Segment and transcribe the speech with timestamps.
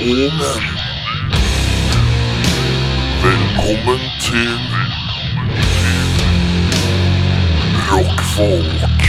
[0.00, 0.40] Menn.
[3.22, 4.50] Velkommen til
[7.90, 9.02] Rockfolk.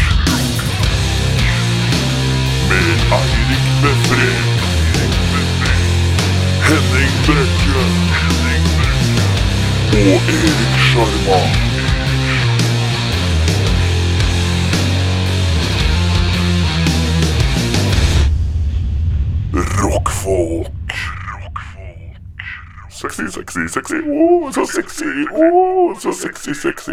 [2.70, 4.32] Med Eirik Befre.
[6.66, 7.86] Henning Brekke.
[9.94, 11.40] Og Erik Sjarma.
[19.54, 20.79] Rockfolk.
[23.00, 23.96] Sexy, sexy, sexy.
[24.12, 25.06] Oh, så sexy.
[25.32, 26.92] Oh, så sexy, sexy.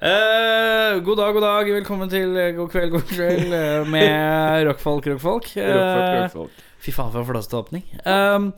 [0.00, 1.74] Eh, god dag, god dag.
[1.74, 5.56] Velkommen til God kveld, god kveld eh, med rockfolk, rockfolk.
[5.56, 7.84] Eh, Fy faen, for en flåsete åpning.
[8.04, 8.50] Um,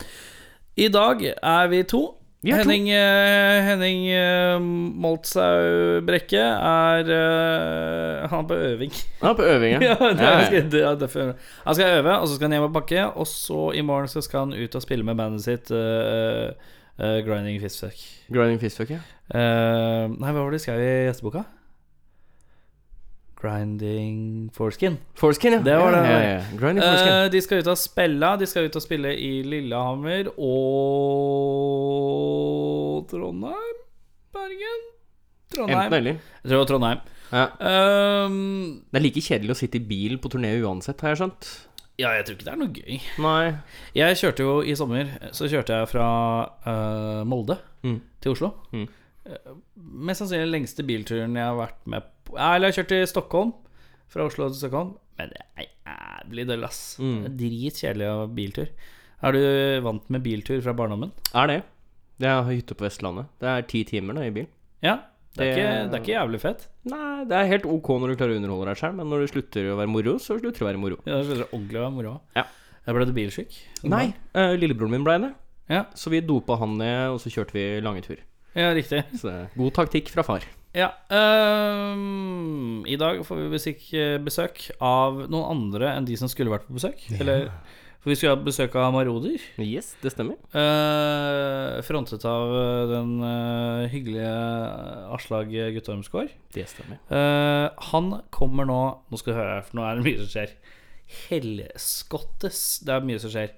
[0.76, 2.00] I dag er vi to.
[2.46, 2.68] Er to.
[2.68, 4.60] Henning, eh, Henning uh,
[5.02, 8.92] Moltzau Brekke er uh, Han er på øving.
[9.22, 9.80] Ja, på øving, ja.
[9.88, 10.46] ja, det Ja, er, ja.
[10.50, 11.32] skal- det er derfor.
[11.64, 13.04] Han skal øve, og så skal han hjem og pakke.
[13.16, 16.50] Og så i morgen så skal han ut og spille med bandet sitt eh,
[17.00, 17.98] eh, Grinding Fistfuck.
[18.32, 19.02] Grinding fistfuck, ja.
[19.34, 21.42] Eh, nei, hva var det de skrev i gjesteboka?
[23.40, 24.96] Grinding Foreskin.
[25.20, 25.58] Foreskin, ja.
[25.62, 25.98] Det var det.
[26.08, 26.42] Ja, ja, ja.
[26.58, 27.12] Grinding Forskin.
[27.12, 28.30] Eh, de skal ut og spille.
[28.40, 30.30] De skal ut og spille i Lillehammer
[31.36, 33.76] og Trondheim?
[34.36, 34.80] Bergen?
[35.54, 35.78] Trondheim.
[35.84, 36.18] Enten eller.
[36.42, 36.98] Jeg tror Trondheim.
[37.32, 37.44] Ja.
[38.26, 41.48] Um, Det er like kjedelig å sitte i bil på turné uansett, har jeg skjønt.
[41.98, 43.00] ja, jeg tror ikke det er noe gøy.
[43.24, 43.54] Nei.
[43.96, 46.08] Jeg kjørte jo i sommer Så kjørte jeg fra
[46.66, 48.00] uh, Molde Mm.
[48.20, 48.48] til Oslo.
[48.72, 48.88] Mm.
[49.26, 52.88] Eh, mest sannsynlig den lengste bilturen jeg har vært med på Eller jeg har kjørt
[52.94, 53.52] til Stockholm.
[54.08, 54.94] Fra Oslo til Stockholm.
[55.18, 56.80] Men det er jævlig døll, ass.
[57.00, 57.16] Mm.
[57.24, 58.68] Det er Dritkjedelig av biltur.
[59.24, 59.40] Er du
[59.86, 61.12] vant med biltur fra barndommen?
[61.34, 61.62] Er det.
[62.20, 63.26] Det er hytte på Vestlandet.
[63.40, 64.46] Det er ti timer da, i bil.
[64.84, 64.98] Ja.
[65.36, 66.66] Det er, Det- ikke, det er ikke jævlig fett.
[66.88, 69.30] Nei, det er helt ok når du klarer å underholde deg selv, men når det
[69.34, 70.96] slutter å være moro, så slutter det å være moro.
[71.04, 72.14] Ja, det er ordentlig å være moro.
[72.36, 72.44] Ja.
[72.86, 73.58] Jeg ble du bilsyk?
[73.84, 74.06] Nei,
[74.36, 75.32] uh, lillebroren min ble det.
[75.68, 78.16] Ja, Så vi dopa han ned, og så kjørte vi lange tur.
[78.54, 79.02] ja riktig.
[79.20, 80.40] Så god taktikk fra far.
[80.76, 80.90] Ja.
[81.08, 83.88] Um, I dag får vi besøk,
[84.26, 87.00] besøk av noen andre enn de som skulle vært på besøk.
[87.16, 87.48] Eller
[88.06, 89.40] For vi skulle ha besøk av Maroder.
[89.58, 90.36] Yes, det stemmer.
[90.54, 94.28] Uh, frontet av øh, den uh, hyggelige
[95.16, 96.30] Aslag Guttormsgård.
[96.54, 97.00] Det stemmer.
[97.10, 98.78] Uh, han kommer nå
[99.10, 100.54] Nå skal du høre for nå er det mye som skjer.
[101.26, 103.56] Helskottes, det er mye som skjer.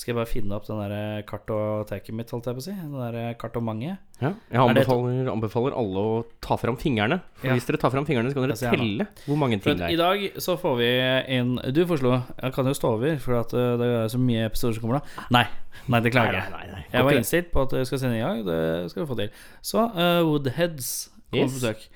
[0.00, 2.72] Skal jeg bare finne opp den der kartoteket mitt, holdt jeg på å si.
[2.72, 3.98] Den der kartomanget.
[4.20, 7.18] Ja, jeg Er anbefaler, anbefaler alle å ta fram fingrene.
[7.36, 7.56] For Ja.
[7.58, 9.92] hvis dere tar fram fingrene, så kan dere telle hvor mange ting det er.
[9.92, 10.88] I dag så får vi
[11.36, 12.14] inn Du foreslo.
[12.40, 15.02] Jeg kan jo stå over, for at eh, det er så mye episoder som kommer
[15.02, 15.26] da.
[15.36, 15.44] Nei,
[15.92, 16.50] nei det klarer jeg.
[16.50, 16.84] Nei, nei, nei.
[16.94, 18.40] Jeg var innstilt på at du skal sende i dag.
[18.48, 19.30] Det skal vi få til.
[19.60, 21.52] Så uh, Woodheads kommer Yes.
[21.52, 21.86] på besøk.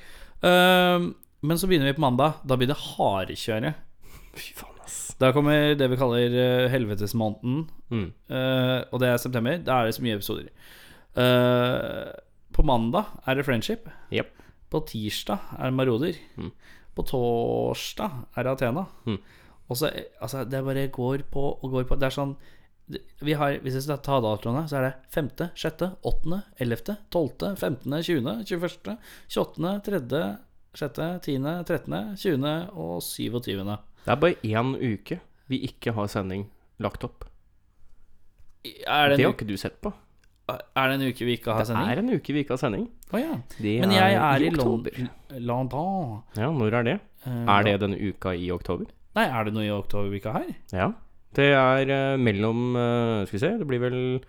[0.44, 2.36] Uh, men så begynner vi på mandag.
[2.44, 3.74] Da blir det hardkjøre.
[4.36, 4.73] Fy faen.
[5.24, 7.62] Da kommer det vi kaller uh, helvetesmåneden.
[7.88, 8.08] Mm.
[8.28, 9.60] uh, og det er september.
[9.64, 10.50] Da er det så mye episoder.
[11.16, 12.12] Uh,
[12.54, 13.88] på mandag er det Friendship.
[14.12, 14.34] Yep.
[14.70, 16.18] På tirsdag er det Maroder.
[16.36, 16.50] Mm.
[16.94, 18.84] På torsdag er det Athena.
[19.08, 19.22] Mm.
[19.68, 19.90] Og så
[20.20, 21.96] Altså, det bare går på og går på.
[21.96, 22.36] Det er sånn
[23.24, 27.56] vi har, Hvis jeg skal ta datoene, så er det 5., 6., 8., 11., 12.,
[27.56, 28.98] 15., 20., 21.,
[29.32, 30.00] 28., 3.,
[30.74, 32.52] 6., 10., 13., 20.
[32.76, 33.78] og 27.
[34.04, 36.46] Det er bare én uke vi ikke har sending
[36.82, 37.24] lagt opp.
[38.64, 39.92] Er det, Det har ikke du sett på.
[40.48, 41.88] er det en uke vi ikke har Det sending?
[41.90, 42.86] er en uke vi ikke har sending.
[43.12, 43.34] Oh, ja.
[43.60, 44.90] Det Men jeg er i oktober.
[45.40, 46.22] London.
[46.36, 47.00] Ja, når er det?
[47.26, 48.86] Eh, Er det denne uka i oktober?
[49.16, 50.54] Nei, er det noe i oktobervika her?
[50.72, 50.92] Ja.
[51.34, 54.20] Det er eh, mellom eh, Skal vi se, det blir vel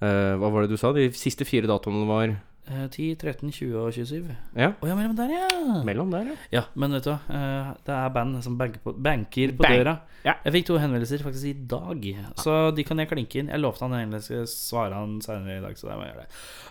[0.00, 0.92] Hva var det du sa?
[0.92, 4.28] De siste fire datoene var 10, 13, 20 og 27.
[4.56, 5.82] Ja, Oh, ja, mellom der, ja.
[5.84, 6.36] mellom der, ja.
[6.52, 7.18] Ja, men vet du hva.
[7.28, 9.74] eh, det er band som banker på, banker på Bang.
[9.76, 9.94] døra.
[10.24, 10.34] Ja.
[10.46, 12.06] Jeg fikk to henvendelser faktisk i dag,
[12.40, 13.50] så de kan jeg klinke inn.
[13.52, 16.28] Jeg lovte han egentlig skal svare han senere i dag, så jeg må gjøre det.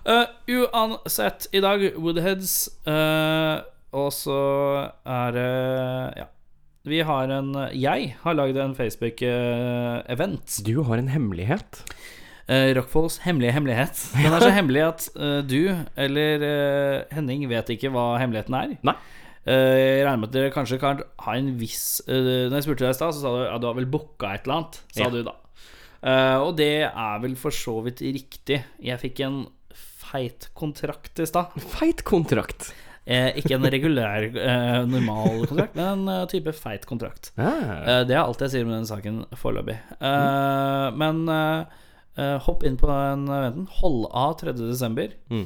[0.09, 2.55] Uh, uansett, i dag Woodheads,
[2.89, 3.61] uh,
[3.93, 4.39] og så
[5.05, 5.49] er det
[6.23, 6.25] Ja.
[6.85, 10.57] Vi har en Jeg har lagd en Facebook-event.
[10.65, 11.83] Du har en hemmelighet.
[12.49, 13.99] Uh, Rockfolds hemmelige hemmelighet.
[14.17, 18.73] Den er så hemmelig at uh, du eller uh, Henning vet ikke hva hemmeligheten er.
[18.83, 18.95] Nei.
[19.43, 22.93] Eh, jeg regner med at dere kanskje kan ha en viss Når jeg spurte deg
[22.93, 24.77] i stad, så sa du ja, du har vel booka et eller annet.
[24.95, 25.09] Sa Ja.
[25.11, 25.33] du da.
[25.99, 28.61] Eh, og det er vel for så vidt riktig.
[28.79, 29.41] Jeg fikk en
[29.75, 31.51] feit kontrakt i stad.
[31.75, 32.69] Feit kontrakt.
[33.03, 37.33] Eh, ikke en regulær, eh, normal kontrakt, men en eh, type feit kontrakt.
[37.35, 39.75] Ah, Eh, det er alt jeg sier om den saken foreløpig.
[39.99, 41.25] Eh, Men
[42.18, 43.68] eh, hopp inn på den eventen.
[43.81, 44.54] Hold av 3.
[44.60, 45.13] desember.
[45.33, 45.45] Mm.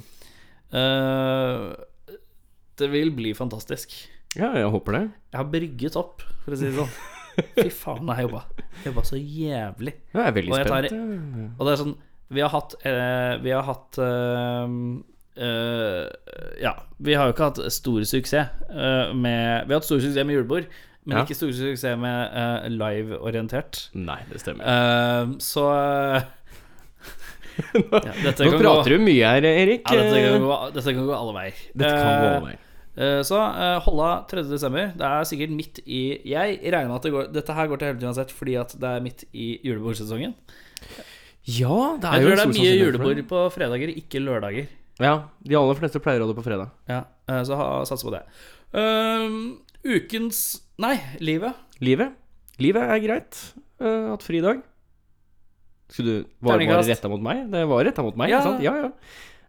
[0.74, 1.72] Uh,
[2.78, 3.94] det vil bli fantastisk.
[4.38, 5.04] ja, jeg håper det.
[5.31, 6.92] Jeg har brygget opp, for å si det sånn.
[7.58, 8.42] Fy faen, jeg har jobba.
[8.86, 9.94] Jobba så jævlig.
[10.14, 11.54] Jeg er veldig Og tar- spent.
[11.60, 11.96] Og det er sånn
[12.34, 14.74] Vi har hatt uh, Vi har hatt eh,
[15.46, 16.08] eh,
[16.64, 18.50] Ja, vi har jo ikke hatt stor suksess
[19.16, 20.66] med Vi har hatt stor suksess med julebord,
[21.06, 21.24] men Ja.
[21.24, 23.86] ikke stor suksess med uh, live-orientert.
[23.96, 24.66] Nei, det stemmer.
[24.68, 25.64] Uh, så
[27.57, 29.83] ja, Nå prater gå, du mye her, Erik.
[29.89, 31.59] ja, dette, kan gå, dette kan gå alle veier.
[31.74, 32.63] Dette kan gå Eh, alle veier.
[32.98, 34.44] Eh, Så uh, Holla 3.
[34.50, 34.92] desember.
[34.98, 37.89] Det er sikkert midt i Jeg regner med at det går, dette her går til
[37.92, 40.33] helvete uansett fordi at det er midt i julebordsesongen.
[41.48, 44.68] Ja, det er Jeg jo tror det er mye julebord på fredager, ikke lørdager.
[45.00, 45.13] Ja,
[45.45, 46.71] de aller fleste pleier å ha det på fredag.
[46.89, 48.24] Ja, eh, Så ha, sats på det.
[48.74, 49.56] Uh,
[49.86, 51.54] ukens Nei, livet.
[51.81, 52.13] Livet.
[52.62, 53.38] Livet er greit.
[53.81, 54.59] Uh, hatt fri i dag.
[55.89, 57.45] Skulle du Var, det retta mot meg?
[57.51, 58.39] Det var retta mot meg, Ja.
[58.42, 58.63] ikke sant?
[58.63, 58.92] Ja, ja.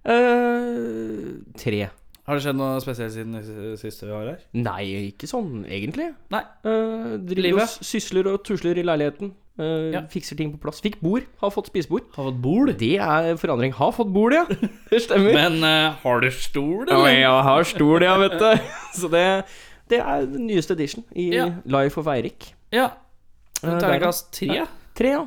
[0.09, 1.89] Uh, tre.
[2.29, 4.41] Har det skjedd noe spesielt siden siste vi var her?
[4.53, 6.11] Nei, ikke sånn egentlig.
[6.33, 6.43] Nei.
[6.67, 7.63] Uh, driver Livet.
[7.81, 9.33] og sysler og tusler i leiligheten.
[9.59, 10.03] Uh, Ja.
[10.13, 10.83] Fikser ting på plass.
[10.85, 11.25] Fikk bord.
[11.41, 12.05] Har fått spisebord.
[12.15, 12.75] Har fått bord.
[12.79, 13.73] Det er forandring.
[13.75, 14.45] Har fått bord, ja.
[14.93, 15.33] Det stemmer.
[15.35, 18.69] Men uh, har du stol, Ja, jeg har stol, ja, vet du.
[19.01, 19.25] Så det,
[19.91, 21.49] det er den nyeste edition i Ja.
[21.65, 22.53] Life of Eirik.
[22.71, 22.91] Ja.
[23.65, 24.67] Terningkast tre.
[24.95, 25.25] Tre, ja.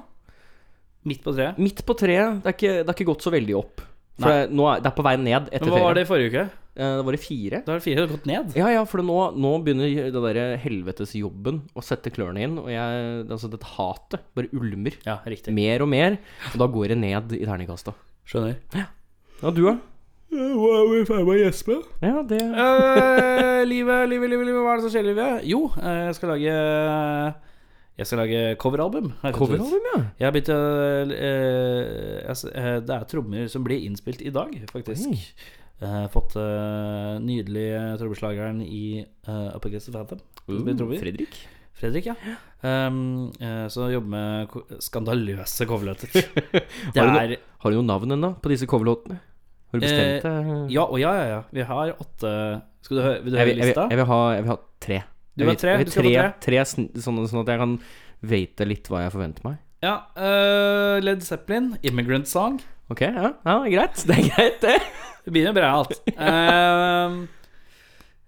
[1.07, 1.57] Midt på treet.
[1.57, 2.41] Midt på treet.
[2.43, 3.81] Det er ikke, det er ikke gått så veldig opp.
[4.21, 4.39] For Nei.
[4.45, 6.29] det, nå er, det er på vei ned etter Men hva var det i forrige
[6.33, 6.43] uke?
[6.71, 7.61] Eh, det var det fire.
[7.65, 8.53] Da har det fire gått ned.
[8.59, 12.53] Ja, ja, for nå, nå begynner det derre helvetesjobben å sette klørne inn.
[12.61, 15.53] Og jeg, altså dette hatet bare ulmer Ja, riktig.
[15.57, 16.19] mer og mer.
[16.53, 17.95] Og da går det ned i terningkasta.
[18.29, 18.59] Skjønner.
[18.77, 19.77] Ja, du, da?
[20.31, 21.75] Hva er vi ferdig med å gjespe?
[22.05, 25.41] Ja, det Eh, livet, livet, livet, livet, hva er det som skjer i livet?
[25.49, 26.53] Jo, eh, jeg skal lage
[28.01, 29.11] Jeg skal lage coveralbum.
[29.35, 29.97] Coveralbum, ja.
[30.17, 30.59] Jeg har begynt å
[31.13, 35.11] eh, altså, eh, Det er trommer som blir innspilt i dag, faktisk.
[35.11, 35.19] Oi.
[35.81, 40.19] Jeg har fått uh, nydelige trommeslageren i uh, Up Against the Phantom.
[40.45, 41.39] Uh, Fredrik.
[41.73, 42.13] Fredrik, ja.
[42.61, 46.13] Um, uh, så jobber med skandaløse coverlåter.
[46.93, 49.17] Har du no- Har du noe navn ennå på disse coverlåtene?
[49.71, 50.73] Har du bestemt Eh, deg?
[50.75, 51.41] Ja og ja, ja, ja.
[51.55, 52.31] Vi har åtte
[52.85, 53.85] Skal du høre, vil du jeg, høre lista?
[53.87, 54.97] jeg, vil, jeg, vil ha, jeg vil ha tre.
[55.41, 55.73] Du har tre?
[55.75, 56.45] Jeg Du skal få tre, tre.
[56.45, 57.73] tre sånne, sånn at jeg kan
[58.31, 59.59] vite litt hva jeg forventer meg.
[59.81, 62.59] Ja, Uh, Led Zeppelin, 'Immigrant Song'.
[62.91, 64.03] Ok, ja, ja greit.
[64.05, 64.77] Det er greit, det.
[65.25, 65.99] Det begynner bra, alt.
[66.17, 67.25] Uh,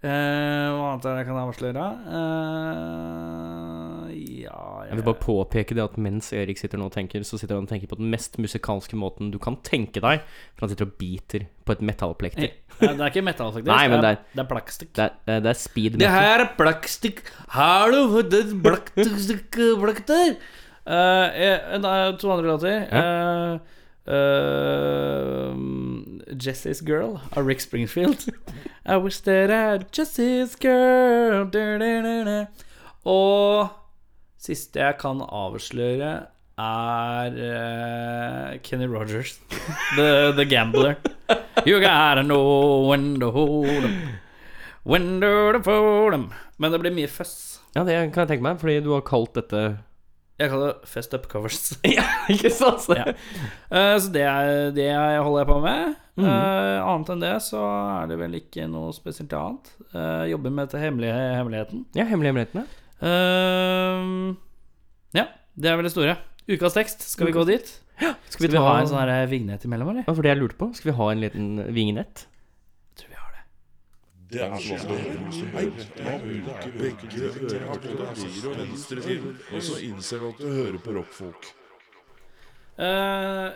[0.06, 1.86] uh, hva annet er det jeg kan avsløre?
[2.06, 4.10] Uh,
[4.44, 7.58] ja, Jeg vil bare påpeke det at mens Erik sitter nå og tenker, så sitter
[7.58, 10.22] han og tenker på den mest musikalske måten du kan tenke deg.
[10.54, 12.52] For han sitter og biter på et metallplekter.
[12.82, 13.70] Ja, Det er ikke metall, faktisk.
[13.70, 14.92] Nei, men det, det er, er- det er plakkstikk.
[14.98, 17.22] Det er, det er speed Det her er plakstikk
[17.56, 20.36] Har du fått et plakkstikk plakter?
[20.84, 22.84] Uh, to andre låter.
[22.92, 23.60] Uh,
[24.12, 25.56] uh,
[26.36, 28.26] Jessie's Girl av Rick Springfield.
[28.86, 31.46] I wish that I Jessie's Girl.
[31.46, 32.48] Du, du, du.
[33.08, 33.70] Og
[34.44, 36.12] siste jeg kan avsløre,
[36.60, 39.38] er uh, Kenny Rogers.
[39.98, 40.96] The, the Gambler.
[41.68, 43.96] You gotta know when to hold them.
[44.84, 46.30] When to fold them.
[46.60, 47.62] Men det blir mye føss.
[47.74, 49.62] Ja, det kan jeg tenke meg, fordi du har kalt dette
[50.38, 51.74] Jeg kaller det Fest Up Covers.
[51.96, 52.86] Ja, ikke sant?
[52.94, 53.14] Ja.
[53.72, 55.96] Uh, så det er det jeg holder på med.
[56.20, 56.28] Mm.
[56.28, 59.72] Uh, annet enn det så er det vel ikke noe spesielt annet.
[59.96, 61.86] Uh, jobber med dette hemmelige hemmeligheten.
[61.98, 62.68] Ja, Hemmelige hemmelighetene.
[63.04, 64.36] Eh,
[65.18, 65.26] ja,
[65.60, 66.18] det er vel det store.
[66.48, 67.72] Ukas tekst, skal vi gå dit?
[68.00, 70.06] Skal Skal vi ha en sånn her vignett imellom, eller?
[70.08, 72.26] Ja, for det jeg lurte på, skal vi ha en liten vignett?
[72.26, 73.44] Jeg tror vi har det.
[74.34, 75.68] Det er så vanskelig.
[76.04, 80.48] Man bruker begge ører til høyre og venstre finger, og så innser du at du
[80.50, 81.52] hører på rockfolk.
[82.74, 83.54] Uh,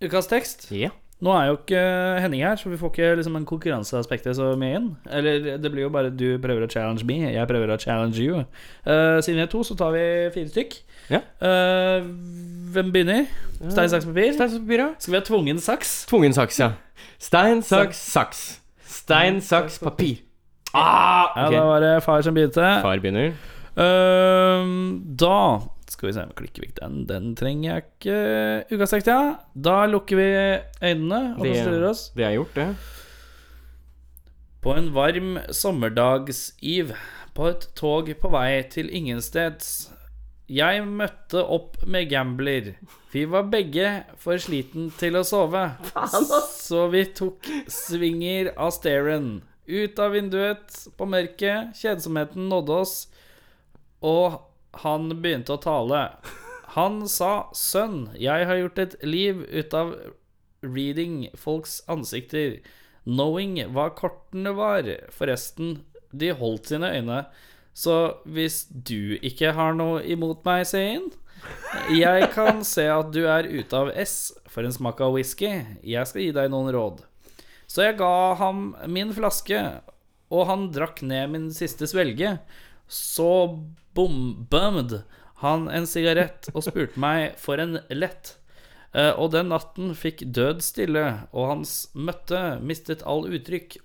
[0.00, 0.70] ukas tekst.
[0.72, 0.94] Ja.
[1.24, 1.82] Nå er jo ikke
[2.20, 4.88] Henning her, så vi får ikke liksom en konkurranseaspektet så mye inn.
[5.08, 8.42] Eller det blir jo bare du prøver å challenge me, jeg prøver å challenge you.
[8.84, 10.02] Uh, siden vi er to, så tar vi
[10.34, 10.76] fire stykk.
[11.14, 11.22] Ja.
[11.40, 12.04] Uh,
[12.74, 13.24] hvem begynner?
[13.70, 14.34] Stein, saks, papir?
[14.36, 14.90] Stein, saks, papir, ja.
[14.98, 15.94] Skal vi ha tvungen saks?
[16.12, 16.70] Tvungen saks, ja.
[17.18, 18.44] Stein, saks, saks.
[19.00, 20.20] Stein, saks, papir.
[20.74, 21.50] Ah, Ja.
[21.50, 22.68] Da var det far som begynte.
[22.84, 23.32] Far begynner.
[23.74, 25.38] Uh, da
[25.94, 26.98] skal vi se om vi klikker vekk den.
[27.08, 28.18] Den trenger jeg ikke.
[28.74, 29.36] Ukas tekst, ja.
[29.54, 30.28] Da lukker vi
[30.90, 32.04] øynene og Det- konsentrerer oss.
[32.18, 32.68] Det er gjort, det.
[34.64, 36.94] På en varm sommerdagsiv
[37.34, 39.90] på et tog på vei til ingensteds.
[40.48, 42.74] Jeg møtte opp med gambler.
[43.12, 45.64] Vi var begge for sliten til å sove.
[46.52, 49.42] Så vi tok svinger av stairen.
[49.66, 51.72] Ut av vinduet på mørket.
[51.80, 53.06] Kjedsomheten nådde oss,
[54.04, 54.40] og
[54.82, 56.08] han begynte å tale.
[56.74, 59.94] Han sa, 'Sønn, jeg har gjort et liv ut av
[60.62, 62.60] reading folks ansikter',
[63.06, 65.10] 'knowing hva kortene var'.
[65.14, 67.26] Forresten, de holdt sine øyne.
[67.74, 71.10] Så hvis du ikke har noe imot meg, Sein
[71.90, 75.50] Jeg kan se at du er ute av S for en smak av whisky.
[75.82, 77.02] Jeg skal gi deg noen råd.
[77.66, 79.60] Så jeg ga ham min flaske,
[80.30, 82.38] og han drakk ned min siste svelge.
[82.88, 83.60] Så
[83.94, 85.02] bom-bummed
[85.42, 88.36] han en sigarett og spurte meg for en lett.
[88.94, 91.02] Eh, og den natten fikk død stille,
[91.34, 93.76] og hans møtte mistet all uttrykk.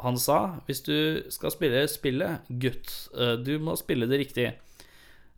[0.00, 0.96] Han sa, hvis du
[1.32, 4.48] skal spille spillet, gutt, eh, du må spille det riktig.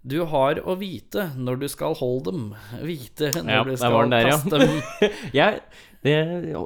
[0.02, 2.47] Du har å vite når du skal holde dem,
[2.82, 4.38] vite når Ja, du skal der, ja.
[4.50, 4.80] dem.
[5.40, 5.61] Jeg
[6.02, 6.14] det,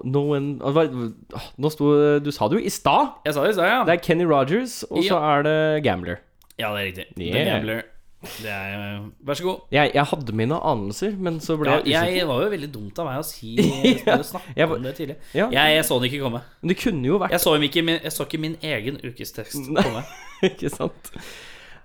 [0.09, 0.55] noen,
[1.61, 1.90] Nå sto
[2.25, 3.19] Du sa det jo i stad!
[3.28, 3.83] Jeg sa det i stad, ja.
[3.85, 6.23] Det er Kenny Rogers, og så er det Gambler.
[6.59, 7.07] Ja, det er riktig.
[7.17, 7.83] The Gambler.
[8.27, 9.59] Det er Vær så god.
[9.77, 12.17] Jeg, jeg hadde mine anelser, men så ble Ja, jeg usikker.
[12.17, 13.51] jeg var jo veldig dumt av meg å si
[14.09, 14.17] Ja,
[14.57, 15.17] jeg om det tidlig.
[15.37, 15.47] Ja.
[15.53, 16.41] Jeg, jeg så den ikke komme.
[16.63, 19.69] Men det kunne jo vært Jeg så, ikke, min- jeg så ikke min egen ukestekst
[19.77, 20.03] komme.
[20.49, 21.13] Ikke sant?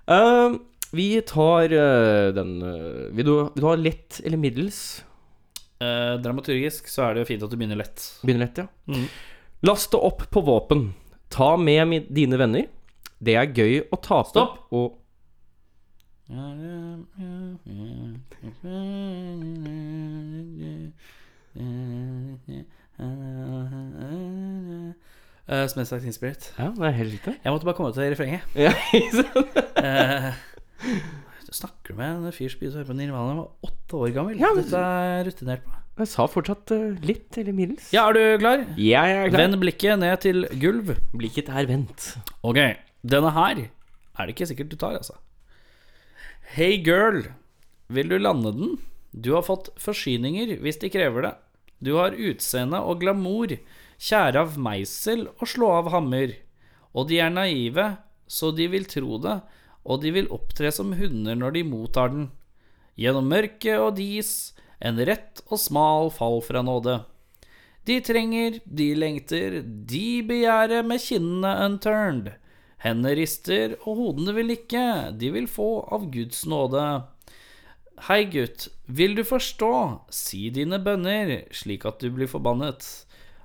[0.10, 0.56] Uh,
[0.96, 4.82] vi tar uh, den uh, vil, du, vil du ha lett eller middels?
[5.82, 8.04] Eh, dramaturgisk så er det jo fint at du begynner lett.
[8.22, 8.68] Begynner lett, ja.
[8.92, 9.06] Mhm.
[9.66, 10.92] Laste opp på våpen.
[11.34, 12.68] Ta med dine venner.
[13.22, 14.58] Det er gøy å tape Stopp.
[14.74, 14.98] og
[25.51, 26.51] Uh, som sagt Inspirit.
[26.60, 27.34] Ja, det er helt riktig.
[27.44, 28.44] Jeg måtte bare komme til refrenget.
[28.56, 29.58] Ja, ikke sant?
[31.51, 33.98] Snakker du med en fyr som begynte å høre på Nirvana da han var åtte
[34.00, 34.38] år gammel.
[34.40, 35.74] Ja, men- Dette er rutinert på.
[36.01, 37.90] Jeg sa fortsatt uh, litt eller middels.
[37.94, 38.63] Ja, er du klar?
[38.80, 39.42] Jeg er klar.
[39.44, 40.94] Vend blikket ned til gulv.
[41.20, 42.13] Blikket er vendt.
[42.48, 42.62] Ok,
[43.01, 45.17] denne her er det ikke sikkert du tar, altså.
[46.53, 47.24] Hey girl,
[47.88, 48.74] vil du lande den?
[49.12, 51.34] Du har fått forsyninger hvis de krever det.
[51.81, 53.55] Du har utseende og glamour,
[54.01, 56.36] kjære av meisel og slå av hammer.
[56.93, 57.88] Og de er naive,
[58.27, 59.39] så de vil tro det,
[59.88, 62.27] og de vil opptre som hunder når de mottar den.
[63.00, 67.00] Gjennom mørke og dis, en rett og smal fall fra nåde.
[67.88, 72.29] De trenger, de lengter, de begjærer med kinnene unturned.
[72.81, 76.85] Hendene rister, og hodene vil ikke, de vil få av Guds nåde.
[78.07, 79.73] Hei, gutt, vil du forstå,
[80.09, 82.88] si dine bønner, slik at du blir forbannet.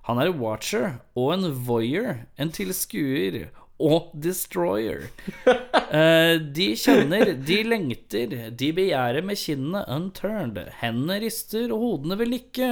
[0.08, 3.50] Han er watcher og en voyeur, en tilskuer
[3.82, 5.08] og destroyer.
[5.86, 10.58] Eh, de kjenner, de lengter, de begjærer med kinnene unturned.
[10.80, 12.70] Hendene rister, og hodene vil ikke.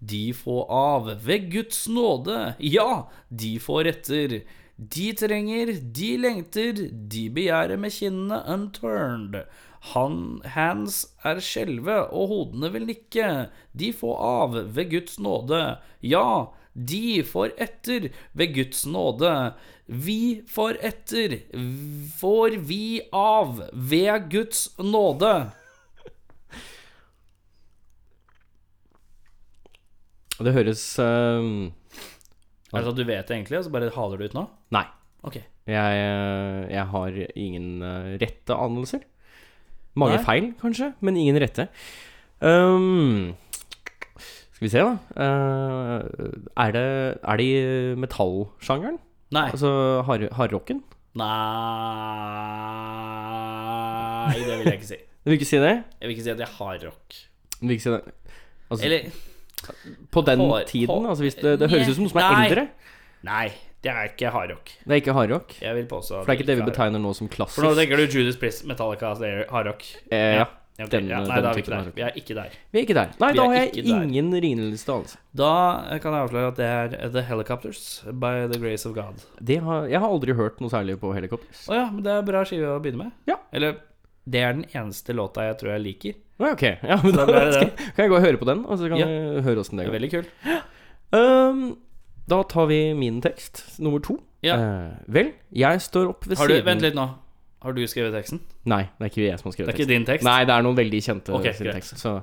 [0.00, 2.38] De får av ved Guds nåde.
[2.64, 4.38] Ja, de får etter.
[4.76, 9.44] De trenger, de lengter, de begjærer med kinnene unturned.
[9.92, 13.28] Han, hands er skjelve, og hodene vil nikke.
[13.76, 15.60] De får av ved Guds nåde.
[16.02, 19.54] Ja, de får etter ved Guds nåde.
[19.86, 21.36] Vi får etter,
[22.18, 25.34] får vi av ved Guds nåde.
[30.34, 31.52] Det høres eh,
[32.74, 34.44] Er det sånn at du vet det egentlig, og så bare haler du ut nå?
[34.74, 34.84] Nei.
[35.24, 35.36] Ok.
[35.70, 39.04] Jeg, eh, jeg har ingen eh, rette anelser.
[39.96, 40.24] Mange Nei.
[40.26, 41.68] feil, kanskje, men ingen rette.
[42.42, 43.36] Um,
[44.52, 44.98] skal vi se, da.
[45.14, 46.02] Uh,
[46.58, 46.84] er, det,
[47.22, 48.98] er det i metallsjangeren?
[49.34, 49.46] Nei.
[49.54, 49.70] Altså
[50.06, 50.82] hard- hardrocken?
[54.24, 54.98] Nei Det vil jeg ikke si.
[55.24, 55.74] Du vil ikke si det?
[56.00, 57.16] Jeg vil ikke si at jeg har rock.
[57.60, 58.02] Du vil ikke si det?
[58.70, 59.00] Altså, Eller
[60.12, 60.88] på den hår- tiden?
[60.94, 62.46] hår- Altså hvis det, det høres ut som noe som er Nei.
[62.48, 62.68] eldre?
[63.24, 63.46] Nei,
[63.82, 64.64] det er ikke hardrock.
[64.86, 65.54] Det er ikke hardrock?
[65.60, 67.54] Jeg vil påstå For det er ikke det vi er betegner nå som klassisk?
[67.60, 69.14] For nå tenker du Judas Priest, Metallica,
[69.50, 69.82] hardrock.
[70.10, 70.46] Eh, ja.
[70.76, 71.90] Okay, Den- ja, nei, da er vi ikke der.
[71.94, 72.50] Vi er ikke der.
[72.72, 73.10] Vi er ikke der.
[73.20, 75.16] Nei, Vi da har jeg ingen ringeliste, altså.
[75.32, 79.22] Da kan jeg avsløre at det er The Helicopters by The Grace of God.
[79.40, 81.68] Det har, jeg har aldri hørt noe særlig på Helicopters.
[81.70, 83.12] Å ja, men det er bra skive å begynne med.
[83.30, 83.36] Ja.
[83.52, 83.76] Eller
[84.24, 86.20] det er den eneste låta jeg tror jeg liker.
[86.42, 88.98] Ok, ja, men da skal, kan jeg gå og høre på den, og så kan
[88.98, 89.06] Ja.
[89.06, 89.94] vi høre åssen det går.
[89.94, 90.30] veldig kult.
[91.14, 91.60] Um,
[92.26, 94.18] da tar vi min tekst, nummer to.
[94.42, 94.56] Ja.
[94.58, 97.06] Uh, vel, jeg står opp ved Har du, siden vent litt nå.
[97.64, 98.42] Har du skrevet teksten?
[98.68, 99.78] Nei, det er ikke jeg som har skrevet teksten.
[99.78, 100.26] Det er ikke din tekst?
[100.26, 101.96] Nei, det er noen veldig kjente okay, sin tekst.
[102.00, 102.18] Så.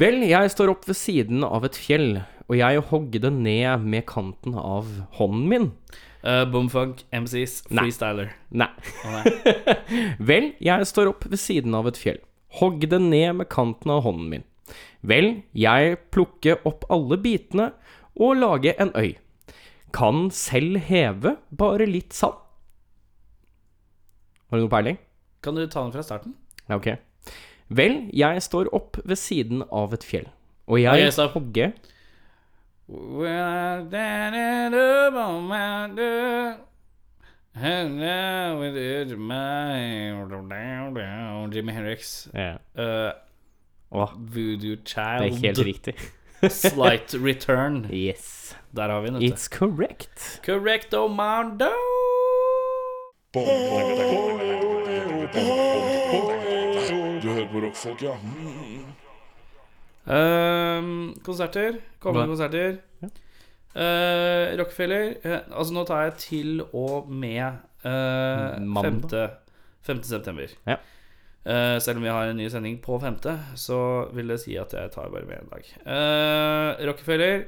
[0.00, 4.56] Vel, jeg står opp ved siden av et fjell, og jeg hogde ned med kanten
[4.56, 5.68] av hånden min.
[6.26, 8.32] Uh, Boomfunk, MCs, freestyler.
[8.50, 8.66] Nei.
[9.06, 9.20] Nei.
[10.30, 12.18] Vel, jeg står opp ved siden av et fjell.
[12.58, 14.46] Hogg det ned med kanten av hånden min.
[15.06, 17.68] Vel, jeg plukke opp alle bitene
[18.18, 19.14] og lage en øy.
[19.94, 22.34] Kan selv heve, bare litt sand.
[24.50, 24.98] Har du noe peiling?
[25.46, 26.34] Kan du ta den fra starten?
[26.66, 26.96] Ja, ok.
[27.70, 30.26] Vel, jeg står opp ved siden av et fjell,
[30.66, 31.72] og jeg, jeg hogger
[32.88, 36.56] Well, standing up on my door.
[38.76, 39.34] edge of my
[39.76, 42.28] hand, down, down, Jimmy Hendrix.
[42.34, 42.58] ja.
[42.76, 43.12] Uh,
[43.90, 45.22] Åh, Voodoo det Child.
[45.22, 45.94] er helt riktig.
[46.50, 47.86] Slight return.
[47.92, 48.56] Yes.
[48.76, 49.14] Der har vi den.
[49.14, 49.34] vet du.
[49.34, 50.40] It's correct.
[50.44, 51.70] Correcto Mondo.
[57.22, 58.14] Du hører på rockfolk, ja.
[58.22, 58.75] Mm.
[60.06, 61.80] Ehm, konserter.
[62.02, 62.78] Kommende konserter.
[63.76, 65.16] Uh, Rockefeller.
[65.22, 69.02] eh, altså, nå tar jeg til og med uh, 5.
[69.84, 70.02] 5.
[70.02, 70.54] september.
[70.66, 70.78] Ja.
[71.46, 73.18] Uh, selv om vi har en ny sending på 5.,
[73.54, 73.80] så
[74.16, 75.68] vil det si at jeg tar bare med en dag.
[75.84, 77.44] Uh, Rockefeller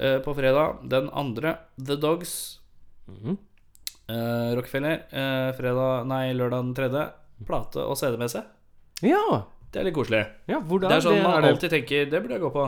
[0.00, 0.82] uh, på fredag.
[0.90, 2.60] Den andre The Dogs.
[3.06, 3.38] Mhm.
[4.06, 7.06] Eh, Rockefeller eh, fredag, nei, lørdag den tredje.
[7.46, 8.44] Plate og CD-messe.
[9.02, 9.42] Ja.
[9.76, 10.24] Det er litt koselig.
[10.48, 12.66] ja, hvordan Det er sånn man er det, alltid tenker Det burde jeg gå på.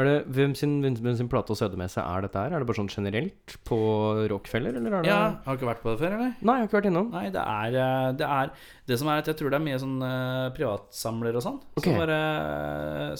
[0.00, 2.52] er det Hvem sin, hvem, sin plate og CD-messe er dette her?
[2.52, 3.78] Er det bare sånn generelt på
[4.30, 6.36] Rockefeller, eller er det Ja, Har du ikke vært på det før, eller?
[6.38, 7.10] Nei, jeg har ikke vært innom.
[7.16, 8.52] Nei, det er eh, Det, er,
[8.92, 11.60] det som er at jeg tror det er mye sånn uh, privatsamlere og sånn.
[11.80, 11.88] Okay.
[11.88, 12.20] Som, bare,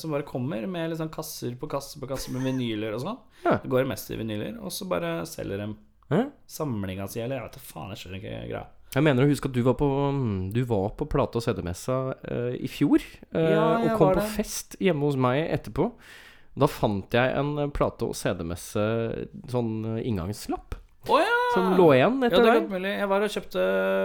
[0.05, 3.23] som bare kommer med sånn kasser på kasser på kasser med vinyler og sånn.
[3.47, 3.57] Ja.
[3.63, 5.73] Det går mest i vinyler, og så bare selger de
[6.11, 6.25] Hæ?
[6.51, 8.67] samlinga si, eller jeg vet da faen, jeg skjønner ikke greia.
[8.91, 11.99] Jeg mener å huske at du var på, mm, du var på plate- og CD-messa
[12.27, 12.99] uh, i fjor.
[13.31, 15.93] Uh, Ja, og kom på fest hjemme hos meg etterpå.
[16.59, 18.83] Da fant jeg en eh, plate- og CD-messe
[19.49, 20.75] sånn inngangslapp
[21.09, 21.37] Oh, ja!
[21.55, 22.65] som lå igjen Ja, etter det er deg.
[22.67, 22.91] godt mulig.
[22.99, 23.63] Jeg var og kjøpte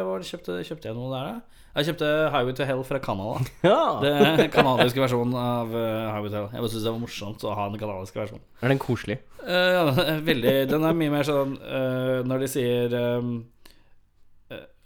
[0.08, 1.64] var det kjøpte, kjøpte jeg noe der, da?
[1.76, 3.42] Jeg kjøpte Highway to Hell fra Canada.
[3.68, 3.80] Ja.
[4.06, 6.48] Det den kanadiske versjonen av Highway to Hell.
[6.54, 8.46] Jeg bare syns det var morsomt å ha den canadiske versjonen.
[8.62, 9.18] Er den koselig?
[9.42, 9.84] Uh, ja,
[10.30, 13.28] veldig Den er mye mer sånn uh, Når de sier eh,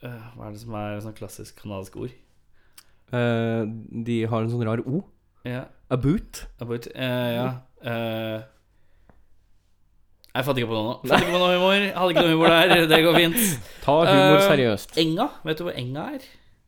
[0.01, 2.13] Hva er det som er sånn klassisk kanadisk ord?
[3.11, 3.63] Eh,
[4.05, 5.03] de har en sånn rar O.
[5.47, 6.43] Ja, About.
[6.61, 7.47] about, eh, ja.
[7.81, 8.41] eh,
[10.35, 10.95] jeg fatter ikke på noe nå.
[11.09, 11.85] Fatter ikke på noe humor.
[11.97, 12.83] Hadde ikke noe humor der.
[12.91, 13.39] Det går fint.
[13.83, 14.97] Ta humor Eh, seriøst.
[15.01, 15.25] Enga.
[15.43, 16.27] Vet du hvor Enga er?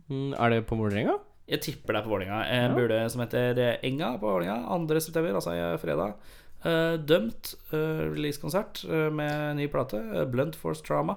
[0.09, 1.19] Mm, er det på Vålerenga?
[1.51, 2.39] Jeg tipper det er på Vålerenga.
[2.49, 2.75] En Ja.
[2.75, 4.99] bule som heter eh, Enga på Vålerenga 2.
[4.99, 6.13] september, altså i fredag.
[6.65, 9.97] Uh, dømt eh, releasekonsert uh, med ny plate.
[9.97, 11.15] Uh, Blunt Force Trauma.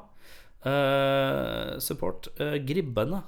[0.64, 3.22] Eh, support uh, Gribbene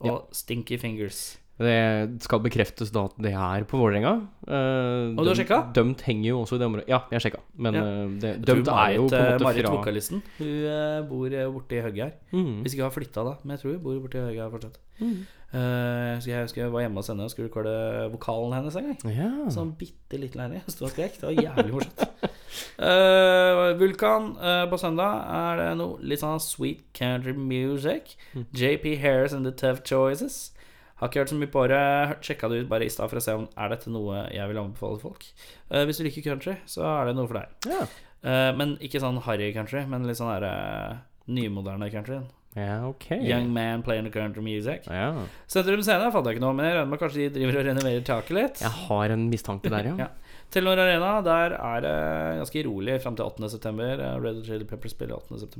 [0.00, 1.36] og Stinky Fingers.
[1.58, 4.12] Det skal bekreftes da at det er på Vålerenga.
[4.46, 5.56] Uh, Og du har sjekka?
[5.74, 6.84] Dømt henger jo også i det området.
[6.92, 7.40] Ja, jeg sjekka.
[7.58, 7.80] Men Ja.
[7.82, 10.22] eh, det, dømt Marit, er jo på en eh, måte Marit fra vokalisten.
[10.38, 12.12] Hun eh, bor uh, borti høgget her.
[12.30, 12.60] mm.
[12.62, 13.34] Hvis ikke hun har flytta, da.
[13.42, 14.78] Men jeg tror hun bor borti høgget her fortsatt.
[15.00, 15.18] Mm.
[15.48, 17.74] Uh, jeg husker jeg var hjemme hos henne og skulle recorde
[18.14, 19.16] vokalen hennes en gang.
[19.18, 19.30] Ja.
[19.50, 20.70] Sånn bitte liten leilighet.
[20.70, 21.18] Sto og skrek.
[21.18, 22.30] Det var jævlig morsomt.
[22.78, 28.16] Eh, Vulkan uh, på søndag er det noe litt sånn sweet country music.
[28.56, 30.52] JP Harris and The Tough Choices.
[30.98, 31.84] Har ikke hørt så mye på det.
[32.26, 34.58] Sjekka det ut bare i stad for å se om er dette noe jeg vil
[34.64, 35.28] anbefale folk.
[35.70, 37.70] Uh, hvis du liker country, så er det noe for deg.
[37.70, 37.86] Ja.
[38.26, 40.98] Eh, men ikke sånn harry country, men litt sånn derre
[41.30, 42.18] nymoderne country.
[42.56, 43.12] ja, ok.
[43.22, 44.88] Young man playing the country music.
[44.90, 45.12] Ja.
[45.46, 48.02] Sentrum Scene fant jeg ikke noe, men jeg regner med kanskje de driver og renoverer
[48.08, 48.62] taket litt.
[48.64, 49.94] Jeg har en mistanke der, ja.
[50.08, 50.10] Ja.
[50.50, 51.94] Telenor Arena, der er det
[52.40, 53.50] ganske rolig fram til 8.
[53.52, 54.00] september.
[54.00, 55.58] Eh, Red Chili Pepper spiller 8.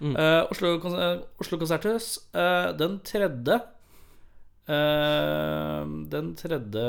[0.00, 0.14] Mm.
[0.16, 3.60] Uh, Oslo, eh, Oslo Konserthus, eh, den tredje
[4.70, 6.86] uh, Den tredje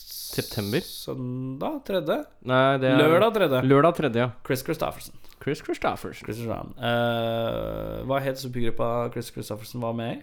[0.00, 0.80] September?
[0.84, 2.20] Søndag tredje?
[2.46, 3.62] Nei, det er Lørdag tredje.
[3.66, 4.30] Lørdag tredje, ja.
[4.46, 5.16] Chris Christofferson.
[5.42, 6.24] Chris Christofferson.
[6.24, 6.76] Chris Christofferson.
[6.78, 10.22] Eh, hva het supergruppa Chris Christofferson var med i?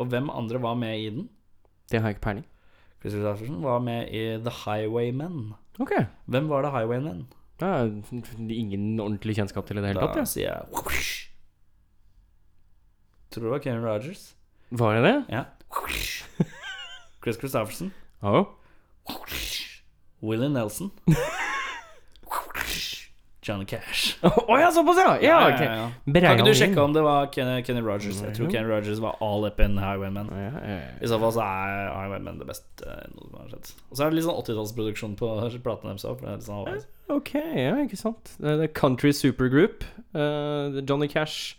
[0.00, 1.28] Og hvem andre var med i den?
[1.90, 2.46] Det har jeg ikke peiling.
[3.00, 5.54] Chris Christofferson var med i The Highwaymen.
[5.80, 5.92] Ok.
[6.26, 7.26] Hvem var The Highwaymen?
[7.60, 7.88] Det er
[8.50, 10.16] ingen ordentlig kjennskap til i det hele tatt.
[10.16, 11.28] Da sier jeg whoosh.
[13.30, 14.34] Tror det var Kenny Rogers.
[14.70, 15.16] Var det det?
[15.28, 15.42] Ja.
[15.72, 16.24] Whoosh.
[17.22, 17.92] Chris Christofferson.
[18.22, 18.44] Ja.
[19.08, 19.82] Whoosh.
[20.22, 20.90] Willie Nelson.
[23.42, 24.18] Johnny Cash.
[24.50, 25.14] Å ja, såpass, ja!
[25.24, 25.62] Ja, ok.
[26.12, 28.20] Kan ikke du sjekke om det var Kenny, Kenny Rogers?
[28.20, 30.28] Jeg tror Kenny Rogers var all up in Highwaymen.
[30.34, 30.90] Ja, ja, ja.
[31.00, 33.72] I så fall så er Highwaymen det beste eh, noe som har skjedd.
[33.88, 35.30] Og så er det litt sånn 80-tallsproduksjon på
[35.66, 36.26] platene deres òg.
[36.44, 38.36] Sånn, Ok, ja, ikke sant.
[38.38, 39.82] Det er Country Supergroup.
[40.14, 41.56] Uh, Johnny Cash.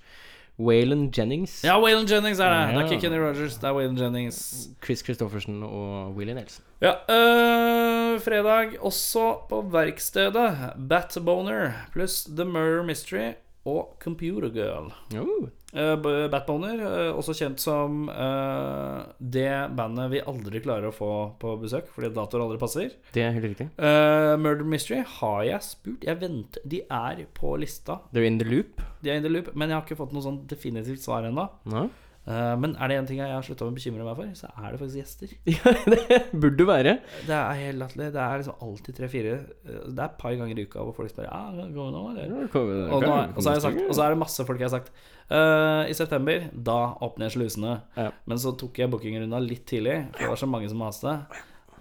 [0.68, 1.64] Waylon Jennings.
[1.64, 2.76] ja, Waylon Jennings er det.
[2.76, 4.68] Det er ikke Kenny Rogers, det er Waylon Jennings.
[4.86, 6.64] Chris Christoffersen og Willie Nelson.
[6.82, 10.74] Ja, øh, fredag også på verkstedet.
[10.90, 13.32] Batboner pluss The Murder Mystery.
[13.70, 14.90] Og Computer Girl.
[15.14, 15.50] Oh.
[15.72, 21.54] Uh, Batboner, eh, også kjent som eh, det bandet vi aldri klarer å få på
[21.62, 22.98] besøk fordi datoer aldri passer.
[23.16, 23.70] Det er helt riktig.
[23.80, 26.04] Eh, Murder Mystery har jeg spurt.
[26.10, 28.02] Jeg venter De er på lista.
[28.12, 28.84] They're in the loop.
[29.00, 31.48] De er in the loop, men jeg har ikke fått noe sånn definitivt svar ennå.
[31.72, 31.88] Ja.
[32.32, 34.74] Eh, men er det en ting jeg har slutta å bekymre meg for, så er
[34.74, 35.34] det faktisk gjester.
[35.56, 36.96] ja, det burde være.
[37.28, 38.10] Det er helt latterlig.
[38.16, 41.28] Det er liksom alltid tre-fire Det er et par ganger i uka hvor folk spør
[41.28, 42.48] Ja, går det nå, eller?
[42.48, 44.92] Og, nå, og, så sagt, og så er det masse folk jeg har sagt
[45.32, 47.78] uh, I september, da åpner jeg slusene.
[47.98, 48.10] Ja.
[48.30, 51.18] Men så tok jeg bookingrunda litt tidlig, for det var så mange som maste.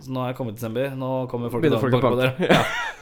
[0.00, 0.94] Så nå har jeg kommet i desember.
[0.98, 2.48] Nå kommer folk Begynner til folk å banke på dere.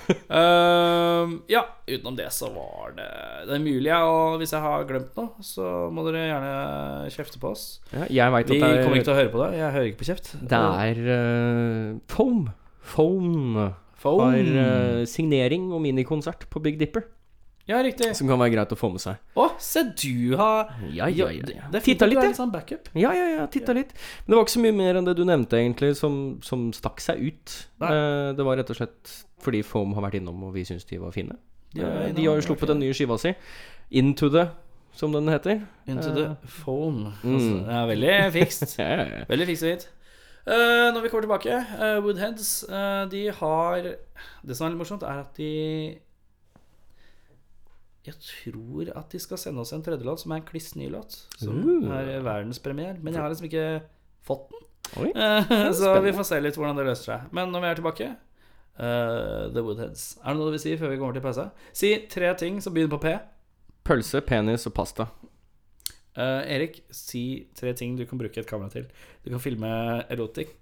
[0.09, 0.15] Ja.
[0.33, 3.09] uh, ja, utenom det så var det
[3.45, 7.43] Det er mulig, jeg, og hvis jeg har glemt noe, så må dere gjerne kjefte
[7.43, 7.67] på oss.
[7.93, 9.51] Ja, jeg veit at Vi det er, kommer ikke til å høre på det.
[9.59, 10.33] Jeg hører ikke på kjeft.
[10.55, 12.41] det er uh, Foam.
[12.95, 13.61] Foam
[14.01, 14.25] Foam.
[14.25, 17.05] har uh, signering og minikonsert på Big Dipper.
[17.69, 18.15] Ja, riktig.
[18.17, 19.19] Som kan være greit å få med seg.
[19.37, 21.67] Å, se du har Ja, ja, ja, ja.
[21.69, 22.37] Det er fint Titta litt, jeg.
[22.39, 22.89] sånn backup.
[22.97, 23.91] Ja, ja, ja, titta litt.
[24.25, 27.03] Men det var ikke så mye mer enn det du nevnte, egentlig, som, som stakk
[27.05, 27.57] seg ut.
[27.85, 27.91] Nei.
[27.93, 29.13] Eh, det var rett og slett
[29.45, 31.37] fordi Foam har vært innom, og vi syns de var fine.
[31.77, 33.35] De Eh, de har jo sluppet den nye skiva si,
[34.01, 34.47] Into the,
[34.97, 35.61] som den heter.
[35.87, 37.13] Into the phone.
[37.23, 37.35] Mm.
[37.37, 38.65] Altså, det er veldig fikst.
[38.81, 39.25] Ja, ja, ja.
[39.29, 39.89] veldig fikst og fint.
[40.49, 43.83] Eh, når vi kommer tilbake, eh, Woodheads eh, De har
[44.49, 45.99] Det som er litt morsomt, er at de
[48.09, 50.89] Jeg tror at de skal sende oss en tredje låt som er en kliss ny
[50.93, 51.17] låt.
[51.37, 51.91] Som Uh.
[51.93, 52.99] er verdenspremiere.
[53.03, 53.67] Men jeg har liksom ikke
[54.25, 54.65] fått den.
[55.03, 55.11] Oi.
[55.13, 57.33] Eh, så vi får se litt hvordan det løser seg.
[57.37, 58.09] Men når vi er tilbake
[58.79, 60.05] uh, The Woodheads.
[60.23, 61.49] Er det noe du vil si før vi kommer til pause?
[61.77, 63.15] Si tre ting som begynner på P.
[63.89, 65.09] Pølse, penis og pasta.
[66.19, 68.89] Uh, Erik, si tre ting du kan bruke et kamera til.
[69.25, 69.71] Du kan filme
[70.11, 70.57] erotikk.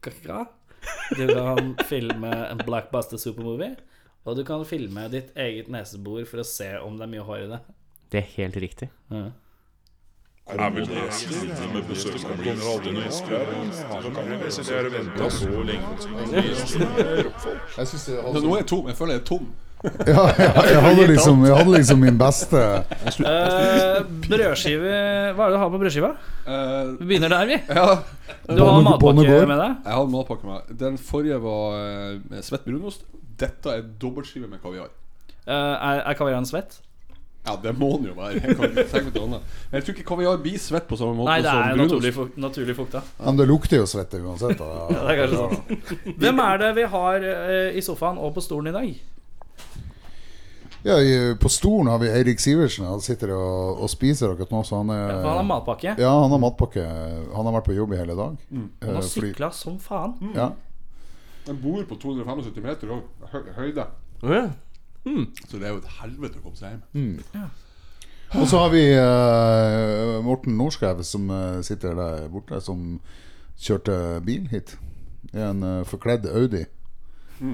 [1.16, 3.76] Du kan filme en blackbuster supermovie.
[4.26, 7.42] Og du kan filme ditt eget nesebor for å se om det er mye hår
[7.44, 7.58] i det.
[8.10, 8.88] Det er helt riktig.
[9.14, 9.28] Ja.
[10.46, 12.92] Er vel det siste med besøk som blir aldri.
[13.02, 13.12] Jeg
[17.90, 18.86] Så nå er jeg tom.
[18.86, 19.48] Jeg føler jeg er tom.
[19.86, 24.94] ja, jeg, jeg, hadde liksom, jeg hadde liksom min beste uh, brødskive
[25.36, 26.08] Hva er det du har på brødskiva?
[26.46, 27.58] Uh, Vi begynner der, vi.
[27.76, 27.84] ja,
[28.48, 29.76] Du har matpakke med deg.
[29.84, 30.78] jeg hadde matpakke med meg.
[30.80, 33.04] Den forrige var uh, med svett brunost.
[33.38, 34.90] Dette er dobbeltskive med kaviar.
[35.46, 36.78] Uh, er, er kaviaren svett?
[37.46, 38.40] Ja, det må den jo være.
[38.42, 39.42] Jeg kan ikke tenke annet.
[39.70, 41.92] Men jeg tror ikke kaviar blir svett på samme måte Nei, det som er brunost.
[41.92, 43.02] naturlig, fuk naturlig fukta.
[43.22, 44.58] Men det lukter jo svette uansett.
[44.58, 44.70] Da.
[44.96, 46.16] Ja, det er kanskje sånn.
[46.24, 48.88] Hvem er det vi har eh, i sofaen og på stolen i dag?
[50.86, 52.86] Ja, i, på stolen har vi Eirik Sivertsen.
[52.86, 54.60] Han sitter og, og spiser akkurat nå.
[54.66, 55.94] Så han er, For han har matpakke.
[56.02, 56.84] Ja, han har matpakke.
[57.34, 58.36] Han har vært på jobb i hele dag.
[58.52, 60.14] Han Eh, har fordi- sykla som faen.
[60.36, 60.50] ja.
[61.46, 63.02] Den bor på 275 meter og
[63.56, 63.86] høyde.
[64.22, 64.48] Oh, ja.
[65.46, 67.20] Så det er jo et helvete å komme seg hjem.
[68.34, 72.98] Og så har vi uh, Morten Norskau som uh, sitter der borte, som
[73.62, 74.74] kjørte bil hit.
[75.30, 76.64] I en uh, forkledd Audi.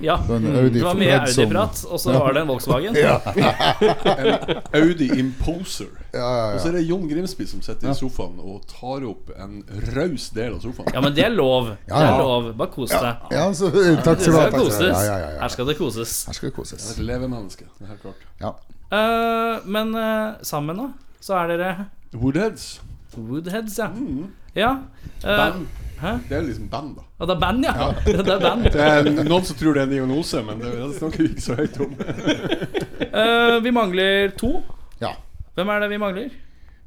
[0.03, 0.17] Ja.
[0.29, 2.97] Audi Det var mye Audi-prat, og så var det en Volkswagen.
[3.03, 5.91] En Audi Imposer.
[6.13, 9.33] Ja, ja, Og så er det Jon Grimsby som sitter i sofaen og tar opp
[9.41, 9.63] en
[9.97, 10.93] raus del av sofaen.
[10.95, 11.73] Ja, men det er lov.
[11.89, 12.51] Ja, Det er lov.
[12.59, 13.25] Bare kos deg.
[13.33, 13.71] ja så,
[14.05, 14.45] takk Det skal du ha.
[14.45, 14.85] Her skal det koses.
[14.85, 16.83] Ja, ja, ja, Her skal det koses.
[16.83, 17.67] Det er Et levemenneske.
[17.79, 18.29] Det er helt klart.
[18.43, 18.55] Ja.
[18.93, 22.83] Eh, men uh, sammen, da, så er dere Woodheads.
[23.17, 23.89] Woodheads, ja.
[24.55, 24.73] Ja.
[25.25, 25.67] Uh, Band.
[26.03, 26.13] Hæ?
[26.29, 27.05] Det er liksom band, da.
[27.21, 27.89] Ja, det er band, ja.
[28.07, 28.69] det er band.
[28.75, 31.59] Det er noen som tror det er diagnose, men det, det snakker vi ikke så
[31.61, 31.93] høyt om.
[33.13, 34.57] uh, vi mangler to.
[35.03, 35.15] ja.
[35.55, 36.33] Hvem er det vi mangler?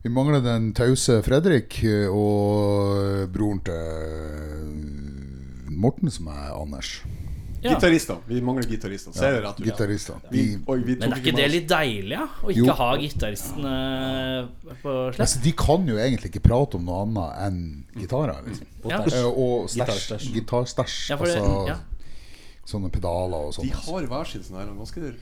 [0.06, 6.99] Vi mangler den tause Fredrik eh, og broren til eh, Morten, som er Anders.
[7.65, 7.73] Ja.
[7.73, 8.17] Gitarister.
[8.30, 9.15] Vi mangler gitaristene.
[9.17, 9.65] Ser det rett ut?
[9.65, 10.19] Gitaristene.
[10.30, 12.28] Vi, oi, vi Men er ikke det litt deilig, ja?
[12.30, 12.75] Å ikke Jo.
[12.78, 13.73] ha gitaristene
[14.84, 15.23] på slett?
[15.25, 17.60] altså, de kan jo egentlig ikke prate om noe annet enn
[17.97, 18.45] gitarer.
[18.45, 18.69] Liksom.
[18.91, 19.01] Ja.
[19.32, 20.30] Og stæsj.
[20.36, 20.99] Gitarstæsj.
[21.10, 21.80] Ja, altså ja.
[22.69, 23.65] sånne pedaler og sånn.
[23.65, 25.13] De har hver sin sånn her ganske,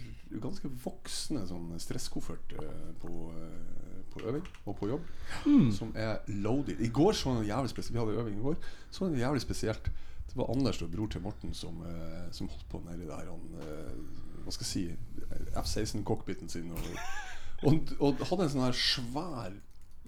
[0.43, 5.11] ganske voksne sånn stresskoffert eh, på, eh, på øving og på jobb.
[5.79, 6.83] Som er loaded.
[6.83, 7.95] I går så var det jævlig spesielt.
[7.95, 8.59] Vi hadde øving i går.
[8.91, 9.93] Så var det jævlig spesielt.
[10.33, 13.27] Det var Anders og bror til Morten som, eh, som holdt på nedi der.
[13.29, 13.91] Han, eh,
[14.43, 14.85] hva skal jeg si
[15.61, 16.71] F-16-cockpiten sin.
[16.73, 16.87] Og,
[17.69, 19.53] og, og hadde en sånn her svær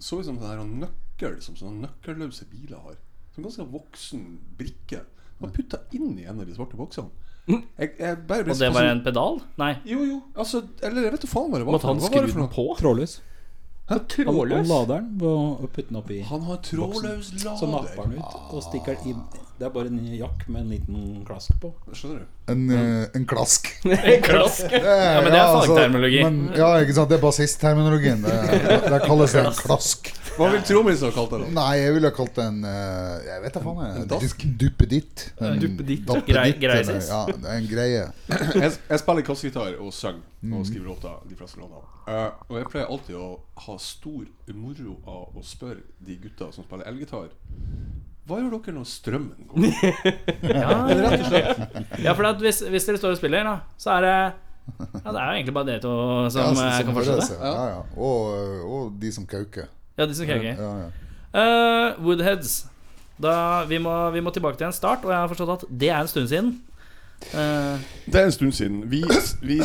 [0.02, 2.98] Så ut som en sånn nøkkel som sånne nøkkelløse biler har.
[3.36, 4.26] Som ganske voksen
[4.58, 5.04] brikke.
[5.38, 7.08] Han putta inn i en av de svarte boksene.
[7.46, 9.40] Jeg, jeg bare ble Og det var en pedal?
[9.62, 9.76] Nei.
[9.86, 10.18] jo, jo.
[10.34, 11.76] Altså, eller jeg vet da faen hva det var.
[11.78, 12.02] Måtte han.
[12.02, 12.66] Hva var skru den på?
[12.82, 13.18] Trådløs.
[13.86, 14.66] Han, han Trådløs?
[14.66, 17.60] lader den og putter den oppi Han har trådløs lader.
[17.60, 20.68] Så napper han ut og stikker den inn Det er bare en jakk med en
[20.74, 21.70] liten klask på.
[21.96, 22.32] Skjønner du?
[22.52, 23.70] En, eh, en klask.
[24.26, 24.68] Klask.
[24.70, 26.18] Ja, men det er fagterminologi.
[26.22, 27.08] men, ja, ikke sant.
[27.10, 28.20] Det er bassistterminologien.
[28.22, 28.34] Det,
[28.84, 30.12] det kalles en klask.
[30.36, 31.38] Hva vil trommisen ha kalt det?
[31.46, 31.48] da?
[31.56, 33.80] Nei, jeg ville kalt det en eh, Jeg vet da faen.
[33.86, 34.02] jeg.
[34.02, 34.44] En dask?
[34.44, 35.24] Du- Duppeditt.
[35.40, 36.12] En Duppeditt.
[36.28, 37.08] Grei- greisis.
[37.08, 38.04] Ja, det er en greie.
[38.66, 40.20] Jeg, jeg spiller kassegitar og synger
[40.60, 41.16] og skriver låter.
[41.32, 43.32] De fleste låtene Uh, Og jeg pleier alltid å
[43.64, 47.32] ha stor moro av å spørre de gutta som spiller elgitar
[48.26, 49.66] Hva gjør dere når strømmen går?
[50.56, 52.02] Ja, Rett og slett.
[52.02, 55.20] ja for at hvis, hvis dere står og spiller, da, så er det Ja, det
[55.20, 55.92] er jo egentlig bare dere to
[56.34, 57.36] som Ja, eh, som- som kan fortsette.
[57.38, 57.82] Ja, ja.
[57.94, 59.68] Og, og de som kauker.
[59.96, 60.58] Ja, de som kauker.
[60.58, 60.88] Ja, ja.
[61.36, 62.66] Uh, Woodheads.
[63.22, 65.88] Da, vi, må, vi må tilbake til en start, og jeg har forstått at det
[65.92, 66.50] er en stund siden.
[67.30, 67.78] Uh...
[68.10, 68.82] Det er en stund siden.
[68.90, 69.04] Vi,
[69.46, 69.60] vi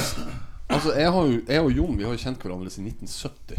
[0.72, 3.58] Altså, jeg, har jo, jeg og Jon Vi har jo kjent hverandre siden 1970.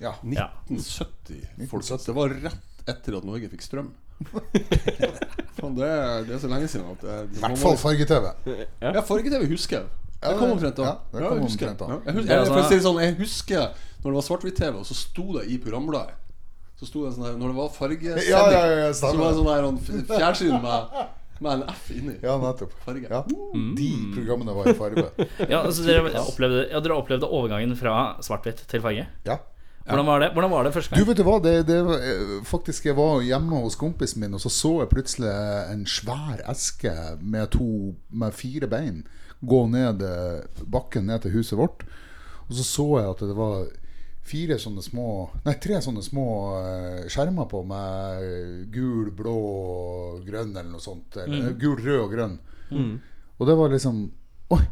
[0.00, 0.14] ja.
[0.32, 0.46] ja.
[0.70, 2.06] 1970, folkens.
[2.06, 3.90] Det var rett etter at Norge fikk strøm.
[5.56, 8.26] Faen, det, er, det er så lenge siden I hvert fall farge-TV.
[8.84, 9.86] Ja, farge-TV husker jeg.
[10.16, 10.84] Det Ja, kom omtrent da.
[10.84, 11.72] ja, ja, jeg husker.
[11.78, 11.86] da.
[11.90, 13.66] Ja, jeg, husker, Ja, jeg, altså- det sånn, jeg husker
[14.02, 16.14] når det var svart-hvitt-TV, og så sto det i programbladet
[16.78, 19.38] Så sto det sånn her Når det var fargesending, Ja, ja, ja, så var det
[19.38, 20.96] sånn her sånn fjernsyn med,
[21.40, 22.14] med en F inni.
[22.22, 22.72] Ja, nettopp.
[22.84, 23.08] Farge.
[23.10, 23.22] Ja.
[23.76, 25.04] De programmene var i farge.
[25.52, 29.06] Ja, altså, dere, opplevde, ja, dere opplevde overgangen fra svart-hvitt til farge?
[29.28, 29.38] Ja.
[29.86, 31.08] Hvordan var det Hvordan var det første Du, gang?
[31.08, 31.36] vet du hva?
[31.42, 35.30] Det, det, eh, faktisk, jeg var hjemme hos kompisen min, og så så jeg plutselig
[35.70, 39.04] en svær eske med, to, med fire bein
[39.46, 41.84] gå ned eh, bakken ned til huset vårt.
[42.48, 43.66] Og så så jeg at det var
[44.26, 45.06] fire sånne små
[45.44, 46.26] Nei, tre sånne små
[46.58, 51.14] eh, skjermer på med gul, blå og grønn eller noe sånt.
[51.22, 51.60] Eller, mm.
[51.62, 52.36] Gul, rød og grønn.
[53.36, 54.02] Og det var liksom
[54.54, 54.62] Oi!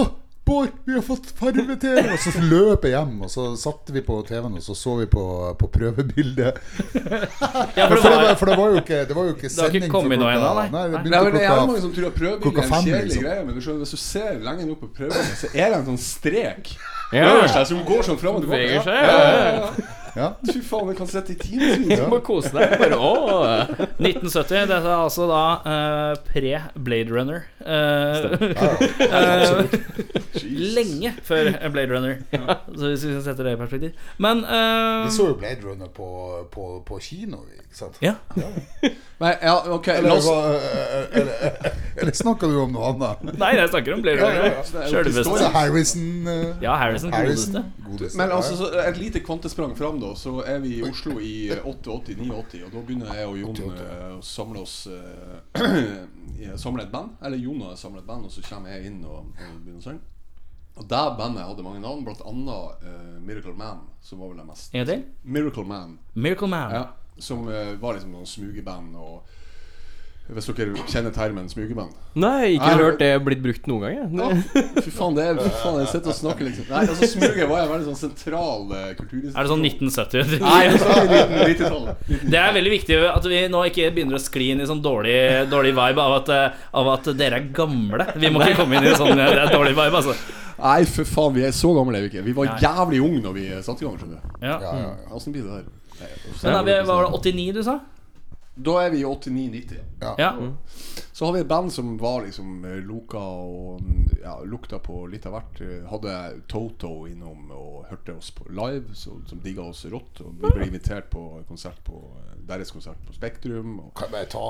[0.00, 0.04] Å,
[0.50, 2.08] Bård, vi har fått farge-TV!
[2.10, 5.06] Og så løp jeg hjem, og så satte vi på TV-en, og så så vi
[5.12, 5.22] på,
[5.60, 6.58] på prøvebildet.
[7.78, 9.46] Ja, for For, det det, var, for det var jo ikke, det var jo ikke
[9.46, 10.64] har ikke sending kommet noe ennå, nei.
[10.74, 13.06] Nei, det Nei, begynte det er klokka mange som tror at prøvebildet er en kjedelig
[13.06, 13.24] liksom.
[13.28, 15.88] greie, men du skjønner, hvis du ser lenge nok på prøvebildet, så er det en
[15.92, 16.74] sånn strek
[17.14, 17.24] Ja.
[17.30, 18.66] øverst der som går sånn fram og tilbake.
[18.74, 19.54] Ja, ja.
[19.54, 20.28] ja, ja.
[20.46, 21.86] Fy faen, den kan sette i tid.
[21.90, 22.76] Du må kose deg.
[22.80, 23.12] Bare, å.
[24.00, 24.66] 1970.
[24.70, 27.46] Dette er altså da eh, pre-Blade Runner.
[27.60, 28.36] Eh,
[29.06, 29.78] eh,
[30.50, 32.20] lenge før Blade Runner.
[32.74, 34.06] Så hvis vi setter det i perspektiv.
[34.18, 36.10] Men eh, Vi så jo Blade Runner på,
[36.52, 37.59] på, på kino, sant?
[38.00, 38.14] Ja.
[39.20, 43.34] Nei, ja, ok, Eller, oss eller, eller, eller snakker du om noe annet?
[43.36, 44.46] Nei, jeg snakker om Blade Runner.
[44.46, 44.86] det er ja.
[44.88, 45.34] Sjølveste.
[45.36, 47.12] ikke Harrison uh, Ja, Harrison.
[47.12, 47.84] Harrison Godeste.
[47.84, 48.18] godeste.
[48.18, 50.14] Men altså, så et lite kvantesprang fram, da.
[50.16, 53.84] Så er vi i Oslo i eh, 88-89, og da begynner jeg og Jon 88.
[53.84, 54.78] eh, å samle oss
[55.60, 57.18] uh, Samle et band.
[57.20, 59.82] Eller Jon og jeg samler et band, og så kommer jeg inn og, og begynner
[59.82, 60.06] å synge.
[60.80, 64.46] Og det bandet hadde mange navn, blant annet eh, Miracle Man, som var vel det
[64.48, 65.02] mest En til.
[65.28, 65.98] Miracle Man.
[66.14, 66.72] Miracle Man.
[66.72, 66.84] Ja,
[67.24, 68.96] som eh, var liksom noen smugeband.
[69.00, 69.22] Og
[70.30, 73.94] hvis dere kjenner termen smugeband Nei, ikke Nei, hørt det blitt brukt noen gang.
[73.96, 74.28] Ja.
[74.30, 77.50] Ja, fy faen, det er fy faen, jeg sitter og snakker liksom Nei, altså Smuget
[77.50, 79.34] var en veldig sånn sentral uh, kulturinstitusjon.
[79.34, 80.36] Er det sånn 1970?
[80.44, 82.12] Nei, det er sånn 90-tallet.
[82.34, 85.16] Det er veldig viktig at vi nå ikke begynner å skli inn i sånn dårlig,
[85.50, 88.06] dårlig vibe av at, eh, av at dere er gamle.
[88.20, 90.14] Vi må ikke komme inn i sånn det dårlig vibe, altså.
[90.60, 92.24] Nei, for faen, vi er så gamle er vi ikke.
[92.26, 93.98] Vi var jævlig unge når vi satte i gang.
[93.98, 94.56] skjønner du Ja.
[94.60, 95.14] Ja, ja, ja.
[95.16, 95.68] Åssen blir det der?
[96.42, 97.80] Men er vi, hva var det, 89 du sa?
[98.60, 99.76] Da er vi i 89-90.
[100.18, 100.32] Ja.
[101.12, 103.80] Så har vi et band som var liksom eh, loka og
[104.22, 105.60] ja, lukta på litt av hvert.
[105.64, 106.14] Eh, Hadde
[106.48, 110.20] Toto innom og hørte oss på live, så, som digga oss rått.
[110.24, 113.78] Og vi ble invitert på konsert på eh, deres konsert på Spektrum.
[113.84, 114.46] Og Kan jeg bare ta,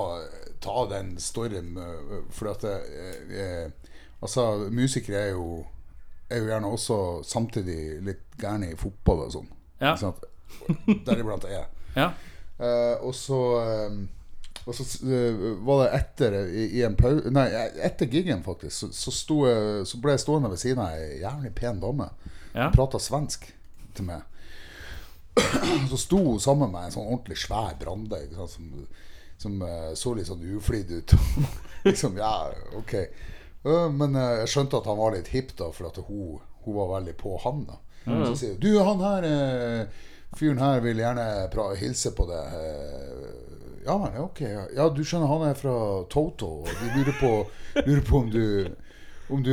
[0.62, 3.70] ta den eh, For at eh,
[4.20, 5.64] Altså, musikere er jo
[6.28, 9.48] Er jo gjerne også samtidig litt gærne i fotball og sånn.
[9.80, 9.96] Ja.
[11.06, 11.68] Deriblant er jeg.
[11.96, 12.10] Ja.
[12.60, 14.00] Uh, og så eh,
[14.68, 17.46] og så uh, var det etter i, i en pau Nei,
[17.80, 19.38] etter gigen, faktisk, så, så, sto
[19.88, 22.10] så ble jeg stående ved siden av ei jævlig pen dame.
[22.52, 22.68] Ja.
[22.74, 23.48] Prata svensk
[23.96, 24.26] til meg.
[25.90, 28.18] Så sto hun sammen med en sånn ordentlig svær brande
[28.50, 28.66] som,
[29.40, 31.14] som uh, så litt sånn uflidd ut.
[31.88, 32.94] liksom, ja, ok
[33.64, 36.92] uh, Men jeg skjønte at han var litt hipp, da, for at hun, hun var
[36.98, 37.64] veldig på han.
[37.70, 37.80] da
[38.26, 39.30] Så sier hun Du, han her
[40.38, 41.26] fyren her vil gjerne
[41.80, 42.54] hilse på deg.
[42.60, 43.26] eh,
[43.86, 44.40] Ja ok.
[44.44, 44.66] Ja.
[44.76, 45.72] ja, du skjønner, han er fra
[46.12, 46.50] Toto.
[46.62, 47.30] Og de lurer på,
[47.86, 48.44] lurer på om du
[49.30, 49.52] om du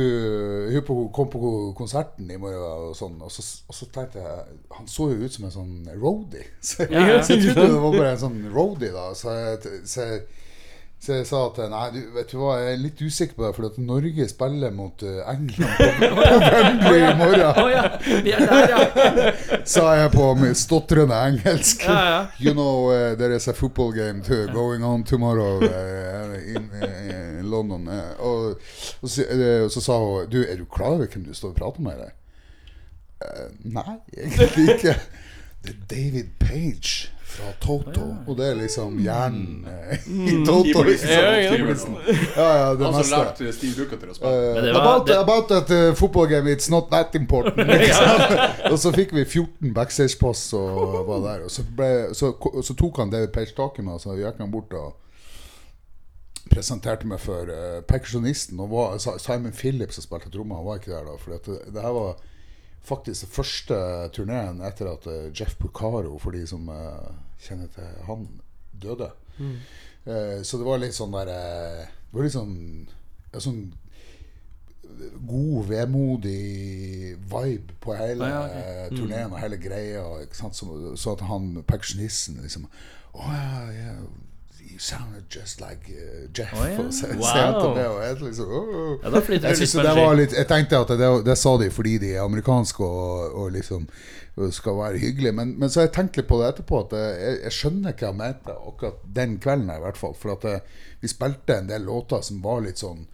[1.14, 1.40] kom på
[1.78, 3.14] konserten i morgen og sånn.
[3.22, 6.48] Og så, og så tenkte jeg Han så jo ut som en sånn roadie.
[6.60, 7.20] Så, Ja, ja.
[7.22, 9.12] så jeg trodde det var bare en sånn roadie, da.
[9.14, 10.24] Så jeg, så jeg
[10.98, 13.52] så jeg sa at nei, du, vet du hva, jeg er litt usikker på det,
[13.56, 17.60] for at Norge spiller mot eh, England på, på Wembley i morgen.
[17.62, 17.84] Oh, ja.
[18.18, 19.60] Er der, ja.
[19.76, 21.86] Sa jeg på stotrende engelsk.
[21.86, 22.20] Ja, ja.
[22.42, 25.62] You know, uh, there is a football game too, going on tomorrow.
[25.62, 27.88] Uh, in, in London.
[28.18, 28.58] Og,
[29.00, 29.24] og, så,
[29.64, 32.08] og så sa hun Du, er du klar over hvem du står og prater med?
[33.22, 34.94] Eh, nei, egentlig ikke.
[35.62, 38.04] Det er David Page fra Toto.
[38.26, 40.82] Og det er liksom hjernen eh, i Toto.
[40.88, 41.10] Liksom.
[41.12, 43.18] Ja, ja, det Han som meste.
[43.20, 44.32] lærte Steve Lukather å spille.
[44.48, 47.58] Eh, Men det var- about, det- about that uh, football game, it's not that important.
[47.76, 48.48] Ikke sant?
[48.72, 51.44] og så fikk vi 14 backstage-pass og var der.
[51.44, 54.40] Og så, ble, så, så tok han David Page tak i meg, og så gikk
[54.42, 54.96] han bort og
[56.48, 58.58] presenterte meg for uh, perkusjonisten.
[58.64, 61.16] Og var, Simon Phillips som spilte trommer, han var ikke der da.
[61.20, 62.16] For det, det her var
[62.84, 63.78] faktisk den første
[64.16, 67.10] turneen etter at eh, Jeff Pucaro, for de som eh,
[67.44, 68.28] kjenner til han,
[68.72, 69.10] døde.
[69.38, 72.56] Eh, så det var litt sånn der Det var litt sånn,
[73.32, 73.60] ja, sånn
[75.28, 78.88] god, vemodig vibe på hele Ah, ja, okay.
[78.88, 78.96] mm.
[78.96, 80.06] turneen og hele greia.
[80.32, 82.66] Så, så at han pensjonisten liksom
[83.18, 83.92] Å ja, ja
[84.68, 86.52] You sounded just like uh, Jeff.
[86.54, 86.90] Oh, ja.
[86.92, 87.24] Så, Wow.
[87.24, 88.98] så det, og jeg liksom oh.
[89.02, 91.98] Ja, da flyter jeg, litt det litt, jeg tenkte at det, det sa de fordi
[92.02, 93.88] de er amerikanske og, og liksom
[94.38, 95.32] og skal være hyggelige.
[95.34, 98.10] Men, men så har jeg tenkt litt på det etterpå, at jeg, jeg skjønner hva
[98.10, 99.72] jeg mente akkurat den kvelden.
[99.74, 103.06] i hvert fall For at eh, vi spilte en del låter som var litt sånn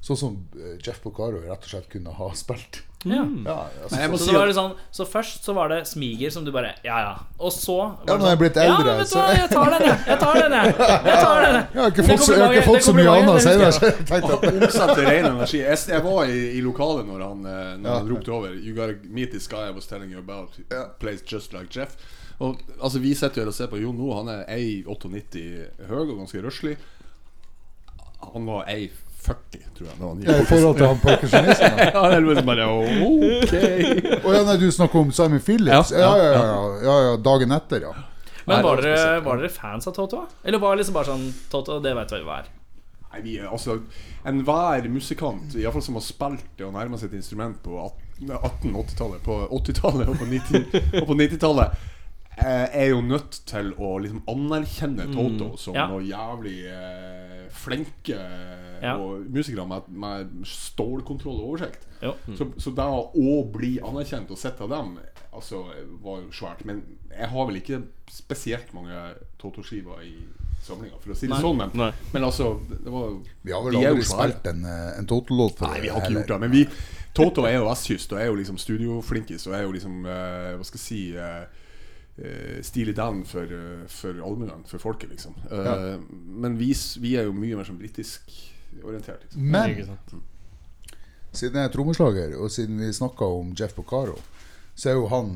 [0.00, 2.80] Sånn som eh, Jeff Pocaro rett og slett kunne ha spilt.
[3.04, 3.24] Ja.
[3.46, 6.74] Ja, altså, så, Så, det sånn, så først så var det smiger som du bare
[6.84, 7.12] Ja, ja.
[7.40, 9.48] Og så Ja, nå er jeg er blitt Ja, eldre, men vet du hva, jeg
[9.54, 9.96] tar den, jeg.
[10.10, 10.74] Jeg tar den, jeg.
[10.74, 11.64] Jeg tar den, jeg.
[11.72, 13.72] jeg har ikke fått, så- har ikke fått så mye annet senere.
[15.08, 15.62] ren energi.
[15.64, 17.96] Jeg, jeg var i, i lokalet når han, eh, når Ja.
[18.02, 20.60] han ropte over You gotta meet this guy I was telling you about.
[21.00, 21.96] Plays just like Jeff.
[22.40, 24.12] Og altså Vi sitter jo her og ser på Jon nå.
[24.20, 26.76] Han er 1,98 høy og ganske røslig.
[28.34, 28.68] Han var
[29.20, 29.96] 1,40, tror jeg.
[30.00, 31.80] Da han I gikk forhold til han perkusjonisten.
[31.94, 33.56] ja, det er liksom bare Ok.
[34.24, 35.92] Å ja, nei, du snakker om Simon Phillips?
[35.94, 36.44] Ja, ja, ja.
[36.44, 37.92] ja, ja, ja dagen etter, ja.
[38.48, 40.24] Men var dere, var dere fans av Toto?
[40.42, 42.48] Eller var det liksom bare sånn Toto, det vet vi hva er.
[43.10, 43.80] Nei, vi, altså
[44.28, 47.78] Enhver musikant i fall som har spilt det og nærma seg et instrument på
[48.20, 51.89] 1880-tallet, på 80-tallet og på 90 og på 90-tallet, eh,
[52.48, 55.86] er jo nødt til å liksom anerkjenne Toto som Ja.
[55.90, 58.18] noe jævlig eh, flinke
[58.82, 58.96] Ja.
[58.96, 61.86] og musikere med, med stålkontroll og oversikt.
[62.00, 62.36] Mm.
[62.36, 64.98] Så, så da å bli anerkjent og sett av dem
[65.30, 65.60] Altså
[66.02, 66.64] var jo svært.
[66.66, 66.80] Men
[67.12, 67.76] jeg har vel ikke
[68.10, 68.90] spesielt mange
[69.38, 70.16] Toto-skiver i
[70.60, 71.42] samlinga, for å si det Nei.
[71.44, 71.60] sånn.
[71.70, 73.12] Men, men altså det var,
[73.46, 75.70] Vi har vel aldri spilt en, eh, en Toto-låt før?
[75.70, 76.20] Nei, vi har ikke heller.
[76.24, 76.40] gjort det.
[76.42, 76.64] Men vi
[77.14, 80.66] Toto er jo vestkyst og er jo liksom studioflinkis og er jo liksom uh, Hva
[80.66, 81.46] skal jeg si eh,
[82.20, 85.34] eh, down Dan for, uh, for allmuen, for folket, liksom.
[85.50, 85.98] Eh, Ja.
[86.26, 88.30] Men vi, vi er jo mye mer sånn britisk
[88.82, 89.22] orientert.
[89.24, 89.42] Liksom.
[89.50, 90.20] Men Ikke
[91.32, 94.16] siden jeg er trommeslager, og siden vi snakka om Jeff Boccaro,
[94.74, 95.34] så er jo han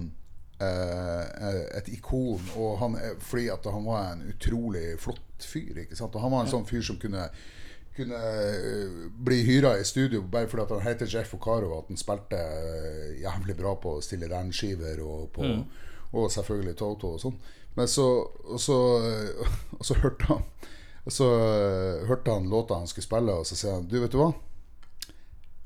[0.60, 2.42] eh, et ikon.
[2.56, 5.84] Og han er, fordi at han var en utrolig flott fyr.
[5.84, 6.14] Ikke sant?
[6.14, 7.28] Og han var en sånn fyr som kunne
[7.94, 11.92] kunne eh, bli hyra i studio bare fordi at han heter Jeff Pocaro, og at
[11.92, 15.46] han spilte eh, jævlig bra på Stille Dan-skiver og, på,
[16.14, 17.36] og selvfølgelig Toto og sånn.
[17.74, 18.06] Men så
[18.44, 18.76] Og så,
[19.78, 20.44] og så hørte han
[21.04, 24.12] Og så eh, hørte han låta han skulle spille, og så sier han Du, vet
[24.12, 24.32] du hva?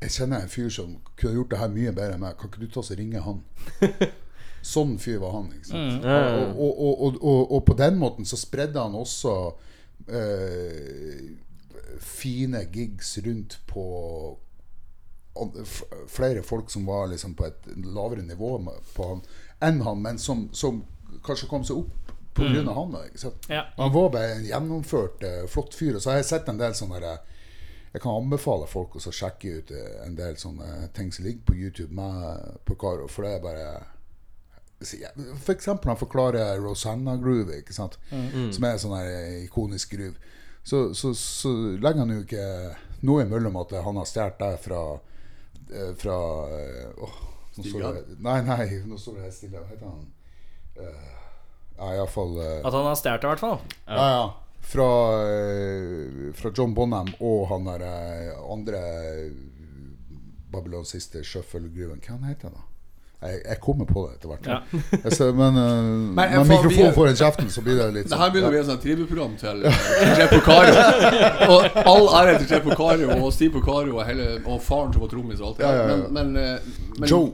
[0.00, 2.36] Jeg kjenner en fyr som kunne gjort det her mye bedre enn meg.
[2.38, 3.40] Kan ikke du ta og ringe han?
[4.72, 5.48] Sånn fyr var han.
[5.56, 6.04] Ikke sant?
[6.06, 9.32] Og, og, og, og, og, og på den måten så spredde han også
[10.06, 11.32] eh,
[11.98, 13.88] fine gigs rundt på
[16.08, 18.56] flere folk som var liksom på et lavere nivå
[18.94, 19.20] på han,
[19.60, 20.84] enn han, men som, som
[21.24, 22.92] kanskje kom seg opp på grunn av han.
[22.94, 23.30] Da?
[23.48, 23.64] Ja.
[23.76, 25.98] Han var bare en gjennomført, eh, flott fyr.
[25.98, 27.18] Så har jeg sett en del sånne der,
[27.92, 31.54] Jeg kan anbefale folk å sjekke ut eh, en del sånne ting som ligger på
[31.56, 33.68] YouTube med Pocaro, for det er bare
[34.80, 34.96] så
[35.80, 37.98] For han forklarer Rosanna Groove, ikke sant?
[38.52, 40.14] som er en sånn her ikonisk groove.
[40.62, 41.48] Så, så, så
[41.80, 42.76] legger han jo ikke
[43.08, 44.82] noe imellom at han har stjålet det fra
[45.72, 46.18] eh, Fra
[46.52, 47.18] eh, åh,
[47.58, 47.92] nå
[48.28, 49.58] Nei, nei, nå står det her stille.
[49.62, 50.04] Hva heter han?
[50.78, 50.84] Uh,
[51.78, 53.58] ja, iallfall uh, At han har stjålet det, i hvert fall.
[53.86, 54.28] ja, ja.
[54.68, 54.86] Fra,
[55.24, 58.80] uh, fra John Bonham og han der uh, andre
[60.52, 62.00] Babylons siste shuffle-grooven.
[62.04, 62.64] Hva han heter han da?
[63.18, 64.44] Jeg, jeg kommer på det etter hvert.
[64.46, 64.58] Ja.
[65.08, 68.30] Jeg ser- men uh, når mikrofonen får en kjeften, så blir det litt Det her
[68.30, 69.64] begynner å bli et sånt tribuprogram til,
[70.20, 70.76] Jeff Pocaro.
[71.48, 74.12] Og all ære til Jeff Kario og Steve Pocaro og,
[74.52, 75.80] og faren som var trommis og alt det der.
[75.80, 75.96] ja, ja.
[76.06, 77.32] Men, men, eh, men Joe.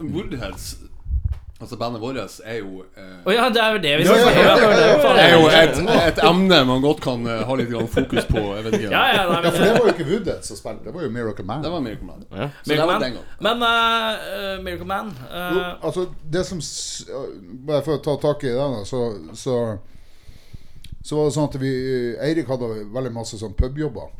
[0.00, 0.76] Woodheads,
[1.60, 4.30] altså bandet vårt, er jo eh, oh, ja, det er jo det vi skal ja,
[4.30, 5.12] ja, ja, ja.
[5.14, 8.44] Det er jo et, et emne man godt kan uh, ha litt fokus på.
[8.56, 8.94] Jeg vet ikke.
[8.94, 11.04] Ja, ja, nei, Ja, men, for det var jo ikke Woodheads som spilte, det var
[11.04, 11.62] jo Miracle Man.
[11.66, 12.24] Det var Miracle Man.
[12.30, 12.48] Ja.
[12.62, 13.28] Så det var den Man.
[13.48, 16.64] Men eh, Miracle Man uh, Jo, altså det som
[17.68, 19.04] Bare for å ta tak i det, så,
[19.36, 19.60] så
[21.02, 21.70] så var det sånn at vi
[22.20, 24.10] Eirik hadde veldig masse sånn pubjobber.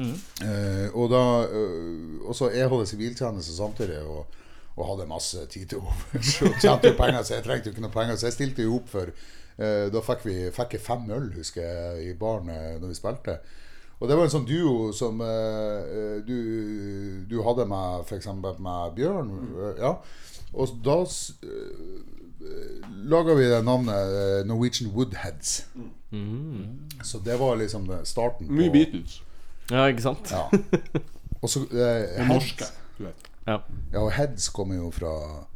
[0.00, 4.00] Eh, og da eh, Og så jeg hadde siviltjeneste samtidig.
[4.08, 4.38] Og,
[4.76, 6.34] og hadde masse tid til overs.
[6.42, 8.16] Og tjente jo penger, så jeg trengte jo ikke noe penger.
[8.16, 11.62] Så jeg stilte jo opp for eh, Da fikk, vi, fikk jeg fem øl, husker
[11.66, 13.38] jeg, i baren eh, når vi spilte.
[14.02, 16.38] Og det var en sånn duo som eh, eh, du,
[17.30, 18.26] du hadde med f.eks.
[18.42, 19.30] med Bjørn.
[19.60, 19.92] eh, ja.
[20.52, 22.00] Og da eh,
[23.12, 25.66] laga vi det navnet eh, Norwegian Woodheads.
[27.06, 29.20] Så det var liksom starten på Mye Beatles.
[29.70, 30.32] Ja, ikke sant?
[30.32, 30.48] Ja.
[31.42, 32.66] Og så eh, norske.
[33.46, 33.50] Du.
[33.50, 33.58] Ja.
[33.92, 35.46] Ja, og Heads kommer jo fra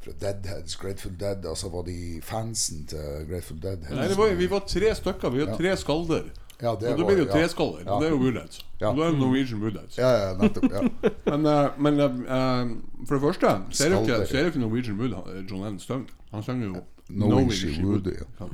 [0.00, 1.46] Fra Deadheads, Grateful Dead.
[1.46, 3.78] Altså var de fansen til Grateful Dead.
[3.90, 5.30] Nei, det var, vi var tre stykker.
[5.30, 6.22] Vi var tre skalder.
[6.62, 7.32] ja, det Og da blir det jo ja.
[7.32, 7.90] tre skaller.
[7.90, 8.66] Og det er jo Woodheads.
[8.80, 8.90] Ja.
[8.90, 9.98] Og da er det Norwegian Woodheads.
[9.98, 10.72] Ja, ja, nettopp.
[10.72, 10.82] Ja.
[11.36, 15.00] Men, uh, men uh, for det første så er det ikke, er det ikke Norwegian
[15.00, 15.10] Wood
[15.50, 16.14] John Lennon synger.
[16.32, 16.76] Han synger jo
[17.08, 18.28] Norwegian Wood, ja.
[18.40, 18.46] Ja.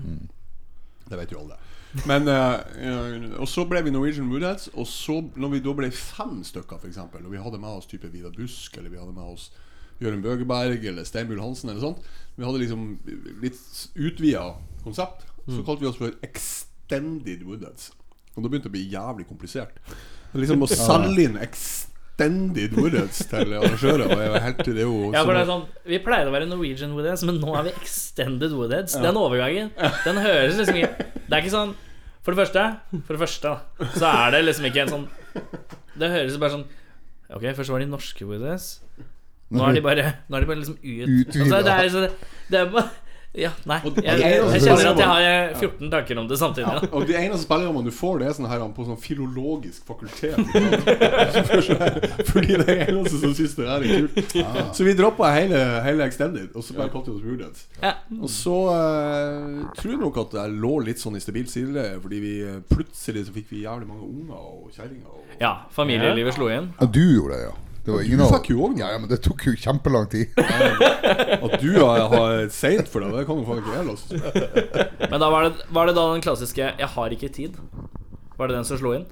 [1.11, 1.55] Det vet jo alle.
[2.09, 4.71] Men eh, Og så ble vi Norwegian Woodheads.
[4.73, 8.09] Og så, når vi da ble fem stykker, f.eks., og vi hadde med oss type
[8.13, 9.51] Vidar Busk, eller vi hadde med oss
[10.03, 12.01] Jørund Bøgeberg eller Steinbjørn Hansen, eller sånt
[12.35, 12.87] Vi hadde liksom
[13.43, 13.61] litt
[13.95, 14.49] utvida
[14.83, 15.27] konsept.
[15.47, 17.91] Så kalte vi oss for Extended Woodheads.
[18.33, 19.77] Og da begynte det å bli jævlig komplisert.
[20.33, 21.37] Liksom å selge inn
[22.23, 25.49] Extended Woodheads til arrangører og jeg var helt, det er jo Ja, for det er
[25.51, 28.95] sånn Vi pleide å være Norwegian Woodheads, men nå er vi Extended Woodheads.
[29.03, 29.73] Den overgangen,
[30.07, 31.75] den høres liksom ikke Det er ikke sånn
[32.23, 32.67] For det første,
[33.07, 35.07] for det første da, så er det liksom ikke en sånn
[35.99, 36.69] Det høres bare sånn
[37.33, 38.67] Ok, først var de norske Woodheads.
[39.53, 41.33] Nå er de bare Nå er de bare liksom ut.
[41.33, 42.03] Altså, det er så
[42.53, 42.91] Det er bare
[43.33, 43.79] Ja, nei.
[44.05, 46.69] Jeg, jeg kjenner at jeg har eh, 14 tanker om det samtidig.
[46.69, 46.89] Ja.
[46.93, 50.37] Og de eneste spillerne du får, det er sånn her på sånn filologisk fakultet.
[52.33, 54.37] Fordi det er eneste som syns det er kult.
[54.77, 57.65] Så vi droppa hele, hele Extended, og så bare oss Woodheads.
[57.81, 57.95] Ja.
[58.19, 62.21] Og så uh, tror jeg nok at jeg lå litt sånn i stabilt sideleie, fordi
[62.21, 65.09] vi eh, plutselig så fikk vi jævlig mange unger og kjerringer.
[65.09, 65.37] Og...
[65.41, 66.75] ja, familielivet slo inn.
[66.77, 67.61] ja, du gjorde det, ja.
[67.85, 68.79] Det var ingen du fikk jo også noe.
[68.79, 70.37] ja, ja, men det tok jo kjempelang tid.
[71.45, 75.09] At du har, har seint for deg, det kan jo faen ikke jeg låse.
[75.11, 77.59] Men da var det, var det da den klassiske 'jeg har ikke tid'?
[78.39, 79.07] Var det den som slo inn?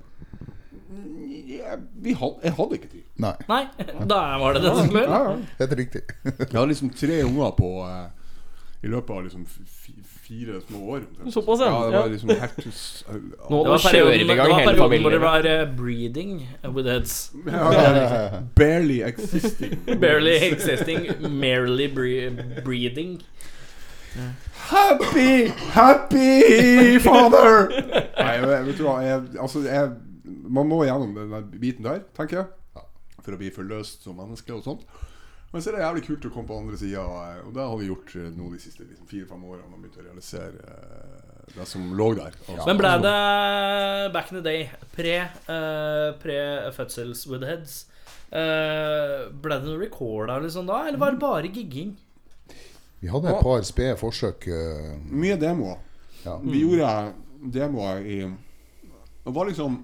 [1.50, 3.02] Jeg, vi had, jeg hadde ikke tid.
[3.20, 3.64] Nei, Nei,
[4.12, 5.10] da var det den som slo inn.
[5.10, 5.36] Ja, ja.
[5.58, 6.02] helt riktig.
[6.24, 8.06] Jeg har liksom tre unger på eh,
[8.86, 9.44] I løpet av liksom
[10.30, 11.02] fire små år.
[11.34, 11.68] Såpass, ja.
[11.68, 11.90] ja.
[11.90, 15.02] Det var liksom helt s- Nå, Det var kjører perioden, vi i det var perioden
[15.04, 16.32] hvor det var uh, breeding
[16.76, 17.16] with heads.
[17.46, 19.74] ja, Barely existing.
[20.00, 21.10] Barely existing,
[21.42, 22.30] merely bre
[22.64, 23.18] breeding.
[24.70, 27.68] Happy, happy father!
[28.18, 29.90] Nei, jeg- vet du hva jeg, Altså, jeg,
[30.50, 32.46] man må gjennom den biten der, tenker jeg.
[33.20, 34.86] For å bli forløst som menneske og sånt.
[35.50, 37.02] Men så er det jævlig kult å komme på andre sida,
[37.42, 39.66] og det har vi gjort eh, nå de siste liksom, fire-fem årene.
[39.74, 42.36] Og begynt å realisere eh, det som lå der.
[42.44, 45.16] Altså, Men ble det back in the day, pre,
[45.50, 47.80] uh, pre-fødsels with heads
[48.30, 51.96] eh, Ble det noe recorda liksom da, eller var det bare gigging?
[53.00, 54.46] Vi hadde et par spede forsøk.
[54.46, 54.94] Uh...
[55.10, 55.80] Mye demoer.
[56.22, 56.36] Ja.
[56.44, 56.94] Vi gjorde
[57.40, 58.20] demoer i
[59.24, 59.80] Det var liksom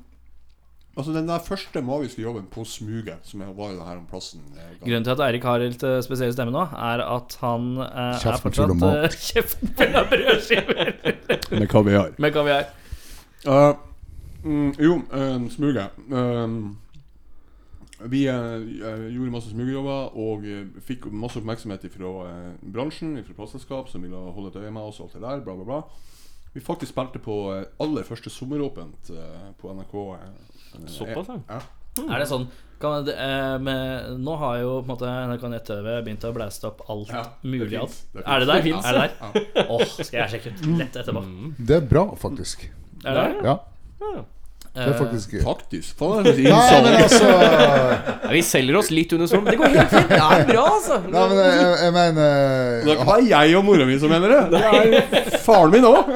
[0.96, 4.40] Altså Den der første magiske jobben på Smuget, som jeg var i denne her plassen
[4.56, 8.14] eh, Grunnen til at Eirik har litt eh, spesiell stemme nå, er at han eh,
[8.16, 10.94] er fortsatt eh, Kjeften full av brødskiver
[11.60, 12.16] Med kaviar.
[12.16, 12.70] med kaviar.
[13.46, 13.76] Uh,
[14.42, 16.00] mm, jo, uh, smuget.
[16.08, 16.72] Uh,
[18.10, 20.48] vi gjorde masse smugejobber og
[20.84, 25.00] fikk masse oppmerksomhet fra uh, bransjen, fra plateselskap som ville holde et øye med oss.
[25.00, 25.80] og alt det der, bla bla bla
[26.56, 29.12] Vi faktisk spilte på aller første sommeråpent
[29.60, 29.96] på NRK.
[30.82, 31.60] Eh, Såpass, ja.
[31.96, 32.10] Mm.
[32.12, 32.46] Er det sånn
[32.80, 36.68] kan, det, eh, med, Nå har jo på en måte NRK nett-TV begynt å blæste
[36.68, 37.70] opp alt Ja, det mulig.
[37.70, 38.02] finnes, alt.
[38.12, 38.62] det Er det der?
[38.66, 38.84] finnes.
[38.84, 39.04] Er det
[39.56, 39.66] der?
[39.70, 41.24] Åh, skal jeg sjekke ut lett etterpå.
[41.58, 42.66] Det er bra, faktisk.
[43.04, 43.58] Er det Ja.
[44.76, 45.40] Ja, det er faktisk gøy.
[45.40, 45.96] Faktisk.
[45.96, 49.46] Faen, er Nei, men altså Ja, vi selger oss litt under storm.
[49.48, 50.08] Det går helt fint.
[50.12, 50.98] Det er bra, altså.
[51.06, 52.26] Nei, men jeg, jeg mener
[52.84, 54.42] Det er ikke bare jeg og mora mi som mener det.
[54.52, 56.12] Det er faren min òg.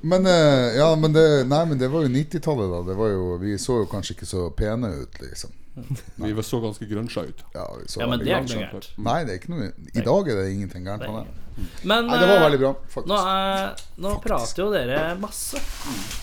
[0.00, 3.08] Men, eh, ja, men det, nei, men det var jo 90-tallet, da.
[3.10, 5.54] Jo, vi så jo kanskje ikke så pene ut, liksom.
[6.16, 7.42] Vi så ganske grønsja ut.
[7.54, 8.92] Ja, så Ja, men det er ikke noe gærent.
[9.08, 11.42] Nei, det er ikke noe I dag er det ingenting gærent med det.
[11.88, 13.28] Men Nei, det var eh, veldig bra, Nå, faktisk.
[13.32, 15.60] er, nå prater jo dere masse.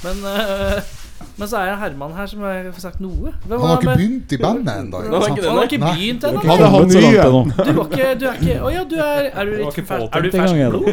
[0.03, 0.91] Men, uh,
[1.39, 3.33] men så er det Herman her som har sagt noe.
[3.47, 5.01] Hvem Han har ikke med- begynt i bandet ennå.
[5.01, 6.43] Han har ikke begynt ennå.
[6.45, 7.41] Han så langt ennå.
[7.65, 10.21] Du, var ikke, du er ikke Å ja, du er Er du litt fersk, er
[10.21, 10.87] du fersk blod?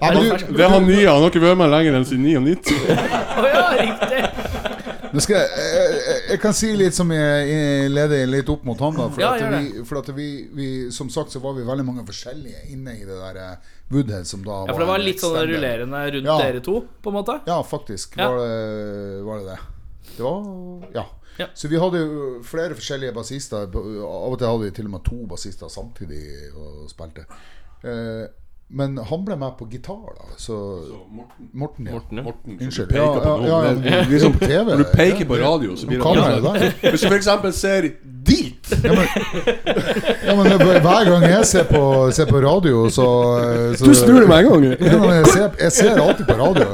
[0.00, 1.06] Er du fersk du, Det er han nye.
[1.10, 2.80] Han har ikke vært med lenger enn siden 99.
[3.36, 4.35] Å ja, riktig.
[5.22, 8.96] Skal jeg, jeg, jeg, kan si litt som jeg, leder litt opp mot han.
[8.98, 11.84] da For, Ja, at, vi, for at vi, vi Som sagt så var vi veldig
[11.86, 15.04] mange forskjellige inne i det der eh, Woodhead, som da var Ja, for det var
[15.04, 16.38] litt sånn rullerende rundt Ja.
[16.42, 17.38] dere to, på en måte.
[17.46, 18.16] Ja, faktisk.
[18.18, 19.60] Var, det, var det det.
[20.16, 21.06] Det var Ja.
[21.38, 21.46] Ja.
[21.54, 23.66] Så vi hadde jo flere forskjellige bassister.
[23.68, 26.22] Av og til hadde vi til og med to bassister samtidig
[26.56, 27.26] og spilte.
[27.84, 28.24] Eh,
[28.68, 30.24] men han ble med på gitar, da.
[30.36, 30.56] Så
[31.10, 31.92] Morten, Morten, ja.
[31.92, 32.22] Morten, ja.
[32.22, 32.72] Morten Unnskyld.
[32.72, 34.64] som du Ja, peker på ja, ja, ja.
[34.64, 37.28] Når du peker på radio, så blir det Hvis du f.eks.
[37.60, 37.90] ser
[38.26, 38.70] dit
[40.26, 41.80] Ja, men det- hver gang jeg ser på,
[42.12, 43.06] ser på radio, så,
[43.78, 44.64] så Du snur deg med en gang.
[44.80, 46.66] Ja, men jeg, ser, jeg ser alltid på radio.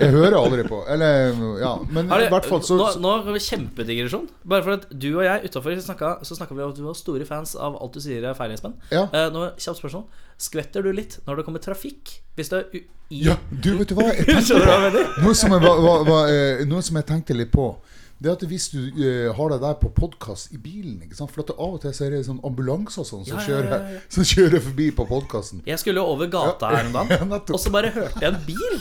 [0.00, 0.82] Jeg hører aldri på.
[0.88, 1.74] Eller, ja.
[1.90, 4.26] Men i hvert fall så, nå, nå har vi kjempedigresjon.
[4.44, 6.98] Bare for at du og jeg utafor snakka, så snakka vi om at du var
[6.98, 8.76] store fans av alt du sier er feil, Espen.
[8.92, 9.06] Ja.
[9.12, 10.04] Eh, nå, kjapt spørsmål.
[10.40, 12.18] Skvetter du litt når det kommer trafikk?
[12.36, 12.80] Hvis du er u
[13.10, 14.10] i Ja, du, vet du hva?
[14.14, 15.06] Jeg tenkte?
[15.24, 17.72] Noe som jeg, var, var, var, eh, noe som jeg tenkte litt på
[18.20, 21.30] Det at hvis du uh, har det der på podkast i bilen ikke sant?
[21.32, 23.46] For at det av og til så er det sånn ambulanser sånn som, Ja, ja,
[23.46, 24.00] kjører, ja, ja.
[24.12, 25.62] som kjører forbi på podkasten.
[25.64, 28.76] Jeg skulle over gata her om Ja, dagen, og så bare hørte jeg en bil.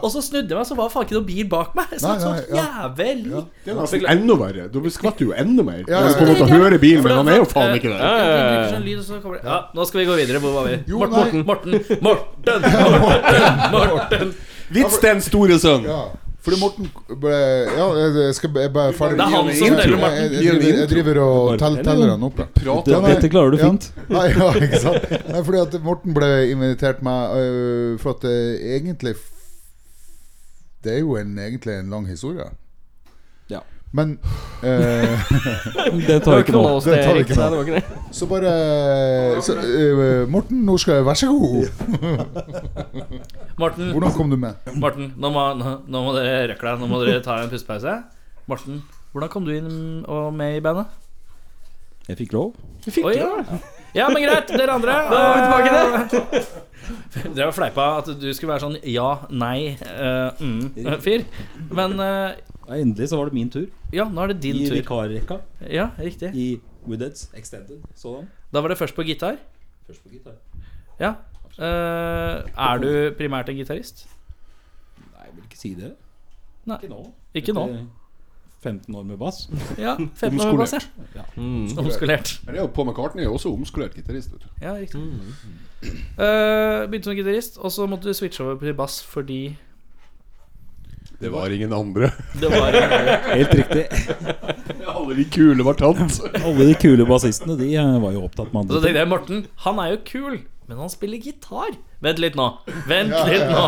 [0.00, 1.92] Og så snudde jeg meg, så var det faen ikke noen bil bak meg.
[1.92, 2.64] Så Nei, nei, sånn ja.
[2.86, 4.66] jævlig Det er nesten enda verre.
[4.72, 5.82] Du skvatter jo enda mer.
[5.84, 6.50] Ja, Når du ja, på en måte ja.
[6.54, 8.00] hører bilen, men han er jo faen ikke der.
[9.44, 10.40] Ja, nå skal vi gå videre.
[10.40, 10.80] Hvor var vi?
[10.88, 14.34] Jo, Morten, Morten, Morten, Morten, Morten, Morten.
[14.72, 15.84] Vits den store sønn.
[16.40, 16.86] Fordi Morten
[17.20, 17.34] ble
[17.76, 19.18] Ja, jeg skal jeg bare ferdig.
[19.18, 20.16] Det er han som teller, Morten.
[20.16, 23.90] Jeg, jeg, driver, jeg driver og teller, han opp Ja, nei, Dette klarer du fint.
[24.08, 25.12] Ja, ja, ikke sant?
[25.28, 28.38] Nei, fordi at Morten ble invitert med uh, For at det
[28.78, 29.14] egentlig
[30.80, 32.48] Det er jo en, egentlig en lang historie.
[33.92, 34.18] Men
[34.62, 35.18] øh,
[36.08, 36.78] Det tar ikke noe.
[36.84, 37.82] Det tar ikke var det.
[38.14, 41.66] Så bare så, øh, Morten, nå skal jeg Vær så god.
[43.62, 44.54] Morten, Hvordan kom du med?
[44.74, 46.78] Morten nå, må, nå, nå må dere røkle.
[46.78, 47.98] Nå må dere ta en pustepause.
[48.46, 48.82] Morten,
[49.12, 50.86] hvordan kom du inn og med i bandet?
[52.08, 52.54] Jeg fikk lov.
[53.04, 53.28] Oi, ja.
[53.94, 54.48] ja, men greit.
[54.54, 54.94] Dere andre.
[55.10, 56.46] eh,
[57.34, 61.26] Dere har fleipa at du skulle være sånn ja, nei, uh, mm, fyr.
[61.74, 62.40] Men eh,
[62.70, 63.66] Ja, endelig så var det min tur.
[63.92, 64.76] ja, nå er det din I tur.
[64.78, 65.40] vikarrekka
[65.70, 66.30] Ja, riktig.
[66.34, 67.82] i Woodheads Extended.
[67.98, 68.28] Sådan.
[68.54, 69.36] Da var det først på gitar.
[69.86, 70.38] Først på gitar.
[71.00, 71.14] Ja.
[71.58, 74.06] Uh, er du primært en gitarist?
[74.98, 75.90] Nei, jeg vil ikke si det.
[76.66, 76.76] Nei.
[76.78, 77.00] Ikke nå.
[77.34, 77.66] Ikke nå.
[78.62, 79.48] 15 år med bass.
[79.78, 80.74] Ja, 15 år med bass,
[81.16, 81.22] ja.
[81.36, 81.66] Mm.
[81.78, 82.40] Omskolert.
[82.44, 84.32] Men det er jo Paul McCartney er også omskolert gitarist.
[84.32, 84.48] vet du.
[84.62, 85.00] Ja, riktig.
[86.18, 89.56] Eh, begynte som gitarist, og så måtte du switche over til bass fordi
[91.20, 92.10] Det var ingen andre.
[92.40, 92.72] det var
[93.34, 93.86] Helt riktig.
[94.94, 96.20] Alle de kule var tatt.
[96.44, 98.78] Alle de kule bassistene De eh, var jo opptatt med andre.
[98.78, 100.38] så tenkte jeg, Morten, han er jo kul,
[100.70, 101.72] men han spiller gitar.
[101.98, 102.44] Vent litt nå.
[102.86, 103.62] Vent litt nå.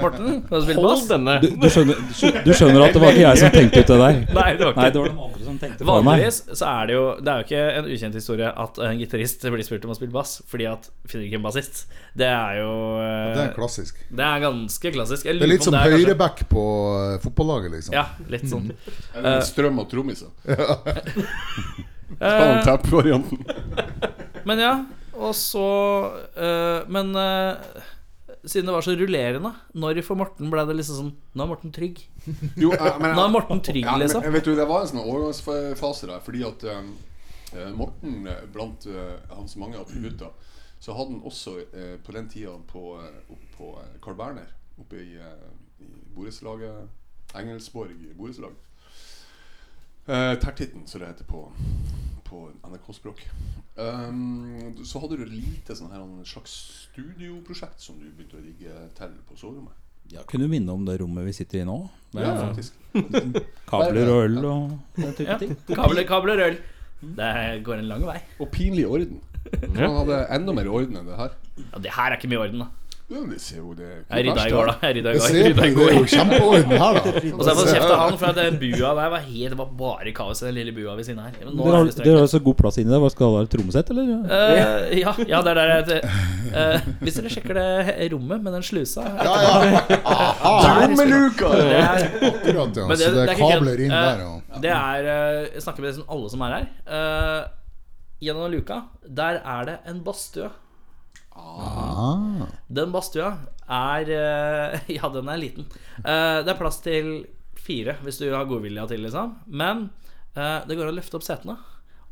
[0.00, 1.02] Morten, kan du spille bass?
[1.10, 1.34] denne.
[1.42, 1.98] Du, du, skjønner,
[2.46, 4.22] du skjønner at det var ikke jeg som tenkte ut det der.
[4.38, 6.08] Nei, det var ikke Nei, det var de andre som tenkte for meg.
[6.08, 9.44] Vanligvis så er det jo Det er jo ikke en ukjent historie at en gitarist
[9.52, 11.84] blir spurt om å spille bass fordi at finner ikke en bassist.
[12.24, 12.72] Det er jo
[13.04, 14.00] eh, Det er klassisk.
[14.08, 15.28] Det er ganske klassisk.
[15.28, 17.98] Det er litt som høyreback på øh, fotballaget, liksom.
[18.00, 18.72] Ja, litt sånn.
[19.12, 20.32] Eller en strøm av trommiser.
[22.18, 23.44] Ta Eh, den tapp-varianten.
[24.48, 24.72] men ja,
[25.18, 25.66] og så
[26.38, 27.84] eh, Men eh,
[28.44, 31.74] siden det var så rullerende, når for Morten ble det liksom sånn Nå er Morten
[31.74, 32.00] trygg.
[32.60, 34.26] Jo, eh, men, Nå er Morten trygg, Ja, men, liksom.
[34.32, 36.92] vet du, Det var en sånn overgangsfase der, fordi at um,
[37.54, 40.30] eh, Morten, eh, blant eh, hans mange attributter,
[40.78, 44.54] så hadde han også eh, på den tida på, eh, opp på eh, Carl Berner,
[44.78, 45.48] oppe i, eh,
[45.82, 48.54] i borettslaget Engelsborg borettslag.
[50.08, 51.42] Uh, Tertitten, som det heter på,
[52.28, 53.20] på NRK-språk.
[53.78, 56.54] Um, så hadde du et lite sånn her, en slags
[56.88, 59.76] studioprosjekt som du begynte å rigge til på soverommet.
[60.12, 61.78] Ja, kunne du minne om det rommet vi sitter i nå?
[62.16, 62.72] Med Ja, faktisk.
[63.68, 65.38] kabler og øl og den type Ja.
[65.38, 65.56] ting.
[65.68, 66.58] Kabler, kabler, øl.
[67.02, 68.18] Det går en lang vei.
[68.40, 69.20] Og pinlig orden.
[69.76, 71.34] Han hadde enda mer orden enn det her.
[71.72, 72.68] Ja, det her er ikke mye orden, da.
[73.08, 74.72] Ja, det ser jo det Jeg rydda i går, da.
[74.84, 75.28] Jeg rydda i går.
[75.32, 75.92] Jeg i det, er går.
[75.96, 77.12] jo kjempeorden her, da.
[77.38, 79.54] Og så har jeg fått kjeft av han, for at den bua der var helt
[79.54, 81.32] Det var bare kaos i den lille bua ved siden her.
[81.40, 83.00] Dere er har, det dere har så god plass inni der.
[83.00, 84.12] Hva Skal det være trommesett, eller?
[84.28, 86.02] Uh, ja, ja, det er der jeg
[86.52, 89.82] uh, Hvis dere sjekker det rommet med den slusa Ja, ja.
[90.04, 90.54] Aha.
[90.68, 91.54] Trommeluka!
[91.56, 91.82] det
[92.28, 92.86] Akkurat, ja.
[92.92, 94.24] Det- Så det det er er kabler inn Eh, der.
[94.28, 94.60] ja.
[94.68, 95.12] det er
[95.54, 96.70] Jeg snakker med alle som er her.
[96.84, 97.42] Eh,
[98.28, 100.50] gjennom luka, der er det en badstue.
[101.38, 102.46] Ah.
[102.68, 103.32] Den badstua
[103.68, 105.66] er eh, Ja, den er liten.
[106.02, 107.26] Eh, det er plass til
[107.58, 109.34] fire hvis du har godvilja til, liksom.
[109.46, 109.88] Men
[110.34, 111.58] eh, det går an å løfte opp setene.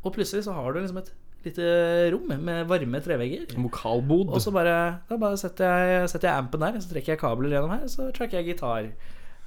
[0.03, 1.13] Og plutselig så har du liksom et
[1.47, 1.67] lite
[2.13, 3.53] rom med varme trevegger.
[3.57, 4.33] Vokalbod.
[4.33, 4.77] Og så bare,
[5.09, 8.09] da bare setter, jeg, setter jeg ampen der, så trekker jeg kabler gjennom her, så
[8.15, 8.89] tracker jeg gitar.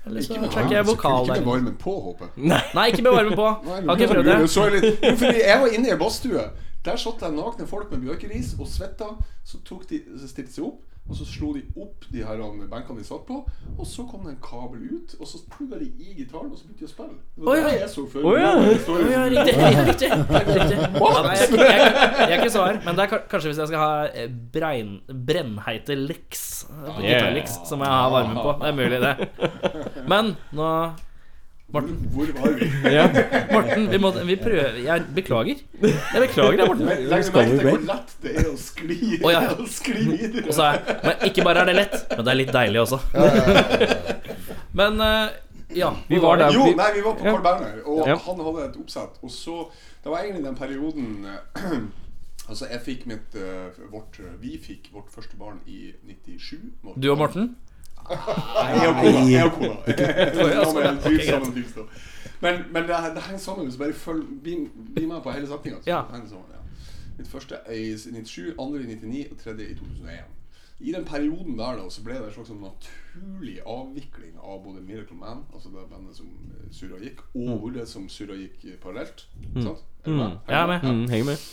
[0.09, 1.35] Eller så trekker jeg vokal der.
[1.37, 2.49] ikke med varmen på, håper jeg.
[2.49, 3.49] Nei, ikke med varmen på.
[3.69, 4.39] Har ikke prøvd det.
[5.21, 6.47] Så jeg var inne i badstue.
[6.85, 9.13] Der satt det nakne folk med bjørkeris og svetta.
[9.45, 12.41] Så tok de, så stilte de seg opp, og så slo de opp de her
[12.41, 13.41] um, benkene de satt på.
[13.75, 16.69] Og så kom det en kabel ut, og så plugga de i gitaren, og så
[16.69, 17.19] begynte de å spille.
[17.35, 17.67] Det var ja.
[17.67, 18.29] det jeg så før.
[18.31, 18.53] Oh, ja.
[18.55, 19.57] oh, ja, riktig.
[19.91, 20.11] Riktig.
[20.15, 20.81] riktig.
[20.97, 23.93] Nei, jeg, jeg, jeg er ikke svar, men det er kanskje hvis jeg skal ha
[24.09, 24.97] eh, brein,
[25.31, 27.37] brennheite licks på Yeah.
[27.67, 28.53] så må jeg ha varmen på.
[28.61, 30.05] Det er mulig, det.
[30.09, 30.71] Men nå
[31.73, 32.67] Morten, Hvor var vi?
[32.97, 33.05] Ja.
[33.53, 35.61] Morten vi, må, vi prøver Jeg beklager.
[35.83, 36.87] Jeg beklager det, Morten.
[36.87, 39.43] Legg merke til hvor lett det er å skli, Å, ja.
[39.65, 40.47] å skli videre.
[40.49, 42.99] Og så er, men ikke bare er det lett, men det er litt deilig også.
[44.81, 45.31] Men eh,
[45.75, 45.89] ja.
[46.09, 46.55] Vi var der.
[46.55, 47.25] Jo, nei, vi var på.
[47.27, 48.17] Carl Berner, og Ja.
[48.27, 49.19] han hadde et oppsett.
[49.23, 49.57] Og så
[50.03, 51.75] Det var egentlig den perioden eh,
[52.51, 56.57] Altså, jeg fikk mitt eh, vårt, Vi fikk vårt første barn i 97.
[56.83, 57.03] Morten.
[57.03, 57.51] Du og Morten?
[58.11, 59.27] Nei, jeg og kona.
[59.31, 59.77] Jeg og kona.
[59.87, 60.65] ja, ja.
[60.67, 61.55] Ok, Ok, greit.
[61.55, 62.01] greit.
[62.41, 63.71] Men, men det, det henger sammen.
[63.73, 64.57] Så bare følg Bli,
[65.07, 65.81] med på hele setninga.
[65.87, 66.03] Ja.
[66.13, 66.61] Ja.
[67.19, 70.37] Mitt første er i 97, andre i 99 og tredje i 2001.
[70.81, 74.81] I den perioden der da, så ble det en slags sånn naturlig avvikling av både
[74.81, 78.79] Miracle Man, altså det bandet som eh, surra gikk, og det som surra gikk eh,
[78.81, 79.27] parallelt.
[79.61, 79.83] Sant?
[80.01, 80.39] Er du med?
[80.49, 80.87] Jeg er med.
[80.89, 81.45] Mm, henger med.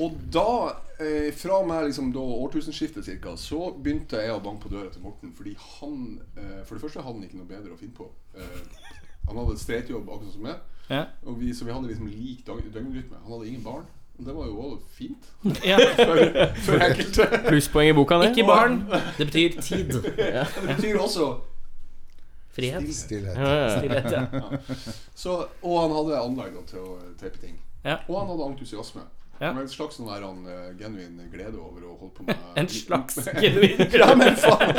[0.00, 4.72] Og da, eh, fra meg liksom da årtusenskiftet cirka, så begynte jeg å banke på
[4.72, 5.34] døra til Morten.
[5.36, 8.08] Fordi han eh, For det første hadde han ikke noe bedre å finne på.
[8.34, 8.90] Eh,
[9.28, 10.62] han hadde streitjobb akkurat som meg.
[10.90, 11.04] Ja.
[11.28, 13.20] Og vi, så vi hadde liksom lik døgnrytme.
[13.24, 13.84] Han hadde ingen barn.
[14.18, 15.28] Og det var jo også fint
[15.64, 15.78] ja.
[16.08, 16.18] for,
[16.66, 17.28] for enkelte.
[17.46, 18.32] Plusspoeng i boka, det.
[18.34, 18.82] Ikke barn.
[19.16, 19.94] Det betyr tid.
[20.16, 21.30] Det betyr også
[22.50, 22.94] Frihet.
[22.94, 23.38] Stillhet.
[23.38, 23.78] Ja, ja, ja.
[23.78, 24.26] Stillhet, ja.
[25.14, 27.54] så, Og han hadde anlegg til å teipe ting.
[27.84, 28.00] Ja.
[28.08, 29.04] Og han hadde entusiasme.
[29.40, 29.54] Ja.
[29.56, 33.16] En slags sånn der, han, uh, genuin glede over å holde på med En slags
[33.40, 34.76] genuin Ja, men faen!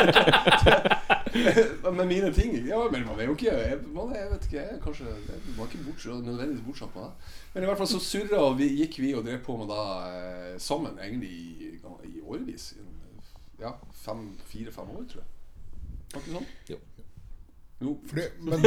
[1.98, 2.54] med mine ting.
[2.68, 5.56] Ja, men man er jo ikke jeg, man er, jeg vet ikke, jeg, kanskje jeg
[5.58, 7.34] var ikke bortsett nødvendigvis bortsatt med det.
[7.54, 9.86] Men i hvert fall så surra og vi, gikk vi og drev på med det
[10.12, 11.72] eh, sammen egentlig i,
[12.12, 12.74] i årevis.
[13.62, 13.76] Ja,
[14.52, 15.30] fire-fem år, tror jeg.
[16.14, 16.50] Var ikke sånn?
[16.70, 16.80] Jo.
[17.82, 17.96] jo.
[18.10, 18.60] fordi, men,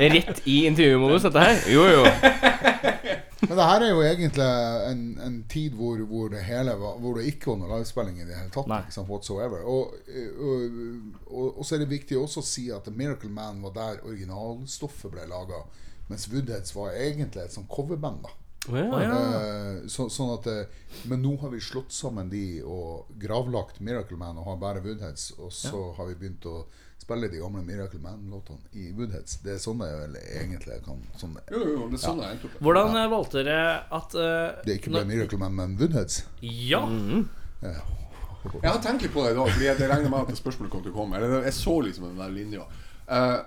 [0.00, 1.64] Rett i intervjumodus, dette her.
[1.72, 3.19] Jo, jo.
[3.40, 4.46] Men det her er jo egentlig
[4.90, 8.26] en, en tid hvor, hvor, det hele var, hvor det ikke var noe livespilling i
[8.28, 8.68] det hele tatt.
[8.70, 9.62] Liksom, whatsoever.
[9.64, 9.94] Og,
[10.36, 10.80] og,
[11.30, 14.04] og, og så er det viktig også å si at The Miracle Man var der
[14.04, 15.64] originalstoffet ble laga.
[16.10, 18.26] Mens Woodheads var egentlig et sånn coverband.
[18.26, 18.36] da
[18.68, 19.18] Å, ja.
[19.40, 24.18] Eh, så, sånn at eh, Men nå har vi slått sammen de og gravlagt Miracle
[24.20, 25.30] Man og har bare Woodheads.
[25.38, 26.64] Og så har vi begynt å
[27.00, 29.38] spille de gamle Miracle Man-låtene i Woodheads.
[29.44, 32.50] Det er sånn jeg vel egentlig kan sånn det, Jo, jo, det er sånn jeg.
[32.60, 33.62] Hvordan eh, valgte dere
[34.00, 36.24] at uh, det ikke ble Miracle Man, men Woodheads.
[36.40, 36.82] Ja.
[37.64, 37.78] Ja.
[38.40, 40.84] Jeg har tenkt litt på det i dag, Fordi jeg regner med at spørsmålet kom
[40.84, 41.18] til å komme.
[41.18, 42.68] Eller jeg så liksom den der linja.
[43.10, 43.40] Eh,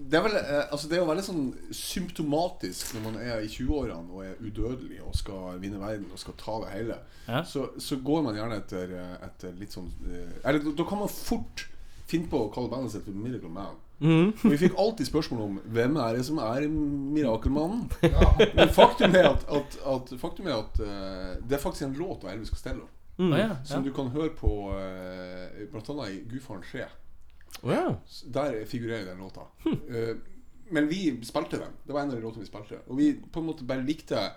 [0.00, 0.36] det, er vel,
[0.72, 1.42] altså det er jo veldig sånn
[1.76, 6.38] symptomatisk når man er i 20-årene og er udødelig og skal vinne verden og skal
[6.40, 7.00] ta det hele.
[7.26, 7.42] Ja.
[7.48, 8.94] Så, så går man gjerne etter,
[9.26, 9.90] etter litt sånn
[10.40, 11.66] Eller da kan man fort
[12.10, 13.78] finne på å kalle bandet sitt for Miracle Man.
[14.00, 17.84] Og vi fikk alltid spørsmål om hvem er det som er Mirakelmannen.
[18.56, 22.24] Men faktum er at, at, at, faktum er at uh, det er faktisk en låt
[22.24, 22.88] av Elvis Costello.
[23.20, 23.58] Å, ja, ja.
[23.68, 26.88] Som du kan høre på uh, blant annet i Gudfaren 3.
[27.62, 27.96] Oh, ja.
[28.32, 29.40] Der figurerer den låta.
[29.66, 30.16] Eh,
[30.70, 31.72] men vi spilte den.
[31.84, 32.78] Det var en av de låtene vi spilte.
[32.86, 34.30] Og vi på en måte bare likte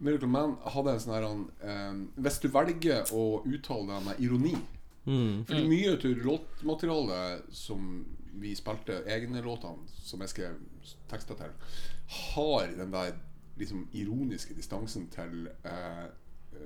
[0.00, 4.54] Miracle Man hadde en sånn her eh, Hvis du velger å uttale deg med ironi
[5.48, 8.04] Fordi mye av låtmaterialet som
[8.40, 10.58] vi spilte, egne låtene som jeg skrev
[11.10, 11.54] tekster til,
[12.34, 13.14] har den der
[13.60, 16.06] liksom ironiske distansen til eh,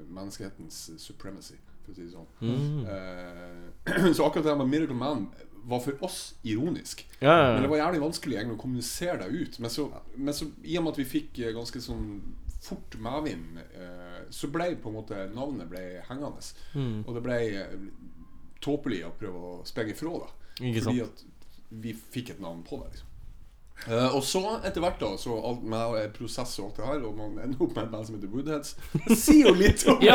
[0.08, 2.86] menneskehetens supremacy, for å si det sånn.
[2.88, 5.26] Eh, så akkurat det med Miracle Man
[5.64, 7.06] var for oss ironisk.
[7.18, 9.58] Ja, ja, Men det var jævlig vanskelig egentlig å kommunisere det ut.
[9.64, 12.08] Men så, men så i og med at vi fikk eh, ganske sånn
[12.64, 16.44] fort medvind, eh, så ble på en måte navnet ble hengende.
[16.76, 17.02] Mm.
[17.04, 17.74] Og det ble eh,
[18.64, 20.30] tåpelig å prøve å sprenge ifra det.
[20.70, 21.24] Ikke Fordi at
[21.84, 22.94] vi fikk et navn på det.
[22.94, 23.14] liksom
[23.90, 27.00] Uh, og så etter hvert da Så alt med eh, prosess og alt det her
[27.04, 28.70] Og man ender opp med et band som heter Woodheads
[29.10, 30.14] Det sier jo litt om Ja,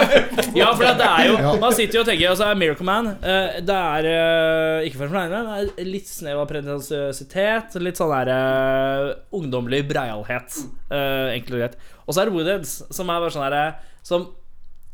[0.58, 3.76] ja, for det er jo Man sitter jo og tenker altså, Miracle Man uh, Det
[3.76, 7.78] er uh, ikke for å fornærme, men er litt snev av pretensiøsitet.
[7.84, 10.56] Litt sånn der eh, ungdommelig breialhet.
[10.90, 11.80] enkelt og greit.
[12.08, 13.66] Og så er det Woodheads, som er bare sånn herre
[14.08, 14.30] Som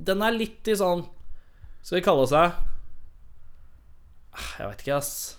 [0.09, 1.05] Den er litt i sånn
[1.85, 2.74] Skal vi kalle seg
[4.59, 5.37] Jeg vet ikke, ass.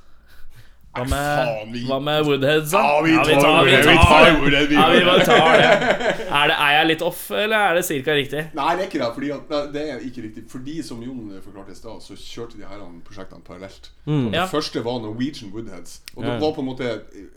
[0.96, 2.80] Hva med, hva med Woodheads, da?
[2.82, 4.66] Ja, vi tar vi tar, vi Woodhead, vi tar tar.
[4.68, 6.14] Vi Ja, vi bare tar det.
[6.36, 6.56] Er, det.
[6.60, 8.40] er jeg litt off, eller er det cirka riktig?
[8.56, 9.10] Nei, det er ikke det.
[9.16, 9.28] Fordi
[9.72, 10.42] det er ikke riktig.
[10.52, 13.90] Fordi som Jon forklarte i stad, så kjørte de her prosjektene parallelt.
[14.06, 14.44] Mm, Det Ja.
[14.50, 16.00] første var Norwegian Woodheads.
[16.16, 16.90] Og det var på en måte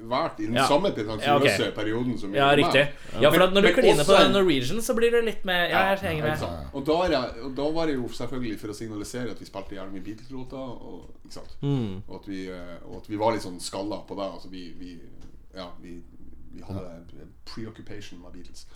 [0.09, 0.65] hvert i den Ja.
[0.67, 1.75] samme pretensiøse Ja, ok.
[1.75, 2.87] perioden som Ja, riktig.
[3.21, 5.99] Ja, for når du kliner på den Norwegian, så blir det litt mer Ja, jeg
[5.99, 6.43] henger med.
[6.73, 9.75] Og da, jeg, og da var det jo selvfølgelig for å signalisere at vi spilte
[9.75, 10.57] jævlig mye Beatles-låter.
[10.57, 11.15] Og.
[11.61, 12.01] Mm.
[12.09, 14.27] og, eh, og at vi var litt sånn skalla på det.
[14.33, 14.93] Altså vi, vi
[15.55, 15.97] Ja, vi,
[16.53, 18.67] vi hadde preoccupation med Beatles.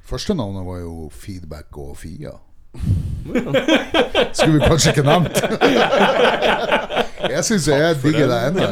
[0.00, 2.38] Første navnet var jo Feedback og Fia.
[4.36, 5.40] Skulle vi kanskje ikke nevnt.
[7.26, 8.66] Jeg syns jeg digger deg ennå.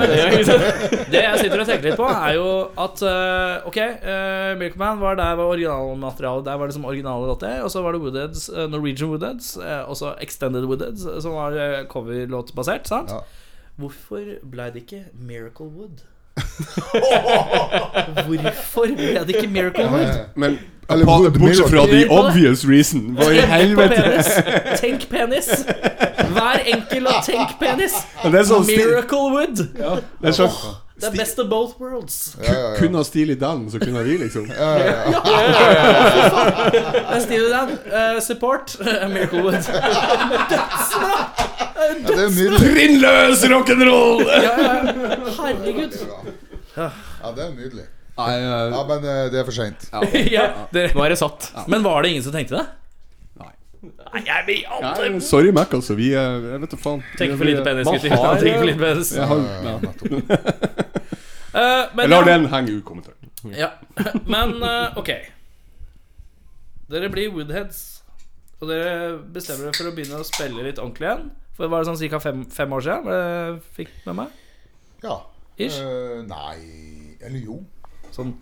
[1.10, 2.48] Det jeg sitter og tenker litt på, er jo
[2.84, 6.46] at uh, Ok, uh, Milkman var der var originalmaterialet.
[6.46, 7.62] Der var det originale låter.
[7.64, 11.56] Og så var det Woodheads, uh, Norwegian Woodheads, uh, også Extended Woodheads, eh, som var
[11.56, 12.88] uh, coverlåtbasert.
[12.88, 13.10] Sant?
[13.10, 13.24] Ja.
[13.76, 14.20] Hvorfor
[14.50, 16.04] ble det ikke Miracle Wood?
[18.26, 20.14] Hvorfor ble det ikke Miracle Wood?
[20.34, 20.58] Men
[20.90, 24.22] Eller Wood bortsett fra the obvious reason Hva i helvete?
[24.78, 25.48] Tenk penis!
[26.34, 27.98] Vær enkel og tenk penis!
[28.22, 29.66] Sånn Miracle Wood!
[29.74, 30.54] det er sånn
[30.94, 32.36] Det er best of both worlds.
[32.38, 32.76] Ja, ja, ja.
[32.78, 34.44] Kun ha Steely Dan, så kunne vi, liksom.
[34.46, 34.68] Ja,
[37.14, 37.20] er i
[37.50, 37.70] Dan.
[37.90, 38.76] Uh, support
[39.10, 39.58] Miracle Wood.
[40.52, 41.16] Dødsbra!
[42.06, 42.58] Dødsbra!
[42.62, 44.22] Trinnløs rock'n'roll!
[44.28, 44.74] Ja, ja.
[45.40, 45.92] Herregud.
[46.76, 46.88] Ja,
[47.34, 47.86] det er nydelig.
[48.14, 49.88] Eh, Ja, men eh, det er for seint.
[50.36, 51.50] Ja, det, Nå er det satt.
[51.66, 52.66] men var det ingen som tenkte det?
[53.90, 54.22] Nei.
[54.26, 55.96] Jeg blir Nei, sorry, Mac, altså.
[55.98, 57.04] Vi er Jeg vet da faen.
[57.18, 58.08] Tenker for lite penis, gutter.
[58.40, 59.12] Tenker for lite penis.
[59.16, 59.74] Jeg, har, ja.
[61.54, 63.24] uh, men jeg lar den henge ukommentert.
[63.52, 63.68] Ja,
[64.34, 65.10] men uh, ok
[66.88, 67.80] Dere blir Woodheads
[68.62, 71.28] Og dere bestemmer dere for å begynne å spille litt ordentlig igjen
[71.58, 72.22] For var det sånn ca.
[72.24, 74.40] fem, fem år siden dere fikk med meg?
[75.04, 75.18] Ja.
[75.60, 75.76] Ish.
[75.76, 77.60] Uh, nei Eller jo.
[78.14, 78.32] Sånn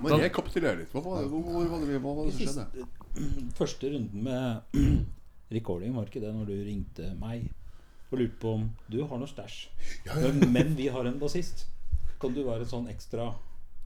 [0.00, 0.94] Men rekapitulere litt.
[0.94, 2.86] Hva var det, hva var det, hva var det som skjedde?
[3.58, 4.76] Første runden med
[5.56, 7.48] recording var ikke det når du ringte meg
[8.10, 9.58] og lurte på om du har noe stæsj.
[10.16, 11.66] Men, men vi har en bassist.
[12.20, 13.30] Kan du være sånn ekstra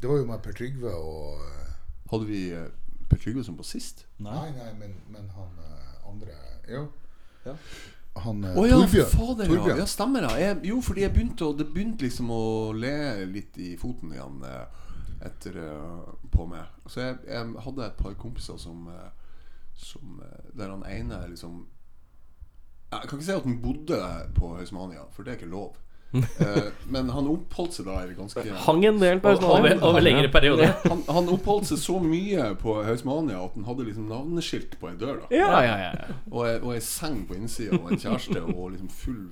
[0.02, 1.74] Det var jo med Per Trygve og eh,
[2.10, 2.64] Hadde vi eh,
[3.06, 4.06] Per Trygve som bassist?
[4.24, 6.34] Nei, nei, men, men han eh, andre
[6.72, 6.88] Jo.
[7.44, 7.54] Ja.
[8.24, 9.12] Han Å ja, Torbjørn.
[9.12, 9.76] fader, ja.
[9.78, 9.86] Ja.
[9.90, 10.48] Stemmer det.
[10.66, 12.42] Jo, fordi jeg begynte å, det begynte liksom å
[12.74, 12.92] le
[13.30, 14.82] litt i foten igjen eh,
[15.24, 16.66] etter eh, på meg.
[16.86, 19.38] Så jeg, jeg hadde et par kompiser som, eh,
[19.74, 21.64] som eh, Der han ene liksom
[22.92, 24.02] Jeg kan ikke si at han bodde
[24.36, 25.80] på Hausmania, for det er ikke lov.
[26.44, 30.68] Eh, men han oppholdt seg der ganske Hang en del på over, over lengre periode
[30.92, 34.94] han, han oppholdt seg så mye på Hausmania at han hadde liksom navneskilt på ei
[35.00, 35.24] dør.
[35.24, 36.14] da Ja, ja, ja.
[36.30, 39.24] og ei, og ei seng på innsida og en kjæreste og liksom full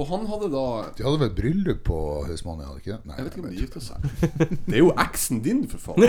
[0.00, 0.64] Og han hadde da
[0.96, 2.96] De hadde vel bryllup på Hausmannen, hadde ikke?
[3.04, 3.96] Nei, Jeg vet ikke om de gifta seg.
[4.64, 6.06] Det er jo eksen din, for faen.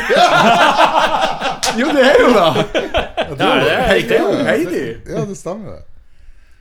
[1.81, 2.49] jo, det er jo det!
[3.35, 4.19] Ja, er det riktig?
[4.47, 4.83] Heidi.
[5.11, 5.75] Ja, det stemmer.
[5.75, 5.83] det.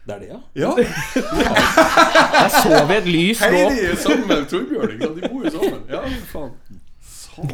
[0.06, 0.40] Det er det, ja?
[0.56, 0.70] Ja,
[2.40, 3.50] Der så vi et lys nå.
[3.54, 4.98] Heidi er sammen med Torbjørn.
[4.98, 5.82] De bor jo sammen.
[5.92, 6.79] Ja, for faen.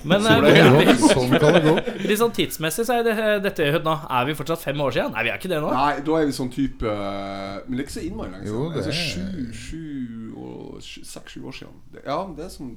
[0.05, 1.74] Men eh, Sånn kan det gå.
[2.09, 3.14] litt sånn tidsmessig så er det,
[3.45, 5.12] dette nå Er vi fortsatt fem år siden?
[5.16, 7.80] Nei, vi er ikke det nå Nei, da er vi sånn type eh, Men det
[7.82, 11.78] er ikke så innmari lenge Jo, det Altså, er- sju, sju og seks-sju år siden.
[12.05, 12.74] Ja, det er sånn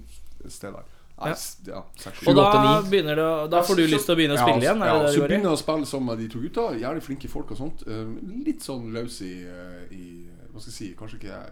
[0.47, 0.86] sted der.
[1.20, 1.34] Ja.
[1.68, 2.45] ja, seks, sju, Og da
[2.88, 4.80] begynner det Da får du lyst til å begynne å spille igjen?
[4.86, 6.70] Er ja, det så du begynner jeg å spille som de to gutta.
[6.80, 7.84] Jævlig flinke folk og sånt.
[7.91, 8.05] Eh,
[8.45, 10.05] litt sånn løs i, eh, i
[10.53, 10.88] Hva skal jeg si?
[10.97, 11.51] Kanskje ikke ha-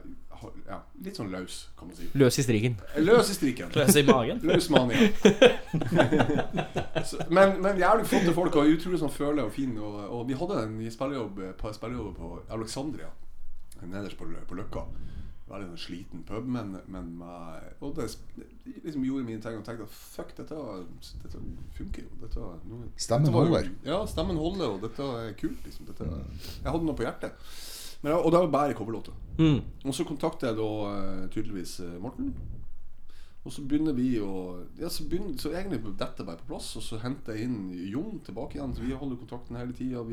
[0.68, 2.08] ja, Litt sånn løs, kan man si.
[2.18, 2.78] Løs i striken.
[2.98, 3.72] Løs i striken.
[3.76, 4.40] Løs i magen?
[4.44, 5.10] Løs mania.
[7.06, 9.76] Så- men, men jævlig flotte folk og utrolig sånn føle og fin.
[9.78, 13.10] Og, og vi hadde en spillejobb på, spillejobb på Alexandria,
[13.84, 14.86] nederst på, på Løkka.
[15.48, 17.22] Veldig sånn sliten pub, men, men
[17.80, 18.10] Og det
[18.84, 20.58] liksom gjorde mine ting og tenkte at fuck, dette,
[21.24, 21.40] dette
[21.78, 22.10] funker jo.
[22.26, 23.70] Dette, nå- Stemmen dette var holder.
[23.88, 25.62] Ja, stemmen holder, og dette er kult.
[25.64, 25.88] Liksom.
[25.88, 27.48] Dette, jeg hadde noe på hjertet.
[28.04, 29.16] Men, og det var bare coverlåter.
[29.38, 29.60] Mm.
[29.86, 32.32] Og så kontakter jeg da eh, tydeligvis eh, Morten.
[33.48, 34.32] Og så begynner vi å
[34.78, 36.74] Ja, så, begynner, så egentlig dette bare på plass.
[36.78, 38.76] Og så henter jeg inn Jon tilbake igjen.
[38.76, 40.04] Så vi holder kontakten hele tida.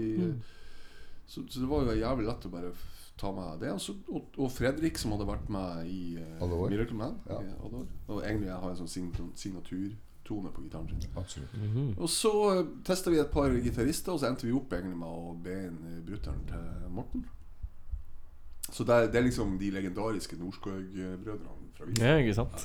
[1.27, 2.73] Så, så det var jo jævlig lett å bare
[3.21, 3.73] ta med det.
[3.75, 6.45] Og, så, og, og Fredrik, som hadde vært med i uh.
[6.71, 7.19] Miracle Man.
[7.29, 7.41] Ja.
[7.43, 7.85] i.
[8.09, 11.11] Og egentlig jeg har en sånn sign- signaturtone på gitaren sin.
[11.19, 11.59] Absolutt.
[11.99, 15.11] Og så uh, testa vi et par gitarister, og så endte vi opp egentlig med
[15.11, 17.25] å be inn brutter'n til Morten.
[18.75, 22.01] Så det er, det er liksom de legendariske Norskog-brødrene fra Wien.
[22.03, 22.65] Ja, ikke sant?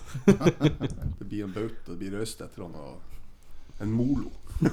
[1.20, 4.32] Det blir en baut, det blir Røst etter han og en molo.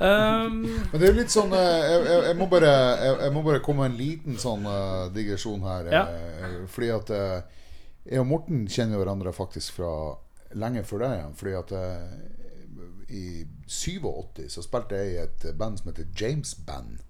[0.00, 3.32] Um, Men det er jo litt sånn eh, Jeg, jeg, jeg, må, bare, jeg, jeg
[3.34, 5.90] må bare komme med en liten sånn uh, digresjon her.
[5.92, 6.00] Ja.
[6.08, 7.66] eh, fordi at uh,
[8.08, 9.90] jeg og Morten kjenner hverandre faktisk fra
[10.56, 11.36] lenge før deg igjen.
[11.42, 12.16] Fordi at uh,
[13.12, 13.26] i
[13.68, 17.04] 87 så spilte jeg i et band som heter James Band.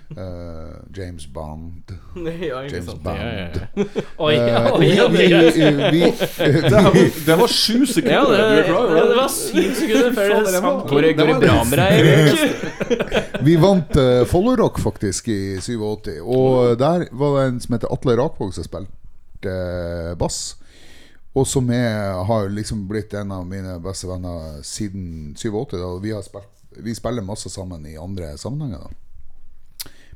[0.24, 1.90] Eh, James Bond.
[2.48, 3.02] Ja, ikke James sant.
[3.02, 3.18] Bond.
[3.18, 3.84] Ja, ja, ja.
[4.26, 5.26] oi, Eh, oi, oi, vi,
[5.90, 6.02] vi,
[6.94, 8.14] vi, Det var sju sekunder!
[8.14, 9.04] Ja, det, det?
[9.08, 11.14] det var syv sekunder før det det.
[11.18, 17.08] Går det bra med deg, Vi vant uh, Follow Rock faktisk i 87, og der
[17.12, 20.54] var det en som heter Atle Rakvåg som spilte uh, bass.
[21.34, 25.74] Og som er, har liksom blitt en av mine beste venner siden 87.
[25.74, 25.88] Da.
[26.02, 28.84] Vi, har spilt, vi spiller masse sammen i andre sammenhenger.
[28.86, 29.03] Da.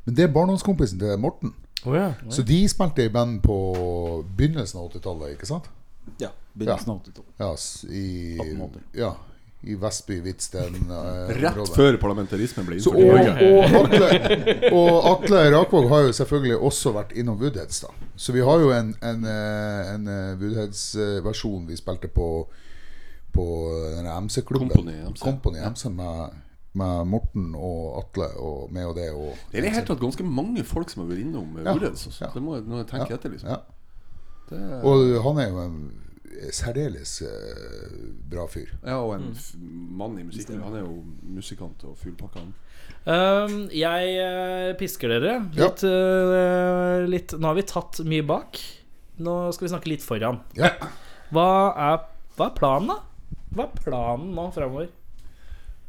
[0.09, 1.51] Men det er barndomskompisen til Morten.
[1.85, 2.15] Oh, ja.
[2.33, 3.57] Så de spilte i band på
[4.39, 5.69] begynnelsen av 80-tallet, ikke sant?
[6.19, 6.31] Ja.
[6.57, 7.35] Begynnelsen av 80-tallet.
[7.37, 7.51] Ja,
[7.93, 8.07] i,
[8.41, 8.87] 1880.
[9.03, 9.11] ja,
[9.69, 11.77] i Vestby, Hvitsten eh, Rett området.
[11.77, 14.73] før parlamentarismen ble innført i Norge.
[14.73, 17.85] og, Atle, Rakvåg har jo selvfølgelig også vært innom Woodheads.
[17.85, 22.31] da Så vi har jo en, en, eh, en eh, Woodheads-versjon vi spilte på
[23.37, 23.45] På
[23.93, 24.73] denne MC-klubben.
[24.73, 25.21] Company MC.
[25.23, 26.39] Company MC med,
[26.79, 29.09] med Morten og Atle og meg og det.
[29.15, 31.73] Og, Det er i det hele tatt ganske mange folk som har vært innom Ja,
[31.73, 32.07] Woodheads.
[32.11, 32.25] Altså.
[32.27, 32.31] ja.
[32.35, 33.51] Det må jeg, tenke Ja, etter, liksom.
[33.51, 33.59] ja.
[34.49, 35.81] Det er, Og han er jo en
[36.55, 37.99] særdeles uh,
[38.31, 38.71] bra fyr.
[38.85, 39.69] ja, og en mm.
[39.99, 40.61] mann i musikken.
[40.63, 41.03] Han er jo
[41.35, 42.55] musikant og fuglpakka, han.
[43.09, 45.67] Um, jeg uh, pisker dere Ja.
[45.69, 48.61] litt, eh, litt Nå har vi tatt mye bak.
[49.19, 50.41] Nå skal vi snakke litt foran.
[50.59, 50.71] Ja.
[51.35, 52.05] Hva er,
[52.39, 52.99] hva er planen, da?
[53.57, 54.89] Hva er planen nå framover?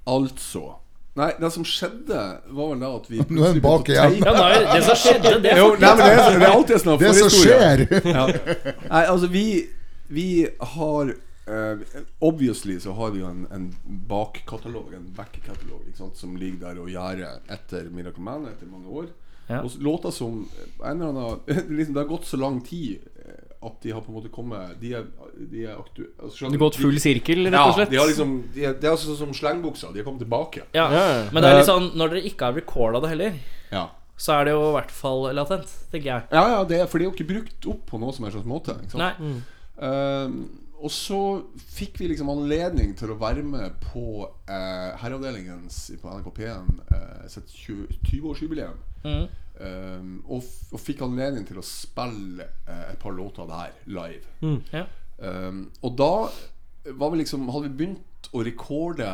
[0.07, 0.75] Altså
[1.19, 2.19] Nei, det som skjedde,
[2.53, 4.19] var vel da at vi Nå er begynte bak igjen.
[4.21, 6.83] Ja, nå er det som skjedde, det Jo, nei, men det er, det er alltid
[6.83, 7.83] sånn Det som skjer!
[8.05, 8.27] Ja.
[8.85, 9.45] Nei, altså vi
[10.13, 10.27] Vi
[10.75, 11.97] har uh,
[12.29, 13.67] Obviously så har vi jo en, en
[14.09, 19.09] bakkatalog, en backkatalog, som ligger der og gjerder etter Miracle Man etter mange år.
[19.49, 19.63] Ja.
[19.65, 20.43] Og låter som
[20.85, 21.39] en eller annen
[21.77, 24.77] liksom, Det har gått så lang tid eh, at de har på en måte kommet
[24.79, 25.07] De er,
[25.51, 27.89] de er aktuelle altså, Du gått full sirkel, rett Ja, og slett?
[27.91, 29.91] de har liksom de er, Det er altså som slengbukser.
[29.91, 30.63] De har kommet tilbake.
[30.77, 31.07] Ja, Ja.
[31.33, 33.35] Men det er litt sånn når dere ikke har recorda det heller,
[33.73, 33.89] Ja,
[34.19, 36.23] så er det jo i hvert fall latent, tenker jeg.
[36.31, 38.35] ja, ja det er, for det er jo ikke brukt opp på noe som helst
[38.39, 38.75] slags måte.
[38.83, 39.19] Ikke sant?
[39.19, 39.35] Nei.
[39.87, 40.39] Ehm,
[40.79, 41.19] og så
[41.75, 47.25] fikk vi liksom anledning til å være med på eh, Herreavdelingens på NRK P1 eh,
[47.31, 48.77] sitt 20 20-årsjubileum.
[49.59, 54.55] Ehm, og, f og fikk anledning til å spille uh, et par låter der live.
[54.71, 54.85] Ja.
[55.19, 56.11] um, og da
[56.95, 59.09] var vi liksom, hadde vi begynt å rekorde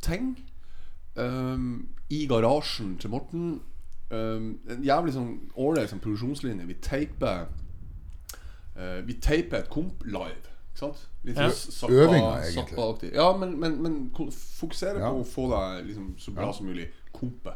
[0.00, 0.30] ting
[1.16, 3.60] um, i garasjen til Morten.
[4.12, 6.66] Ehm, en jævlig sånn årlig sånn produksjonslinje.
[6.68, 7.46] Vi teiper
[8.76, 10.48] uh, Vi teiper et komp live.
[10.72, 11.02] Ikke sant?
[11.24, 11.50] Litt Ja.
[11.52, 13.12] sånn Zappa- Øvinga, egentlig.
[13.14, 13.98] Ja, men, men, men
[14.32, 15.10] fokusere Ja.
[15.12, 17.54] på å få deg liksom så bra som mulig kompet.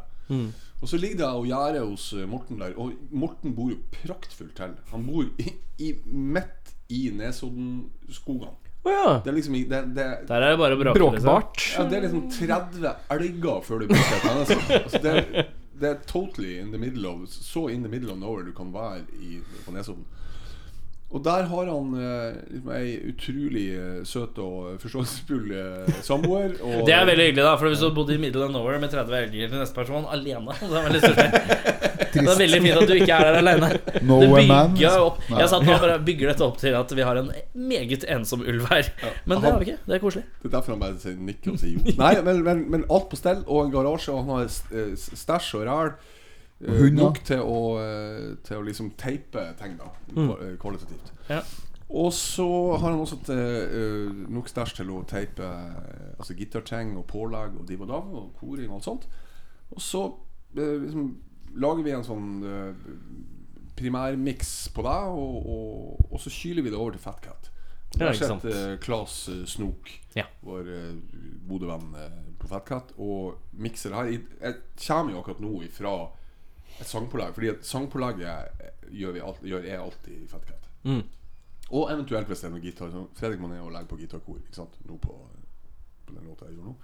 [0.81, 2.75] Og så ligger det og gjerder hos eh, Morten der.
[2.77, 4.75] Og Morten bor jo praktfullt til.
[4.91, 8.53] Han bor i, i, midt i Nesodden-skogene.
[8.87, 9.07] Å ja.
[9.25, 10.99] Det er liksom det, det, Der er det bare å bråke.
[11.17, 11.25] liksom.
[11.27, 11.63] Bråkbart.
[11.75, 14.81] ja, det er liksom 30 elger før du bruker et menneske.
[14.83, 18.17] Altså det, er- det er totally in the middle of Så in the middle of
[18.17, 20.05] nowhere du kan være i, på Nesodden.
[21.07, 26.57] Og der har han eh, liksom ei utrolig eh, søt og forståelsesfull eh, samboer.
[26.67, 27.53] Og, Det er veldig hyggelig, da.
[27.61, 30.57] For hvis du bodde i middle of nowhere med 30 elger til neste person alene
[30.59, 31.01] Det er veldig.
[32.11, 33.69] Det er veldig fint at du ikke er der alene.
[34.09, 34.73] No Det man.
[34.75, 37.31] bygger opp Jeg satt nå og bare bygger dette opp til at vi har en
[37.55, 38.91] meget ensom ulv her.
[39.23, 39.79] Men det har vi ikke.
[39.87, 40.25] Det er koselig.
[40.43, 41.95] Det er derfor han bare nikker og sier jo.
[42.03, 45.67] Nei, men, men, men alt på stell, og en garasje, og han har stæsj og
[45.71, 45.95] ræl.
[46.61, 46.89] Eh.
[46.93, 49.91] Nok til å, eh, til å liksom teipe ting, da.
[50.13, 51.11] kva- eh, Kvalitativt.
[51.29, 51.41] Ja.
[51.89, 52.47] Og så
[52.77, 55.45] har han også til, nok stæsj til å teipe
[56.19, 59.07] Altså gitarting og pålegg og div og dav og koring og alt sånt.
[59.71, 60.01] Og så
[60.55, 61.15] liksom
[61.55, 62.43] lager vi en sånn
[63.77, 67.51] primærmiks på det, og, og, og så kyler vi det over til Fat Cat.
[67.97, 70.25] Ja, Der sitter eh, Klas eh, Snok, Ja.
[70.43, 70.95] vår uh,
[71.47, 71.93] gode venn
[72.41, 74.09] på Fat Cat, og mikser det her.
[74.41, 74.55] Jeg
[74.87, 75.93] kommer jo akkurat nå ifra
[76.79, 77.33] et sangpålag.
[77.33, 80.69] fordi at sangpålegget eh, gjør, vi alt, gjør jeg alltid i Fat Cat.
[80.83, 81.03] Mm.
[81.69, 82.91] Og eventuelt hvis det er noe gitar.
[82.93, 84.77] Så Fredrik må ned og legge på gitarkor ikke sant?
[84.87, 85.15] Nå på,
[86.07, 86.77] på den låta jeg gjorde nå.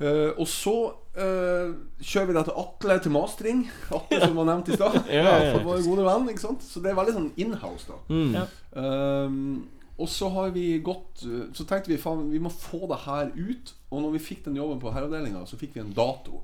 [0.00, 3.66] Uh, og så uh, kjører vi det til Atle til mastering.
[3.92, 4.96] Atle som var nevnt i stad.
[5.12, 5.58] Ja, ja, ja.
[5.66, 6.30] vår gode venn.
[6.32, 6.64] Ikke sant?
[6.64, 8.00] Så det er veldig sånn inhouse, da.
[8.08, 8.32] Mm.
[8.38, 8.46] Ja.
[8.80, 9.68] Um,
[10.00, 13.74] og så har vi gått Så tenkte vi faen, vi må få det her ut.
[13.90, 16.40] Og når vi fikk den jobben på herreavdelinga, så fikk vi en dato.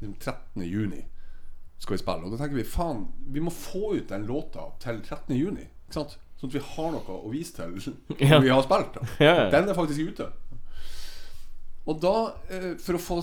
[0.00, 0.64] Liksom 13.
[0.64, 1.02] juni
[1.84, 2.26] skal vi spille.
[2.26, 3.04] Og da tenker vi faen,
[3.34, 5.34] vi må få ut den låta til 13.
[5.36, 5.66] juni.
[5.86, 6.16] Ikke sant?
[6.40, 7.76] Sånn at vi har noe å vise til
[8.32, 8.98] når vi har spilt.
[9.54, 10.30] Den er faktisk ute.
[11.84, 12.14] Og da,
[12.48, 13.20] eh, for å få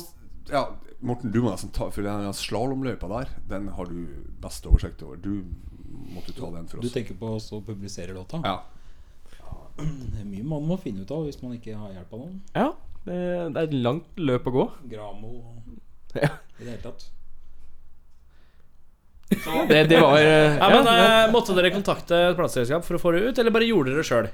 [0.51, 0.67] Ja,
[1.01, 5.17] Morten, du må nesten ta For den slalåmløypa der, den har du best oversikt over.
[5.17, 5.41] Du
[6.13, 6.85] måtte ta den for oss.
[6.85, 8.41] Du tenker på oss å publisere låta?
[8.45, 8.59] Ja.
[9.81, 12.37] Det er mye man må finne ut av hvis man ikke har hjelp av noen.
[12.53, 12.67] Ja,
[13.07, 14.67] det, er et langt løp å gå.
[14.93, 16.35] Gramo og Ja.
[16.59, 17.07] i det hele tatt.
[19.69, 23.01] Det, det var eh, Ja, men ja, eh, Måtte dere kontakte et plateselskap for å
[23.01, 24.27] få det ut, eller bare gjorde dere det sjøl?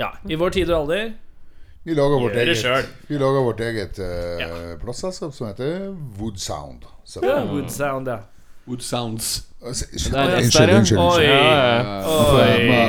[0.00, 0.12] Ja.
[0.26, 1.12] I vår tid og alder
[1.86, 4.50] Vi lager vårt eget, vi lager vårt eget uh, Ja.
[4.82, 6.84] plateselskap som heter Wood Sound.
[7.22, 8.18] Ja, Wood Sound, ja.
[8.68, 9.46] Wood Sounds.
[9.64, 11.00] Altså, Det er Unnskyld, unnskyld.
[11.00, 11.26] Oi.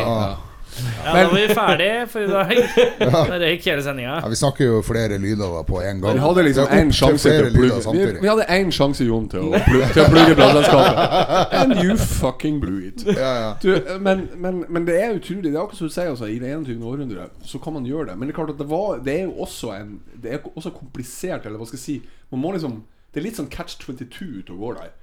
[0.03, 0.48] Oi.
[0.79, 2.51] Men, Ja, da var vi ferdige for i dag.
[3.29, 4.15] Da røyk hele sendinga.
[4.23, 6.13] ja, vi snakker jo flere lyder på en gang.
[6.15, 9.47] Vi hadde liksom én sjanse til å plugge vi, vi hadde én sjanse, Jon, til
[9.49, 11.01] å plugge, til å plugge plateselskapet.
[11.59, 13.03] And you fucking blew it.
[13.07, 13.49] Ja, ja.
[13.63, 15.49] Du, men, men, men det er utrolig.
[15.49, 16.83] Det er akkurat som du sier, altså, i det 21.
[16.93, 18.17] århundre så kan man gjøre det.
[18.19, 20.71] Men det er klart at det, var, det er jo også en Det er også
[20.75, 21.97] komplisert, eller hva skal jeg si
[22.31, 22.81] Man må liksom
[23.13, 24.95] Det er litt sånn catch 22 ute og går der.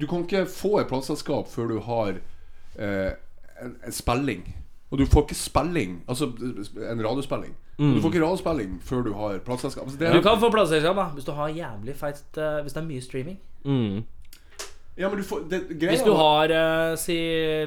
[0.00, 2.14] Du kan ikke få et plateselskap før du har
[2.78, 3.10] eh,
[3.60, 4.46] en, en spilling.
[4.90, 6.26] Og du får ikke spilling, altså
[6.90, 7.52] en radiospilling.
[7.78, 9.84] Du får ikke radiospilling før du har plateselskap.
[9.86, 12.88] Altså, Du kan få plateselskap da hvis du har jævlig feit uh, Hvis det er
[12.88, 13.38] mye streaming.
[13.64, 14.02] Mm.
[14.98, 17.16] Ja, men du får det, greia Hvis du har, uh, si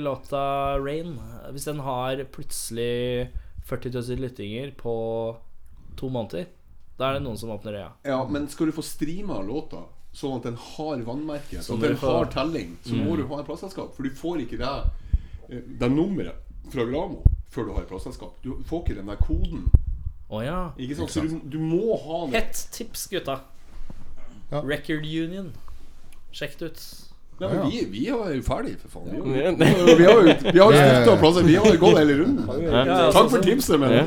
[0.03, 0.43] låta
[0.83, 1.15] Rain
[1.51, 3.31] Hvis den har plutselig
[3.63, 4.93] 40 000 lyttinger på
[5.97, 6.49] to måneder,
[6.99, 7.91] da er det noen som åpner øya.
[8.03, 12.01] Ja, men skal du få streama låta sånn at den har vannmerke, sånn at den
[12.03, 13.95] har telling, så må du ha en plateselskap.
[13.95, 14.73] For du får ikke det,
[15.47, 18.37] eh, det nummeret fra Gramo før du har et plateselskap.
[18.43, 19.67] Du får ikke den der koden.
[20.29, 20.71] Oh, ja.
[20.81, 21.11] Ikke sant?
[21.13, 22.33] Så du, du må ha den.
[22.37, 23.39] Hett tips, gutta.
[24.49, 24.61] Ja.
[24.65, 25.51] Record Union.
[26.33, 26.85] Sjekk det ut.
[27.41, 29.09] Ja, men vi, vi er jo ferdig, for faen.
[29.33, 30.73] Vi, har jo- vi har jo vi har
[31.05, 31.45] jo plasser.
[31.45, 32.43] Vi har jo gått hele runden.
[33.13, 33.91] Takk for tipset, men.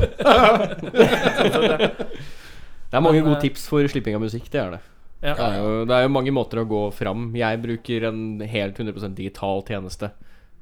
[2.87, 4.47] Det er mange gode tips for slipping av musikk.
[4.51, 4.83] Det er det.
[5.25, 5.33] Ja.
[5.35, 7.27] Det er, jo, det er jo mange måter å gå fram.
[7.37, 10.13] Jeg bruker en helt 100% digital tjeneste.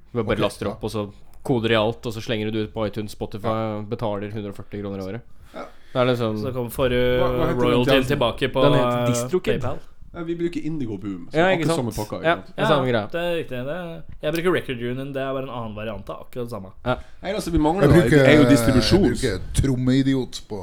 [0.09, 1.05] Du bare okay, laster opp, og så
[1.45, 4.99] koder i alt, og så slenger du det ut på iTunes, Spotify, betaler 140 kroner
[5.03, 5.20] i året.
[5.55, 5.64] Ja.
[5.95, 9.61] Det er liksom Så kom, får du heter royaltyen tilbake på Den heter eh, DistroKid.
[9.61, 9.82] PayPal.
[10.14, 11.28] Ja, vi bruker Indigo Boom.
[11.32, 11.78] Ja, ikke akkurat sant?
[11.80, 12.18] samme pakka.
[12.22, 13.07] Ja, det er samme greia.
[13.11, 13.61] det er riktig.
[13.66, 13.78] Det.
[14.22, 15.12] Jeg bruker Record Union.
[15.14, 16.70] Det er bare en annen variant av akkurat det samme.
[16.86, 20.61] Nei, altså, vi mangler Jeg da, bruker, er jo jeg bruker trommeidiot på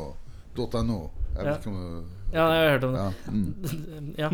[0.56, 1.00] .no.
[1.36, 1.52] Jeg Ja.
[1.52, 3.02] vet ikke om Ja, jeg har hørt om det.
[3.02, 3.12] ja.
[3.32, 3.54] mm.
[4.22, 4.28] Ja.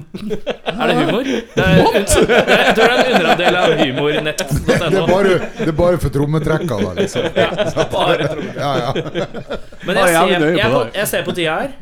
[0.65, 1.23] Er det humor?
[1.55, 5.99] Det er, jeg tror det er en underavdel av Det er bare, det er bare
[6.01, 7.27] for trommetrekka, da, liksom.
[7.93, 8.55] Bare trommer.
[8.57, 8.93] Ja, ja.
[9.85, 10.95] Men Ja, jeg jeg er ser, jeg, det.
[11.01, 11.75] jeg ser på tida her.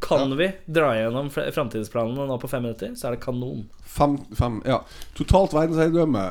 [0.00, 3.66] Kan vi dra gjennom fr- framtidsplanene nå på fem minutter, så er det kanon.
[3.84, 4.78] Fem, fem, ja.
[5.18, 6.22] Totalt verdensherredømme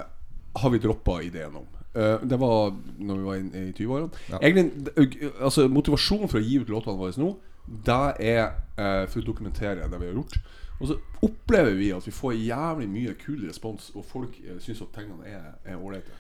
[0.64, 1.68] har vi droppa ideen om.
[1.94, 4.10] Eh, det var når vi var inn- i 20-årene.
[4.34, 4.40] Ja.
[4.42, 7.36] Egentlig, altså Motivasjonen for å gi ut låtene våre nå,
[7.70, 8.43] det er
[8.78, 10.39] eh, for å dokumentere det vi har gjort.
[10.80, 14.82] Og så opplever vi at vi får jævlig mye kul respons, og folk uh, syns
[14.82, 14.97] at
[15.28, 16.11] er er ålreite.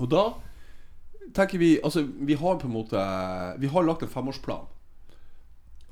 [0.00, 0.24] Og da
[1.34, 2.96] tenker vi Altså, vi har på en måte
[3.60, 4.66] Vi har lagt en femårsplan.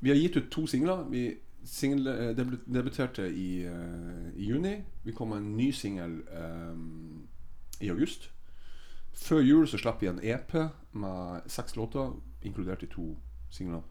[0.01, 1.05] Vi har gitt ut to singler.
[1.09, 2.35] Vi single, eh,
[2.73, 4.83] debuterte i, uh, i juni.
[5.03, 6.21] Vi kom med en ny singel
[6.71, 7.27] um,
[7.79, 8.31] i august.
[9.13, 10.53] Før jul så slipper vi en EP
[10.91, 12.11] med seks låter,
[12.41, 13.15] inkludert de to
[13.49, 13.81] singlene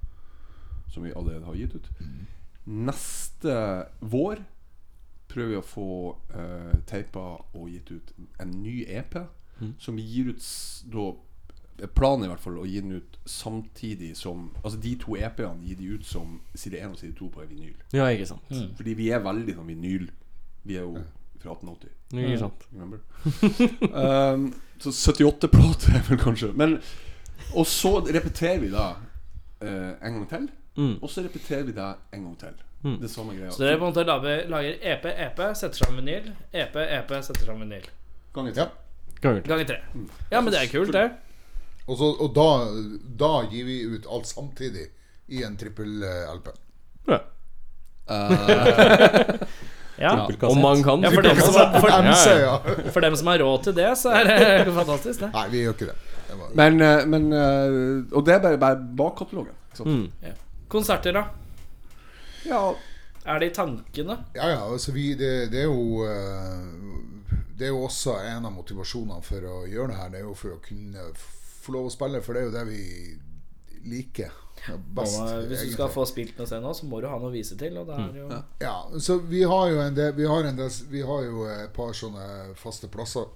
[0.92, 1.90] som vi allerede har gitt ut.
[2.64, 3.56] Neste
[4.00, 4.44] vår
[5.32, 5.90] prøver vi å få
[6.34, 7.26] uh, teipa
[7.56, 8.12] og gitt ut
[8.42, 9.16] en ny EP,
[9.80, 10.48] som vi gir ut
[10.92, 11.12] da
[11.96, 15.64] Planen er i hvert fall å gi den ut samtidig som Altså de to EP-ene
[15.66, 17.78] gir de ut som side 1 og side 2 på en vinyl.
[17.96, 18.52] Ja, ikke sant.
[18.76, 20.04] Fordi vi er veldig sånn vinyl.
[20.68, 21.00] Vi er jo
[21.42, 21.96] fra 1880.
[22.12, 22.66] Ikke sant.
[23.92, 26.78] Um, så 78 plater er vel kanskje Men
[27.54, 30.48] Og så repeterer vi da uh, en gang til.
[30.76, 30.94] Mm.
[31.02, 32.60] Og så repeterer vi det en gang til.
[32.82, 33.50] Det er samme greia.
[33.54, 36.32] Så dere på en måte lager, lager EP, EP, setter sammen vinyl.
[36.52, 37.84] EP, EP, setter sammen vinyl.
[38.34, 38.64] Ganger Ja.
[38.64, 38.70] til.
[39.22, 39.48] Ganger tre.
[39.52, 39.76] Ganger tre.
[40.32, 41.10] Ja, men det er kult, det.
[41.86, 42.48] Og, så, og da,
[43.20, 44.88] da gir vi ut alt samtidig
[45.28, 46.48] i en trippel-LP.
[47.08, 47.18] Ja.
[50.02, 50.28] Ja.
[50.40, 51.02] Om man kan.
[51.04, 51.88] Ja, for dem, som for,
[52.40, 52.58] ja.
[52.90, 54.24] for dem som har råd til det, så er
[54.64, 55.28] det fantastisk, det.
[55.34, 55.96] Nei, vi gjør ikke det.
[56.30, 59.54] det var, Men, eh, men eh, Og det er bare, bare bak katalogen.
[59.78, 59.84] Ja?
[59.84, 60.08] Mm.
[60.72, 61.26] Konserter, da?
[62.48, 62.62] Ja,
[63.24, 64.16] Er det i tankene?
[64.34, 68.54] ja, ja, altså vi, det, det er jo eh, Det er jo også en av
[68.56, 70.08] motivasjonene for å gjøre det her.
[70.10, 71.10] Det er jo for å kunne
[71.62, 72.80] få lov å spille, for det er jo det vi
[73.92, 74.32] liker
[74.94, 75.20] best.
[75.20, 75.76] Og, hvis du egentlig.
[75.76, 77.76] skal få spilt noe nå, så må du ha noe å vise til.
[77.78, 78.26] Og det er jo
[78.62, 81.72] Ja, så vi har jo en del Vi har, en del, vi har jo et
[81.76, 82.26] par sånne
[82.58, 83.30] faste plasser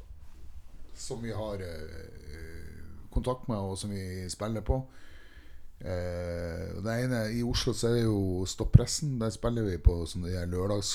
[0.97, 2.77] som vi har eh,
[3.13, 4.81] kontakt med, og som vi spiller på.
[5.81, 9.19] Eh, det ene, I Oslo så er det jo Stoppressen.
[9.21, 10.95] Der spiller vi på sånne lørdags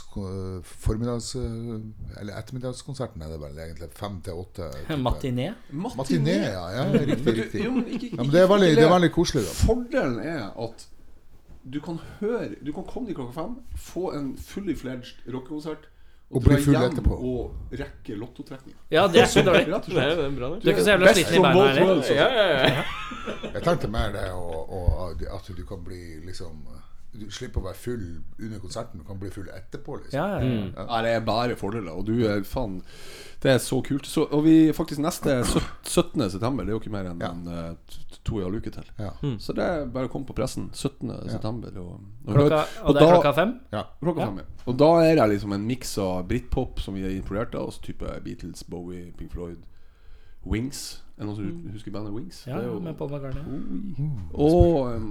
[0.66, 3.92] formiddags Eller ettermiddagskonserten er det vel egentlig.
[3.96, 4.72] Fem til åtte.
[5.08, 5.52] Matiné.
[5.72, 6.66] Matiné, ja.
[6.80, 7.38] ja riktig.
[7.38, 7.66] Riktig.
[7.66, 9.46] jo, ikke, ikke, Ja, men det er veldig, det er veldig koselig.
[9.46, 10.88] da Fordelen er at
[11.62, 15.90] du kan høre Du kan komme dit klokka fem, få en fully fledged rockekonsert
[16.32, 17.16] Og bli full etterpå.
[17.28, 18.76] Og rekke lottotrekning.
[18.92, 19.66] Ja, det er ikke dårlig.
[19.68, 20.22] Rett og slett.
[20.22, 20.52] jo bra.
[20.56, 22.12] Du er ikke så jævla sliten i beina heller.
[22.16, 22.86] Ja, ja, ja.
[23.52, 26.64] Jeg tenkte mer det og, og, at du kan bli liksom
[27.14, 28.04] Du slipper å være full
[28.40, 29.00] under konserten.
[29.02, 29.98] Du kan bli full etterpå.
[30.00, 30.46] liksom Ja, ja,
[30.76, 30.86] ja.
[30.88, 31.92] Nei, det er bare fordeler.
[31.92, 32.82] Og du er faen
[33.42, 34.06] Det er så kult.
[34.06, 35.44] Så, og vi faktisk neste
[35.84, 36.30] 17.
[36.30, 37.32] september, det er jo ikke mer enn Ja.
[37.32, 37.74] en, eh,
[38.24, 38.84] to og en halv uke til.
[39.00, 39.10] Ja.
[39.40, 41.12] Så det er bare å komme på pressen 17.
[41.30, 41.70] september.
[41.82, 43.60] Og, og, Klokka, og det er da- klokka fem?
[43.74, 43.84] Ja.
[44.02, 44.44] Klokka fem, ja.
[44.68, 47.82] Og da er det liksom en miks av britpop som vi er imponert av, og
[47.82, 49.58] type Beatles, Bowie, Pink Floyd,
[50.46, 51.02] Wings.
[51.18, 52.46] Er det noen som husker bandet Wings?
[52.48, 54.30] Ja, Det er jo- med Paul McCartney.
[54.34, 55.02] og, og,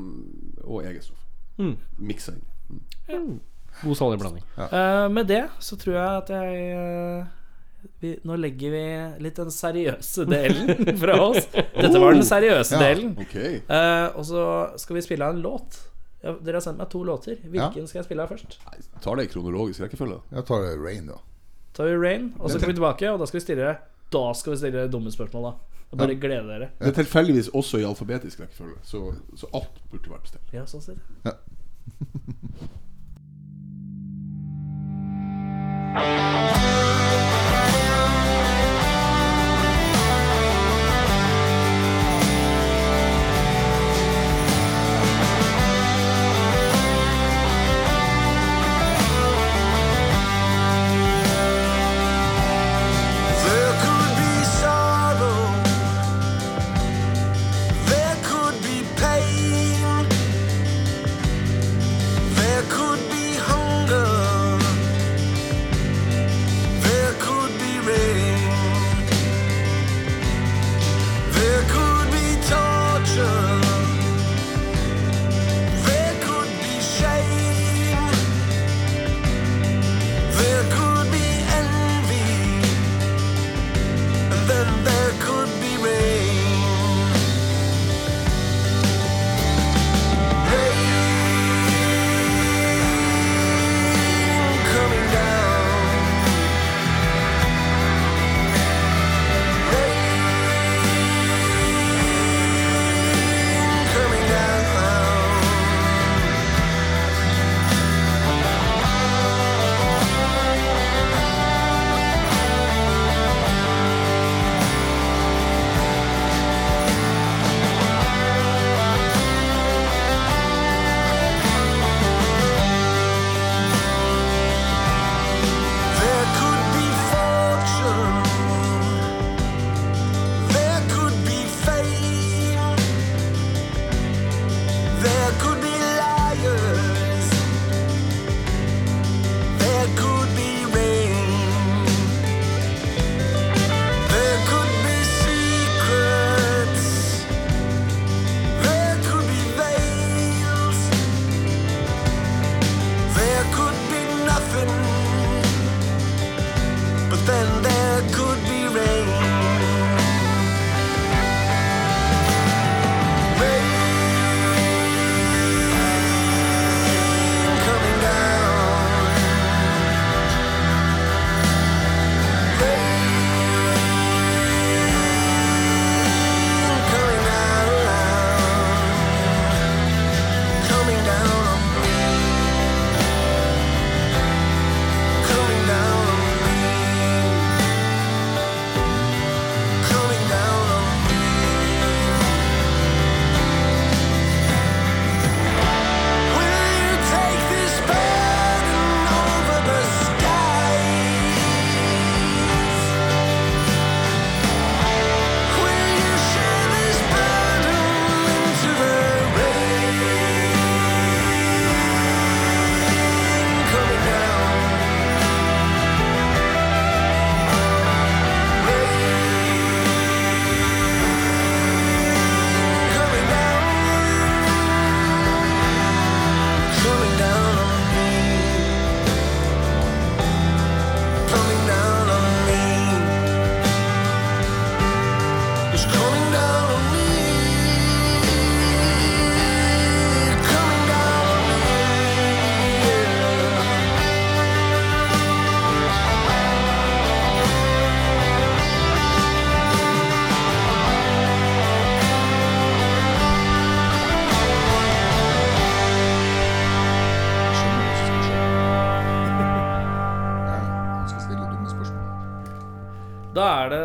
[0.64, 1.26] og eget stoff.
[1.60, 1.76] Mm.
[2.08, 3.40] Miksa inn.
[3.82, 4.44] God salig blanding.
[4.56, 7.28] Eh, med det så tror jeg at jeg uh,
[8.00, 8.82] vi, Nå legger vi
[9.24, 11.46] litt den seriøse delen fra oss.
[11.52, 13.14] Dette var den seriøse oh, delen.
[13.16, 13.54] Ja, okay.
[13.70, 14.44] uh, og så
[14.80, 15.80] skal vi spille av en låt.
[16.20, 17.40] Ja, dere har sendt meg to låter.
[17.48, 18.58] Hvilken skal jeg spille av først?
[18.66, 20.20] Nei, tar det i kronologisk rekkefølge.
[20.34, 21.16] Jeg tar Rain, da.
[21.76, 23.72] tar vi Rain, og så kommer vi tilbake, og da skal vi stille
[24.12, 25.69] Da skal vi stille dumme spørsmål, da.
[25.90, 26.68] Og bare glede dere.
[26.78, 30.52] Det er tilfeldigvis også i alfabetisk rekkefølge, så, så alt burde vært bestilt.
[30.54, 31.34] Ja, sånn ser det.
[35.90, 36.36] There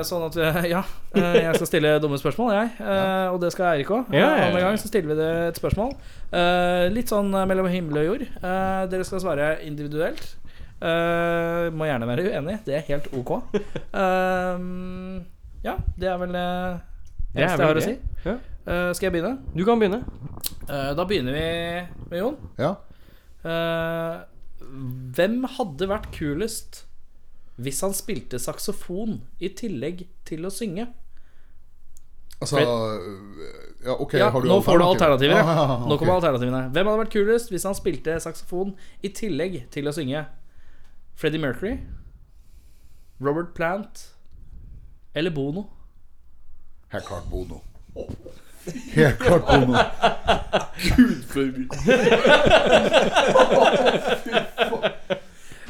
[0.07, 0.81] sånn at vi, Ja,
[1.15, 2.71] eh, jeg skal stille dumme spørsmål, jeg.
[2.85, 4.13] Eh, Og det skal Eirik òg.
[4.13, 4.45] Ja, ja.
[4.47, 5.93] Andre gang så stiller vi det et spørsmål.
[6.31, 8.25] Eh, Litt sånn eh, mellom himmel og jord.
[8.41, 10.23] Eh, Dere skal svare individuelt.
[10.81, 12.59] Eh, Må gjerne være uenig.
[12.65, 13.35] Det er helt ok.
[14.05, 14.57] Eh,
[15.65, 16.77] Ja, det er vel eh,
[17.33, 17.95] det eneste jeg har å si.
[18.25, 19.37] Eh, Skal jeg begynne?
[19.55, 20.03] Du kan begynne.
[20.69, 22.37] Eh, Da begynner vi med Jon.
[22.61, 22.75] Ja.
[23.45, 24.23] Eh,
[25.15, 26.84] hvem hadde vært kulest
[27.55, 30.87] hvis han spilte saksofon i tillegg til å synge?
[32.41, 35.37] Altså Ja, OK, Ja, har du nå får du alternativer.
[35.37, 35.53] Ja, Ja.
[35.55, 36.69] ja, ja, Nå kommer alternativene.
[36.73, 38.73] Hvem hadde vært kulest hvis han spilte saksofon
[39.03, 40.25] i tillegg til å synge?
[41.15, 41.77] Freddie Mercury?
[43.21, 44.09] Robert Plant?
[45.15, 45.69] Eller Bono?
[46.91, 47.61] Helt klart Bono.
[48.95, 49.77] Helt klart Bono.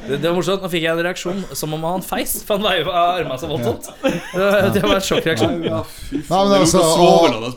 [0.08, 0.64] Det, det var morsomt.
[0.66, 3.90] Nå fikk jeg en reaksjon som om han feis, for han veiva armene så voldsomt.
[4.04, 5.56] Det, det var en sjokkreaksjon.
[5.66, 6.84] Ja, fy Nei, men altså,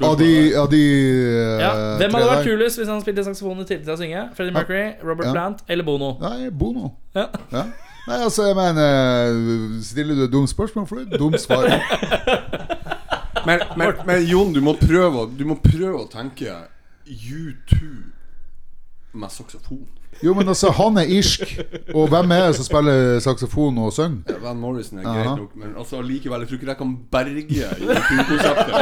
[0.08, 1.72] av de, av de eh, Ja.
[2.00, 4.24] Hvem hadde vært kulest hvis han spilte saksofon i tillegg til å synge?
[4.38, 5.34] Freddie Mercury, Robert Ja.
[5.36, 6.14] Plant eller Bono?
[6.22, 6.94] Nei, Bono.
[7.18, 7.28] Ja.
[7.52, 7.66] Ja.
[8.08, 11.68] Nei, altså, jeg mener Stiller du et dumt spørsmål, får du et dumt svar.
[13.48, 16.52] Men, men, men Jon, du må prøve, du må prøve å tenke
[17.08, 17.78] U2
[19.16, 19.86] med saksofon.
[20.22, 21.40] Jo, men altså, han er irsk,
[21.94, 24.18] og hvem er det som spiller saksofon og synger?
[24.32, 25.14] Ja, Van Morrison er Aha.
[25.18, 28.72] greit nok, men altså allikevel Jeg tror ikke jeg kan berge U2-konseptet.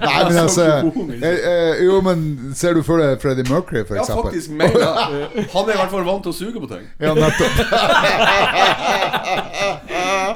[0.00, 1.04] Nei, men altså ikke?
[1.20, 2.16] eh, eh, Jo, men
[2.56, 4.92] ser du for deg Freddie Mercury, for Ja, faktisk Men, ja.
[5.52, 6.84] Han er i hvert fall vant til å suge på ting.
[7.02, 7.54] Ja, nettopp.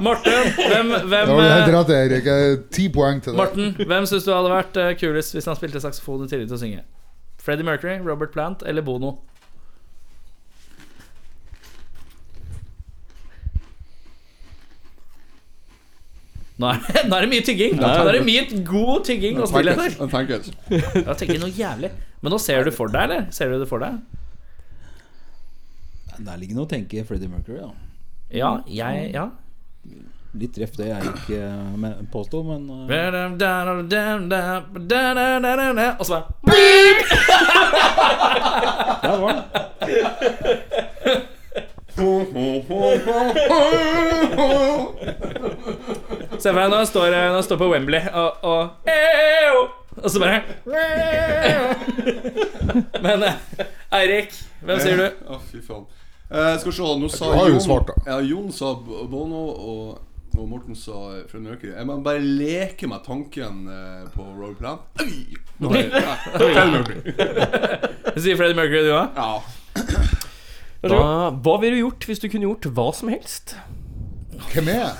[0.04, 2.26] Morten, hvem, hvem Det var helt eh, rett, Erik.
[2.26, 3.38] Eh, Ti poeng til deg.
[3.40, 6.58] Morten, hvem syns du hadde vært eh, kulest hvis han spilte saksofon i tillegg til
[6.58, 6.82] å synge?
[7.44, 9.10] Freddie Mercury, Robert Plant eller Bono?
[16.54, 17.72] Nå er, det, nå er det mye tygging.
[17.80, 19.94] Nå er det mye god tygging og stillhet her.
[20.12, 20.44] Tenker
[21.00, 21.90] Jeg tenker noe jævlig.
[22.22, 23.24] Men nå ser du for deg, eller?
[23.34, 23.98] Ser du det for deg?
[26.14, 27.72] Der ligger noe å tenke Freddie Mercury, da.
[28.34, 29.26] Ja, jeg Ja.
[30.34, 32.88] Litt treff det jeg ikke eh, påsto, men eh,
[36.00, 36.26] Og så bare
[39.04, 39.42] Der var den.
[46.38, 49.64] Se for deg når han står, når han står på Wembley og, og Eo!
[50.02, 50.40] Og så bare
[53.04, 53.36] Men eh,
[53.94, 54.32] Eirik,
[54.64, 55.06] hvem sier du?
[55.30, 55.84] Å, fy faen.
[56.34, 57.94] Eh, skal vi se, nå sa Du har jo svart, da.
[58.08, 60.00] Ja, Jon sa B- Bono, og,
[60.34, 60.96] og Morten sa
[61.30, 61.70] Fred Mercury.
[61.76, 64.82] Jeg må bare leke meg tanken eh, på Royal Plan.
[65.04, 65.36] Oi!
[65.62, 67.14] Nå er jeg- ja, Freddie Mercury.
[68.24, 69.06] Sier Freddie Mercury, du òg?
[69.14, 69.32] Ja.
[70.84, 70.98] Da,
[71.40, 73.54] hva ville du gjort hvis du kunne gjort hva som helst?
[74.50, 74.94] Hvem er jeg?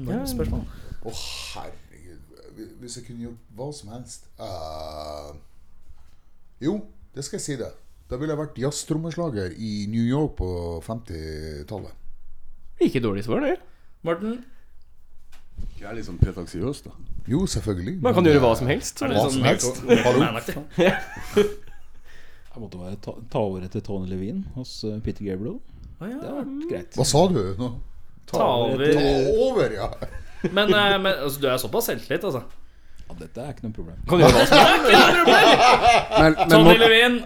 [0.00, 0.66] Enormt spørsmål.
[1.00, 1.12] Å,
[1.54, 2.40] herregud.
[2.82, 5.30] Hvis jeg kunne gjort hva som helst uh,
[6.60, 6.74] Jo,
[7.14, 7.70] det skal jeg si det.
[8.10, 10.48] Da ville jeg vært jazztrommeslager i New York på
[10.84, 11.94] 50-tallet.
[12.84, 13.56] Ikke dårlig svar, det.
[14.04, 14.40] Morten?
[15.78, 16.92] Jeg er litt sånn pretensiøs, da.
[17.30, 18.00] Jo, selvfølgelig.
[18.02, 19.00] Man kan men, gjøre hva eh, som helst.
[19.00, 19.74] Hva litt som sånn helst.
[22.50, 25.60] Jeg måtte bare ta, ta over etter Tony Levine hos eh, Peter Gabriel.
[26.00, 26.18] Å, Det ja.
[26.24, 26.98] har vært greit.
[26.98, 27.70] Hva sa du nå?
[28.30, 29.06] Ta over Ta
[29.46, 29.88] over, ja.
[30.52, 32.42] Men, eh, men altså, du er såpass selvtillit, altså.
[33.08, 33.98] Ja, dette er ikke noe problem.
[34.08, 34.88] Kan gjøre hva som helst.
[36.20, 37.18] Men, men Tony Levin,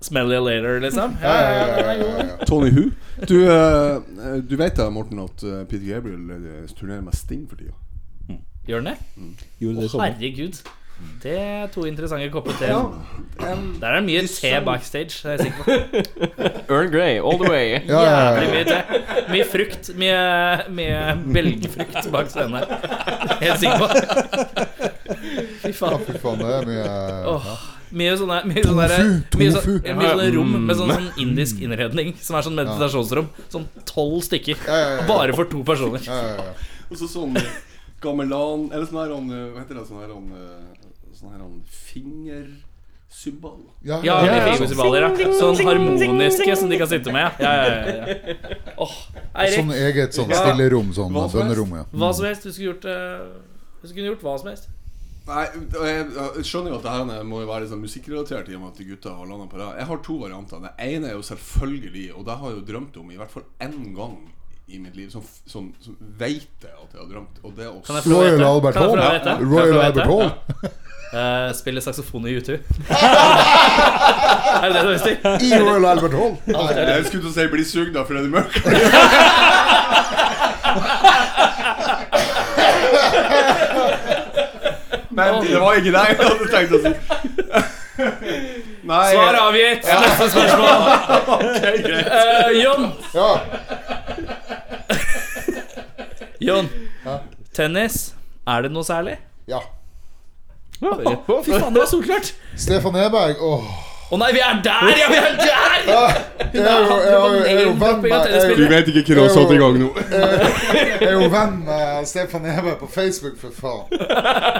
[0.00, 1.16] smell you later, liksom.
[1.22, 2.48] Ja, Ja, ja, ja, ja, ja, ja, ja.
[2.48, 2.86] Tony Who?
[3.28, 7.76] Du, eh, du vet da, Morten, at eh, Peter Gabriel turnerer med Sting for tida?
[8.68, 8.98] Gjør den det?
[9.60, 10.60] I Å, herregud.
[11.20, 12.68] Det er to interessante kopper te.
[13.80, 15.20] Der er det mye te backstage.
[15.20, 15.70] Det er jeg sikker på.
[16.72, 17.74] Earl Grey, all the way.
[17.88, 18.54] Ja, ja, Jævlig ja.
[18.54, 19.02] mye te.
[19.34, 19.90] Mye frukt.
[20.00, 20.22] Mye,
[20.78, 21.02] mye
[21.36, 22.72] belgfrukt bak scenen her.
[23.42, 23.90] Helt sikker på.
[25.66, 26.00] Fy faen.
[26.08, 26.88] Fy faen, det er mye
[27.34, 27.52] oh.
[28.00, 29.78] mye sånne, mye sånne, Tofu, mye så, tofu.
[30.00, 33.28] mye sånne rom med sånn, sånn indisk innredning, som er sånn meditasjonsrom.
[33.52, 34.56] Sånn tolv stykker.
[34.64, 35.08] ja, ja.
[35.10, 36.00] Bare for to personer.
[36.08, 36.70] ja, ja, ja.
[36.90, 37.36] Og så sånn
[38.02, 39.84] gamelan Eller sånn her Hva heter det?
[39.86, 40.79] Sånn her han eh,
[41.20, 42.50] Sånn her finger...
[43.10, 43.56] Symbol.
[43.82, 44.42] Ja, Ja, ja, ja.
[44.52, 45.30] fingermusikballer, ja.
[45.34, 47.40] Sånn harmoniske som de kan sitte med.
[47.42, 48.58] Ja, ja, ja, ja.
[48.84, 48.92] Åh,
[49.50, 50.44] Sånn eget sånn Ja.
[50.44, 51.88] stillerom, sånn Hva bønnerom, ja.
[51.90, 52.46] hva som helst.
[52.46, 53.40] Du skulle gjort uh,
[53.82, 54.70] du skulle gjort hva som helst.
[55.26, 55.42] Nei,
[55.74, 58.72] jeg, jeg skjønner jo at det her må jo være sånn musikkrelatert i og med
[58.76, 59.68] at gutta har landet på det.
[59.82, 60.62] Jeg har to varianter.
[60.64, 63.46] Det ene er jo selvfølgelig, og det har jeg jo drømt om i hvert fall
[63.66, 64.16] én gang
[64.70, 67.72] i mitt liv, som, som, som veit jeg at jeg har drømt, og det er
[67.74, 68.44] å Kan jeg få lov å Royal?
[68.52, 69.42] Albert Hall.
[69.50, 70.06] Royal Albert?
[70.06, 70.76] Hall.
[71.12, 72.52] Eh, spille saksofon i U2.
[72.52, 72.60] er
[74.62, 75.14] det det du vil si?
[75.48, 76.36] I Royal Albert Hall.
[76.46, 79.90] Jeg skulle til å si 'bli sugd av Freddie Mercury'.
[85.10, 86.92] Men det var ikke deg jeg hadde tenkt å si.
[88.90, 89.88] Nei Svar avgitt.
[90.04, 90.78] Neste spørsmål.
[92.00, 92.86] Eh, Jon.
[93.14, 93.30] Ja.
[96.40, 96.70] Jon.
[97.56, 97.98] Tennis.
[98.48, 99.18] Er det noe særlig?
[99.50, 99.60] ja.
[100.80, 101.42] Rett på.
[101.44, 102.32] Fy faen, det var solklart.
[102.56, 103.70] Stefan Eberg, åh.
[104.10, 104.88] Å nei, vi er der!
[104.98, 105.84] Ja, vi er der!
[105.86, 105.98] Ja,
[106.50, 109.04] jeg er jo, jeg er jo, jeg er jo venn med jeg Du vet ikke
[109.06, 109.90] hva du har satt i gang nå.
[110.10, 113.86] jeg er jo venn med Stefan Eberg på Facebook, for faen.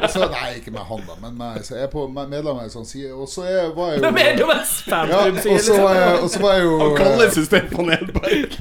[0.04, 2.60] Og så, nei, ikke med han, da, men med, så jeg er på med- medlem
[2.60, 3.10] av en sånn side.
[3.10, 6.30] Og så er, var jeg jo Mer som en ja, og så var jeg, og
[6.30, 8.54] så var jeg jo Han kaller seg Stefan Edberg.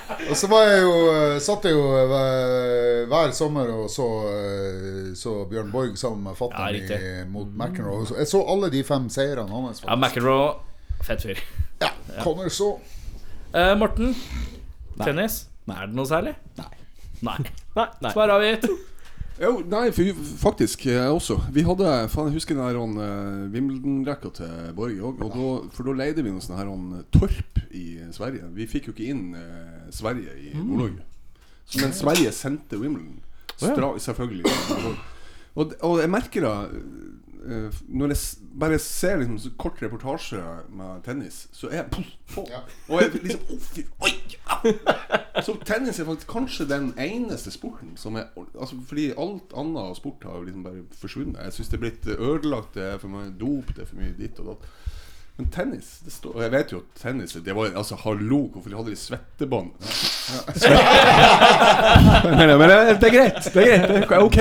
[0.30, 5.10] Og så var jeg jo eh, Satt jeg jo eh, hver sommer og så, eh,
[5.18, 8.06] så Bjørn Borg sammen med fatter'n ja, mot McEnroe.
[8.18, 9.82] Jeg så alle de fem seirene hans.
[9.84, 10.54] Ja, McEnroe.
[11.04, 11.42] Fett fyr.
[11.82, 11.90] Ja,
[12.22, 12.78] kommer så.
[13.52, 14.14] Uh, Morten.
[15.02, 15.44] Tennis.
[15.68, 16.34] Er det noe særlig?
[16.58, 16.72] Nei.
[17.24, 17.38] Nei.
[17.76, 18.12] Nei, nei.
[18.14, 18.66] Svar avgitt.
[19.40, 21.40] Jo, nei, for, faktisk jeg også.
[21.54, 25.24] Vi hadde faen, Jeg husker den her uh, Wimbledon-rekka til Borge òg.
[25.74, 28.46] For da leide vi noe sånn her han, Torp i Sverige.
[28.54, 31.02] Vi fikk jo ikke inn uh, Sverige i Nord-Norge.
[31.80, 33.18] Men Sverige sendte Wimbledon.
[33.56, 34.54] Stra selvfølgelig.
[35.54, 37.10] Og, og jeg merker da eh,
[37.88, 38.18] Når jeg
[38.60, 40.40] bare ser liksom så kort reportasje
[40.72, 42.46] med tennis, så er jeg puff, på.
[42.50, 42.62] Ja.
[42.88, 45.42] Og jeg liksom fy, oi, ja.
[45.44, 50.24] Så tennis er faktisk kanskje den eneste sporten som er altså Fordi alt annet sport
[50.24, 51.40] har liksom bare forsvunnet.
[51.44, 52.74] Jeg syns det er blitt ødelagt.
[52.74, 54.68] Det er for mye dop, det er for mye ditt og datt.
[55.36, 58.90] Men tennis det står, jeg vet jo at tennis Det var altså Hallo, hvorfor hadde
[58.92, 59.70] de svettebånd?
[62.38, 62.76] men, men det
[63.08, 63.44] er greit.
[63.50, 64.38] Det er greit, det er ok.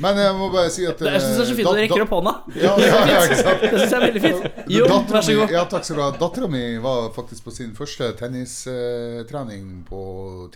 [0.00, 2.04] Men jeg må bare si at Jeg syns det er så fint at du rekker
[2.06, 2.32] opp hånda.
[2.56, 3.20] Ja, ja, ja?
[3.28, 4.40] Det syns jeg er veldig fint.
[4.78, 5.48] Jo, Datteren vær så god.
[5.58, 6.08] Ja, takk skal du ha.
[6.24, 10.00] Dattera mi var faktisk på sin første tennistrening på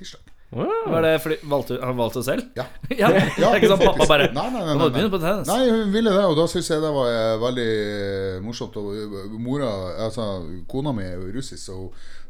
[0.01, 0.24] tirsdag.
[0.51, 2.45] Var det fordi valgte, Han valgte det selv?
[2.57, 2.65] Ja.
[3.01, 5.11] Ja, det Ja, er ikke sånn pappa bare Nei, nei, nei, nei, nei, du begynne
[5.12, 5.51] på tennis.
[5.51, 8.79] Nei, hun ville det, og da syns jeg det var eh, veldig eh, morsomt.
[8.81, 9.69] Og eh, mora,
[10.07, 10.25] altså
[10.73, 11.77] Kona mi er jo russisk, så,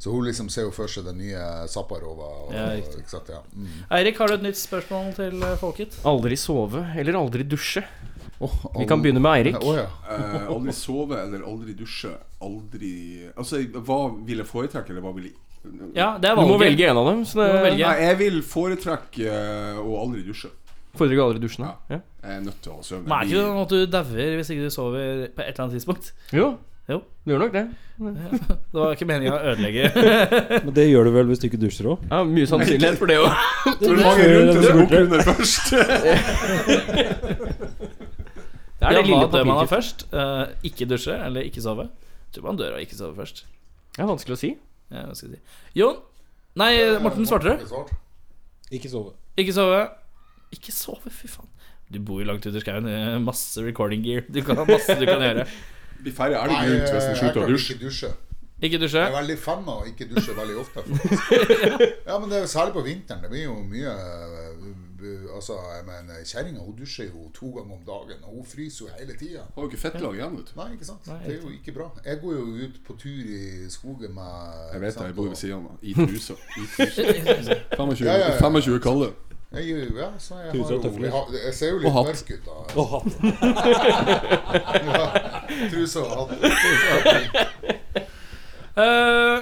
[0.03, 2.29] så hun liksom ser jo for seg den nye Zaparova.
[2.49, 3.39] Og, Ja, ikke sant, ja.
[3.55, 3.71] mm.
[4.01, 6.01] Eirik, har du et nytt spørsmål til folket?
[6.09, 7.85] Aldri sove eller aldri dusje.
[8.43, 9.63] Åh, Vi kan begynne med Eirik.
[9.63, 9.87] Oh, ja.
[10.11, 12.13] Eh, aldri sove eller aldri dusje.
[12.43, 12.93] Aldri
[13.35, 15.37] Altså, hva vil jeg foretrekke, eller hva vil jeg
[15.95, 17.25] Ja, det er Du må velge en av dem.
[17.29, 17.83] Så det velge.
[17.85, 20.51] Nei, jeg vil foretrekke eh, å aldri dusje.
[20.99, 21.67] foretrekker aldri dusjen.
[21.67, 21.75] Ja.
[21.97, 22.01] Ja.
[22.23, 23.03] Jeg er nødt til å ha.
[23.03, 25.65] Men er det ikke sånn at du dauer hvis ikke du sover på et eller
[25.67, 26.13] annet tidspunkt?
[26.35, 26.49] Jo,
[26.89, 27.03] Jo.
[27.25, 27.67] du gjør nok det.
[28.73, 29.91] Det var ikke meninga å ødelegge.
[30.65, 32.05] Men det gjør du vel hvis du ikke dusjer òg?
[32.09, 33.29] Ja, Mye sannsynlighet for det òg.
[33.83, 35.65] Hvor mange rundt det som går under først?
[38.79, 40.05] Det er det lille dør man har først?
[40.15, 41.89] Uh, ikke dusje eller ikke sove?
[42.29, 43.45] Jeg tror man dør av ikke sove først.
[43.97, 44.51] Det er vanskelig å si.
[44.91, 45.57] Ja, hva skal jeg si.
[45.81, 45.99] Jon?
[46.59, 46.73] Nei,
[47.05, 47.65] Morten, svarte du?
[48.75, 49.15] Ikke sove.
[49.39, 49.83] Ikke sove.
[50.55, 51.51] Ikke sove, fy faen.
[51.89, 52.89] Du bor jo langt ute i skauen.
[53.25, 54.25] Masse recording gear.
[54.29, 55.45] Du kan ha masse du kan gjøre.
[56.03, 57.75] Blir færre elg rundt hvis en slutter å dusje.
[57.75, 58.11] ikke dusje.
[58.59, 59.01] Ikke dusje.
[59.03, 60.85] Jeg er veldig fan av å ikke dusje veldig ofte.
[62.09, 63.23] Ja, men det er jo særlig på vinteren.
[63.23, 64.69] Det blir jo mye uh,
[65.35, 69.15] Altså, jeg mener, Kjerringa dusjer jo to ganger om dagen, og hun fryser jo hele
[69.19, 69.45] tida.
[69.55, 70.55] Har jo ikke fettlag igjen, vet du.
[70.61, 71.07] Nei, ikke sant?
[71.07, 71.89] Nei, Det er jo ikke bra.
[72.05, 74.33] Jeg går jo ut på tur i skogen med
[74.73, 75.79] Jeg vet det, jeg bor ved siden av.
[75.83, 76.35] I trusa.
[76.35, 78.39] I 25, Ja, ja, ja.
[78.41, 79.13] 25 kalde.
[79.53, 79.65] Jeg,
[79.97, 82.53] ja, så jeg, har jo, jeg, har, jeg ser jo litt mørk ut da.
[82.77, 83.13] Og hatt.
[84.89, 85.05] Ja,
[85.73, 86.31] Truse og hatt.
[88.79, 89.39] Eh, eh,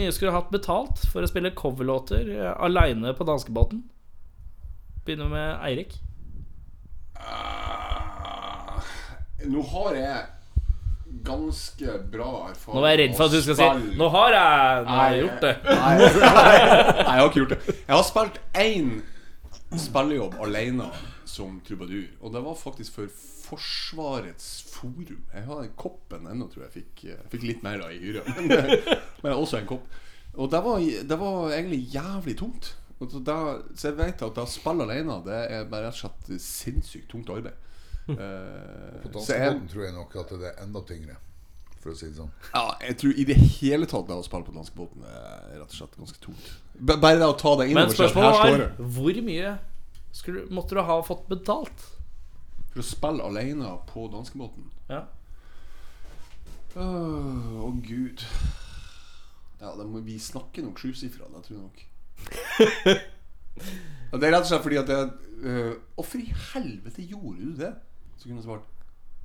[0.00, 3.84] mye skulle du hatt betalt for å spille coverlåter uh, aleine på danskebåten?
[5.06, 5.96] Begynner med Eirik.
[7.20, 8.80] Uh,
[9.48, 10.20] Nå har jeg
[11.26, 14.82] ganske bra erfaring Nå er jeg redd for at du skal si 'Nå har jeg,
[14.84, 15.56] nå har jeg gjort det'.
[15.80, 17.60] Nei, nei, jeg har ikke gjort det.
[17.76, 18.92] Jeg har spilt én
[19.78, 20.90] spillejobb alene
[21.24, 22.06] som trubadur.
[22.20, 23.06] Og det var faktisk for
[23.50, 25.24] Forsvarets forum.
[25.34, 26.74] Jeg har den koppen ennå, tror jeg.
[26.78, 28.22] Fikk, jeg fikk litt mer da i hyra.
[28.36, 28.76] Men,
[29.24, 29.88] men også en kopp.
[30.38, 32.74] Og det var, det var egentlig jævlig tungt.
[33.00, 33.38] Da,
[33.74, 37.32] så jeg vet at å spille alene, det er bare rett og slett sinnssykt tungt
[37.32, 37.56] arbeid.
[38.06, 41.16] På Eh, så danskebåten tror jeg nok at det er enda tyngre,
[41.80, 42.32] for å si det sånn.
[42.52, 45.76] ja, jeg tror i det hele tatt det å spille på danskebåten er rett og
[45.76, 46.50] slett ganske tungt.
[46.90, 49.54] Bare det å ta det Men innover seg at spørsmålet er hvor mye
[50.16, 51.86] skulle, måtte du ha fått betalt?
[52.70, 55.04] For å spille alene på danskebåten Ja.
[56.76, 58.22] Åh, Å gud
[59.60, 61.86] Ja, det må, vi snakker nok sjusifra Det tror jeg nok
[64.12, 65.10] ja, Det er rett og slett fordi at jeg
[65.42, 67.72] øh, Hvorfor i helvete gjorde du det?
[68.16, 68.66] Så kunne jeg svart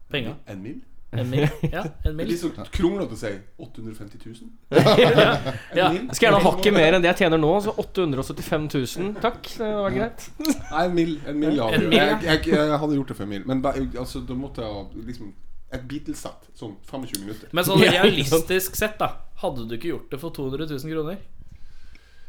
[0.09, 0.35] Penger.
[0.47, 0.84] En mil?
[1.21, 1.45] En mil?
[1.75, 2.27] Ja, en mil.
[2.29, 3.31] Litt sånn kronglete å si
[3.61, 4.51] 850 000.
[4.75, 5.13] ja,
[5.79, 5.87] ja.
[5.93, 9.15] Jeg skal gjerne ha hakket mer enn det jeg tjener nå, så 875 000.
[9.23, 10.27] Takk, det var greit.
[10.41, 11.15] Nei, en mil.
[11.27, 11.69] En mil, ja.
[11.77, 12.05] En mil, ja.
[12.19, 13.45] jeg, jeg, jeg hadde gjort det for en mil.
[13.49, 13.73] Men ba,
[14.03, 15.33] altså, da måtte jeg ha liksom
[15.75, 16.49] et Beatles-sett.
[16.55, 17.49] Sånn 25 minutter.
[17.55, 19.11] Men sånn realistisk sett, da.
[19.41, 21.17] Hadde du ikke gjort det for 200 000 kroner?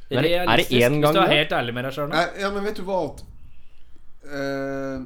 [0.06, 2.08] Er det- er det Realistisk, én gang Hvis du er helt ærlig med deg sjøl
[2.12, 2.24] nå.
[2.40, 3.22] Ja, men vet du hva at
[4.26, 4.98] eh,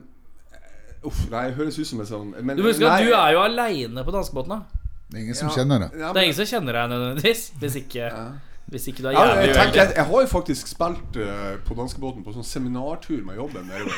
[1.06, 3.14] Uff, nei, det høres ut som en sånn men, Du må huske at nei, du
[3.16, 4.50] er jo aleine på danskebåten.
[4.52, 4.60] da.
[5.10, 5.90] Det er ingen som ja, kjenner det.
[5.98, 7.40] Ja, Det er ingen som kjenner deg nødvendigvis.
[7.62, 8.10] Hvis ikke,
[8.70, 11.54] hvis ikke du er Ja, jævlig jeg, tenker, jeg, jeg har jo faktisk spilt eh,
[11.66, 13.64] på danskebåten på sånn seminartur med jobben.
[13.72, 13.96] nedover.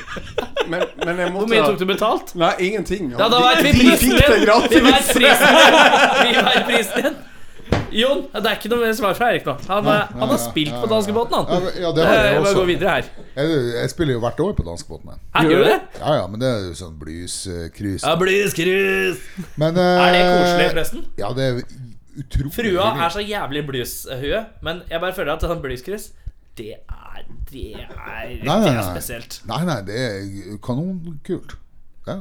[0.70, 2.33] Men, men jeg måtte Hvor mye tok du betalt?
[2.39, 3.11] Nei, ingenting.
[3.12, 4.47] Ja, da de, veit vi de prisen fikk det din!
[4.47, 5.12] gratis.
[5.19, 5.77] Prisen din!
[6.23, 7.20] Vi vet prisen din.
[7.93, 9.55] Jon, det er ikke noe mer svar fra Erik nå.
[9.69, 11.82] Han, eh, han har spilt på danskebåten, Ja, han.
[11.82, 12.55] ja, det har jeg Eh, bare også.
[12.60, 13.05] gå videre her.
[13.36, 15.12] Jeg, jeg spiller jo hvert år på danskebåten.
[15.12, 15.51] jeg.
[15.51, 15.78] Gjør du det?
[16.01, 18.02] Ja ja, men det er jo sånn blues-cruise.
[18.06, 19.20] Ja, Bluescruise.
[19.59, 21.05] Uh, Er det koselig, forresten?
[21.19, 21.62] Ja, det er
[22.23, 26.12] utrolig Frua er så jævlig blueshue, men jeg bare føler at sånn bluescruise,
[26.56, 29.40] det er Det er, Nei, det nei, er spesielt.
[29.47, 31.56] Nei, nei, det er kanonkult.
[32.06, 32.14] Ja.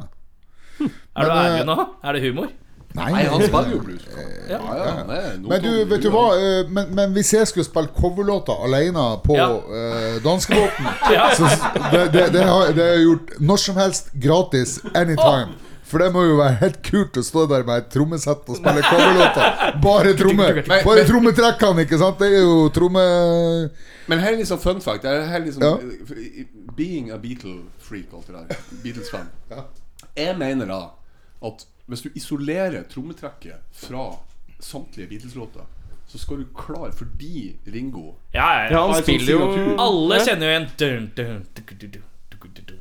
[0.81, 1.75] Er du Men, eh, ærlig nå?
[2.03, 2.49] Er det humor?
[2.95, 4.03] Nei, Nei, han spiller jo blues.
[4.11, 4.25] Ja.
[4.51, 4.93] Ja, ja,
[5.39, 6.23] noe Men du, vet du hva?
[6.35, 9.47] eh, Men, men hvis jeg skulle spille coverlåter alene på Ja.
[9.55, 11.29] uh, danskebåten Ja.
[11.37, 15.53] Det, det, det, har, det har jeg gjort når som helst gratis anytime.
[15.91, 18.83] For det må jo være helt kult å stå der med et trommesett og spille
[18.87, 19.73] coverlåter.
[19.83, 20.61] Bare trommer.
[20.87, 22.19] Bare trommetrekkene, ikke sant?
[22.21, 23.01] Det er jo tromme...
[24.11, 25.03] Men her er litt sånn fun fact.
[25.03, 25.73] Det er liksom Ja.
[26.77, 28.63] Being a Beatle-freak, alt det der.
[28.85, 29.27] Beatles-fan.
[29.51, 29.65] Ja.
[30.15, 30.79] Jeg mener da
[31.47, 34.07] at hvis du isolerer trommetrekket fra
[34.61, 35.69] samtlige Beatles-låter
[36.11, 38.87] så skal du klare, fordi Ringo Ja, ja, ja.
[38.87, 42.79] Han spiller jo Alle kjenner jo igjen dun, dun, dun, dun,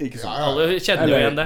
[0.00, 0.20] ikke.
[0.24, 1.44] Alle kjenner jo igjen det.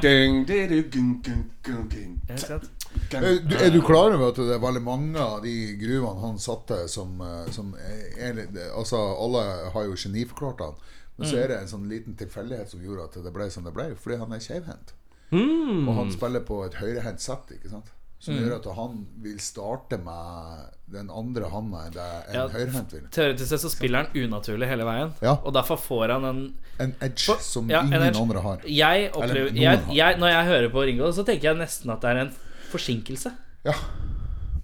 [3.59, 7.20] Er du klar over at det er veldig mange av de gruvene han satte som,
[7.20, 9.42] eh, som er, Altså, alle
[9.74, 10.76] har jo geniforklart han,
[11.16, 11.40] men så mm.
[11.42, 14.20] er det en sånn liten tilfeldighet som gjorde at det ble som det ble, fordi
[14.22, 14.94] han er skeivhendt.
[15.35, 15.89] Mm.
[15.89, 17.90] Og han spiller på et høyrehendt sett, ikke sant.
[18.24, 22.44] Som gjør at han vil starte med den andre handa enn det en Ja.
[22.48, 23.02] høyrehendt vil.
[23.12, 25.35] Teoretisk sett så spiller han unaturlig hele veien, Ja.
[25.44, 28.16] og derfor får han en En edge For- som ja, ingen edge.
[28.20, 28.59] andre har.
[28.66, 32.11] Jeg opplever jeg, jeg, Når jeg hører på Ringo, så tenker jeg nesten at det
[32.11, 32.32] er en
[32.73, 33.32] forsinkelse.
[33.65, 33.73] Ja.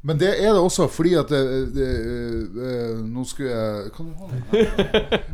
[0.02, 1.40] Men det er det også fordi at det,
[1.74, 1.88] det,
[2.56, 4.38] eh, Nå skulle jeg Kan du ha den?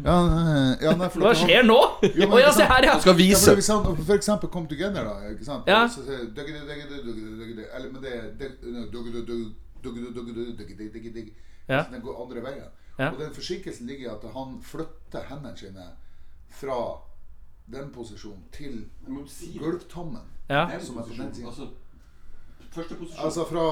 [0.02, 1.76] Ja, eh, ja, nei, Hva skjer nå?
[2.02, 2.96] Å men se her, ja!
[2.98, 3.54] Skal skal Ja, vise.
[3.54, 5.14] for han for eksempel Come Together, da.
[5.30, 5.70] Ikke sant?
[5.70, 5.86] Ja.
[5.86, 8.24] Så Eller men det er.
[11.68, 11.84] Ja.
[11.84, 12.68] Så den går andre veien.
[12.98, 13.10] Ja.
[13.12, 15.86] Og den forsinkelsen ligger i at han flytter hendene sine
[16.48, 16.78] fra
[17.70, 18.86] den posisjonen til
[19.58, 20.26] gulvtommen.
[20.48, 20.66] ja.
[20.80, 21.74] Som er på den siden.
[22.76, 23.24] Første posisjon.
[23.24, 23.66] Altså fra,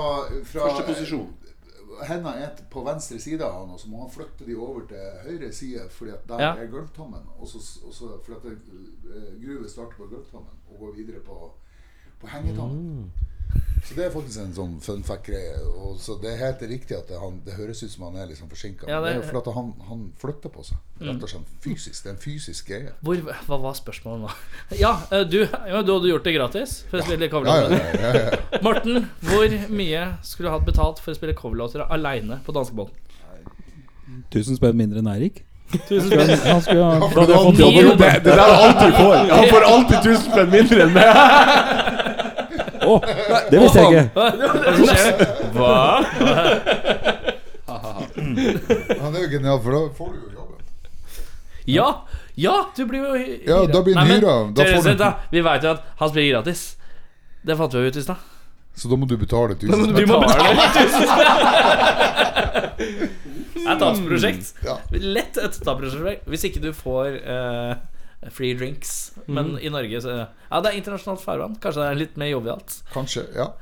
[0.50, 1.32] fra Første posisjon.
[2.08, 5.04] Hendene er på venstre side av han, og så må han flytte de over til
[5.28, 6.48] høyre side, fordi at der Ja.
[6.58, 7.22] er gulvtommen.
[7.38, 8.56] Og så, og så fordi at
[9.14, 11.52] eh, gruvet starter på gulvtommen og går videre på,
[12.20, 13.12] på hengetommen.
[13.84, 15.58] Så det er faktisk en sånn fun fact-greie.
[15.84, 18.30] Og Så det er helt riktig at det, han, det høres ut som han er
[18.30, 18.86] liksom forsinka.
[18.88, 20.78] Ja, det, det- er jo fordi at han, han flytter på seg.
[21.04, 21.98] Rett og slett fysisk.
[22.02, 22.94] Det er en fysisk greie.
[23.04, 23.20] Hvor,
[23.50, 24.30] hva var spørsmålet nå?
[24.84, 27.76] Ja, eh, du, ja, du hadde gjort det gratis for å spille Ja, ja, coverlåter.
[27.76, 28.60] ja, ja, ja.
[28.66, 32.96] Morten, hvor mye skulle du hatt betalt for å spille coverlåter aleine på danskebåten?
[34.32, 35.44] 1000 spenn mindre enn Eirik.
[35.74, 37.98] Han skulle ha fått da- jobb.
[37.98, 39.14] Det, det der er alt du får.
[39.30, 41.08] Han får alltid 1000 spenn mindre enn meg.
[42.86, 42.98] Å,
[43.50, 44.08] det visste jeg ikke.
[45.54, 45.76] Hva?
[47.74, 50.58] Han er jo genial, for da får du jo jobben.
[51.70, 51.88] Ja!
[52.36, 54.52] Ja, du blir jo hy- Ja, da blir han Nei, men, hyra.
[54.58, 56.76] Da får du- da, Vi veit jo at han spiller gratis.
[57.46, 58.16] Det fant vi jo ut i stad.
[58.74, 61.36] Så da må du betale 1000 Du må betale 1000 spenn!
[63.54, 64.52] Det er et tapsprosjekt.
[64.66, 64.74] Ja.
[64.92, 66.26] Lett et tapsprosjekt.
[66.26, 67.74] Hvis ikke du får eh,
[68.32, 69.12] free drinks.
[69.26, 71.56] Men i Norge så Ja, det er internasjonalt farvann.
[71.60, 72.80] Kanskje det er litt mer jovialt.
[72.94, 73.26] Kanskje.
[73.36, 73.52] Ja.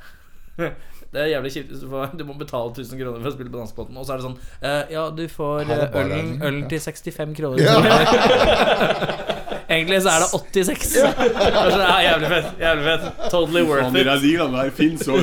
[1.13, 1.73] Det er jævlig kjipt
[2.17, 4.39] du, må betale 1000 kroner for å spille på Danskebåten, og så er det sånn
[4.63, 6.53] uh, Ja, du får øl eh, ja.
[6.71, 7.61] til 65 kroner.
[7.61, 7.75] Ja.
[9.73, 10.97] Egentlig så er det 86.
[11.05, 12.49] Kanskje det er jævlig fett.
[12.65, 14.09] Jævlig fett Totally worth de it.
[14.09, 15.21] der dealene der fins òg.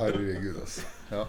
[0.00, 0.88] Herregud, altså.
[1.14, 1.24] Ja.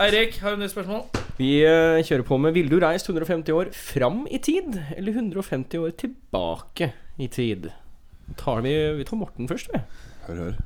[0.00, 1.02] Eirik, har du nytt spørsmål?
[1.36, 5.82] Vi eh, kjører på med Ville du reist 150 år fram i tid, eller 150
[5.82, 6.90] år tilbake
[7.20, 7.68] i tid?
[8.40, 9.82] Tar vi, vi tar Morten først, vi.
[10.28, 10.56] Hør, hør.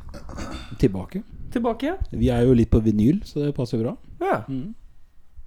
[0.79, 1.23] Tilbake.
[1.55, 1.97] Tilbake, ja.
[2.13, 3.97] Vi er jo litt på vinyl, så det passer bra.
[4.23, 4.41] ja.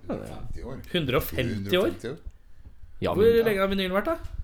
[0.07, 0.77] 50 år.
[0.91, 1.88] 150 år?
[1.91, 2.19] 150 år.
[3.03, 4.36] ja Hvor men, lenge har vinylen vært, da?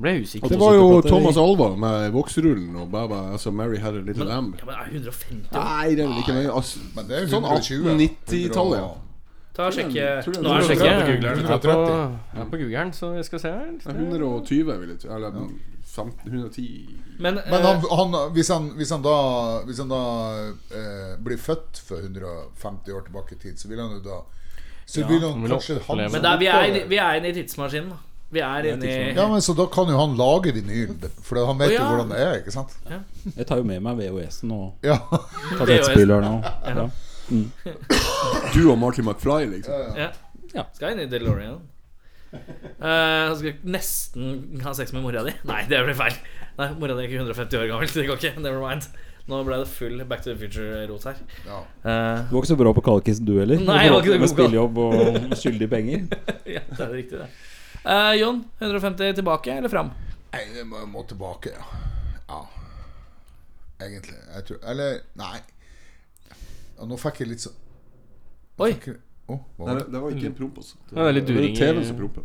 [0.00, 0.48] Ble jeg usikker.
[0.48, 4.56] Det var jo Thomas Alva med vokserullen og Baba, altså Mary Had a Little Lamb.
[4.58, 6.50] Ja, men er 150 Nei, det er vel ikke mye.
[6.56, 8.90] Altså, Men det er jo sånn 1890-tallet, ja.
[9.50, 10.04] Ta og sjekke
[10.40, 10.86] Nå er Sjekke.
[10.86, 13.72] Jeg er på, er Googlen, så jeg skal se her.
[13.90, 15.16] Er 120, vil jeg tro.
[15.16, 15.40] Eller
[15.90, 16.66] 110
[17.18, 19.14] Men, Men han, eh, han, hvis, han, hvis han da,
[19.66, 20.02] hvis han da
[20.70, 24.20] eh, blir født for 150 år tilbake i tid, så vil han jo da
[24.86, 27.36] Så vil han han kanskje han men da, vi, er, inne- vi er inne i
[27.42, 27.90] tidsmaskinen.
[27.90, 27.98] da.
[28.30, 30.92] Vi er inne i Ja, men Så da kan jo han lage vinyl,
[31.26, 32.76] for han vet jo hvordan det er, ikke sant?
[33.36, 35.00] Jeg tar jo med meg VHS-en og Ja,
[35.58, 36.88] kassettspilleren og ja.
[38.54, 39.74] Du og Marty McFly, liksom.
[39.98, 40.10] ja.
[40.54, 40.64] Ja.
[40.74, 41.60] Skal inn i DeLorean.
[42.34, 45.34] Uh, skal nesten ha sex med mora di.
[45.46, 46.16] Nei, det blir feil.
[46.58, 47.92] Nei, Mora di er ikke 150 år gammel.
[47.94, 48.32] Det går ikke.
[48.42, 48.88] Never mind.
[49.30, 51.20] Nå ble det full Back to the Future-rot her.
[51.46, 51.60] ja.
[51.84, 53.62] Uh, Du var ikke så bra på Kalkis, du heller?
[53.62, 56.06] Nei, jeg var ikke så Med spillejobb og skyldige penger.
[56.56, 57.30] ja, det er riktig, det.
[57.84, 59.90] Eh, Jon, 150 tilbake eller fram?
[60.32, 61.64] Nei, jeg må, må tilbake, ja.
[62.28, 62.40] ja.
[63.80, 64.16] Egentlig.
[64.34, 65.38] Jeg tror Eller, nei.
[66.76, 67.52] Ja, nå fikk jeg litt så
[68.60, 68.74] Oi.
[68.74, 69.00] fikk jeg-
[69.30, 69.92] Å, Nei, var det, det?
[69.94, 70.76] det var ikke en promp, altså.
[70.90, 72.24] Det var litt det var TV-en som prompet.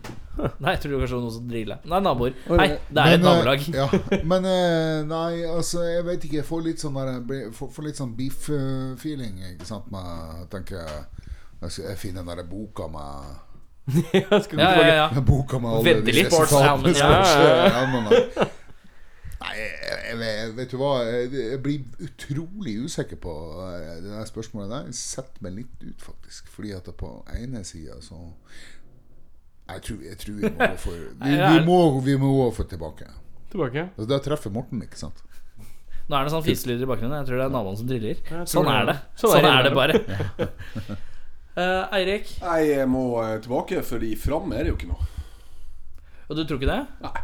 [0.60, 1.78] Nei, jeg tror kanskje det var noe som driller.
[1.92, 2.34] Nei, naboer.
[2.50, 3.66] Nei, det er Men, et nabolag.
[3.74, 3.86] Ja,
[4.32, 6.40] men eh, nei, altså Jeg vet ikke.
[6.40, 6.96] Jeg får litt sånn
[8.00, 9.38] sånn beef-feeling.
[9.52, 9.90] Ikke sant?
[9.94, 10.10] Med,
[10.40, 13.38] jeg tenker Jeg, jeg finner den derre boka med
[14.14, 15.06] Ja, Ja, ja, ja.
[15.14, 16.26] med Boka med alle Vente litt.
[16.30, 16.96] Sports resultatene.
[16.98, 18.48] ja, ja, ja.
[19.40, 23.32] Nei, jeg, jeg, vet du hva Jeg, blir utrolig usikker på
[23.64, 24.90] eh, det der spørsmålet der.
[24.90, 26.50] Jeg setter meg litt ut, faktisk.
[26.52, 28.20] Fordi at på ene sida så
[29.70, 32.68] jeg tror, jeg tror vi må gå for Vi, vi, må, vi må gå for
[32.70, 33.08] tilbake.
[33.50, 33.88] Tilbake.
[33.96, 35.24] Altså, Da treffer Morten, ikke sant?
[36.10, 37.20] Nå er det sånn fiselyder i bakgrunnen.
[37.20, 38.18] Jeg tror det er naboen som driller.
[38.50, 38.96] Sånn er det.
[39.20, 40.98] Sånn Sånn er det det bare.
[41.60, 45.04] Eh, Eirik, Nei, jeg må eh, tilbake, Fordi fram er det jo ikke noe.
[46.28, 46.86] og du tror ikke det?
[47.04, 47.20] Nei.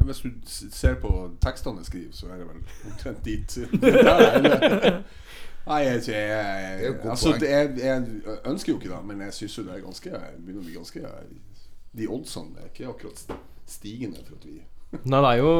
[0.00, 0.28] Hvis du
[0.72, 1.10] ser på
[1.44, 3.50] tekstene jeg skriver, så er det vel omtrent dit.
[5.70, 7.96] Nei, jeg, jeg, Det er jeg, altså, er, jeg
[8.48, 11.00] ønsker jo ikke det, men jeg syns jo det er ganske begynner å bli ganske
[12.00, 13.18] De oddsene er ikke akkurat
[13.68, 14.56] stigende for at vi
[14.90, 15.50] Nei, det er jo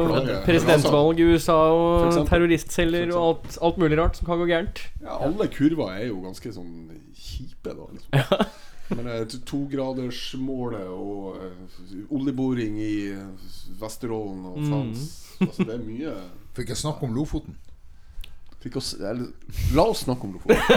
[0.43, 4.81] presidentvalg i USA og terroristceller og alt, alt mulig rart som kan gå gærent.
[4.99, 7.87] Ja, alle kurver er jo ganske sånn kjipe, da.
[7.95, 8.43] Liksom.
[8.97, 15.05] Men eh, togradersmålet og eh, oljeboring i eh, Vesterålen og faens
[15.41, 16.15] Altså, det er mye
[16.57, 17.55] Fikk jeg snakke om Lofoten?
[18.61, 19.31] Fikk oss, eller,
[19.73, 20.59] La oss snakke om Lofoten.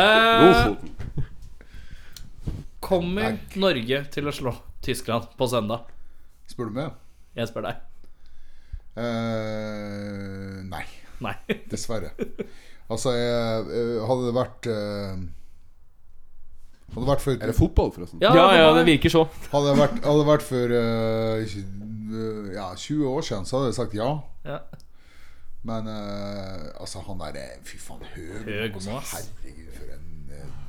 [0.00, 1.26] Eh, Lofoten.
[2.80, 4.54] kommer Norge til å slå
[4.86, 5.90] Tyskland på søndag?
[6.50, 6.98] Spør du meg?
[7.38, 7.86] Jeg spør deg.
[8.98, 10.82] Uh, nei,
[11.22, 11.36] Nei.
[11.70, 12.10] dessverre.
[12.90, 15.20] Altså, jeg, eh, hadde det vært eh,
[16.90, 18.18] Hadde det vært for Er det fotball, forresten?
[18.24, 19.22] Ja, ja, det virker så.
[19.52, 21.54] Hadde det vært, hadde vært for uh,
[22.50, 24.10] ja, 20 år siden, så hadde jeg sagt ja.
[24.42, 24.58] Ja.
[25.70, 28.50] Men uh, altså, han der er Fy faen, Høg.
[28.50, 30.10] Høg Altså, herregud, for en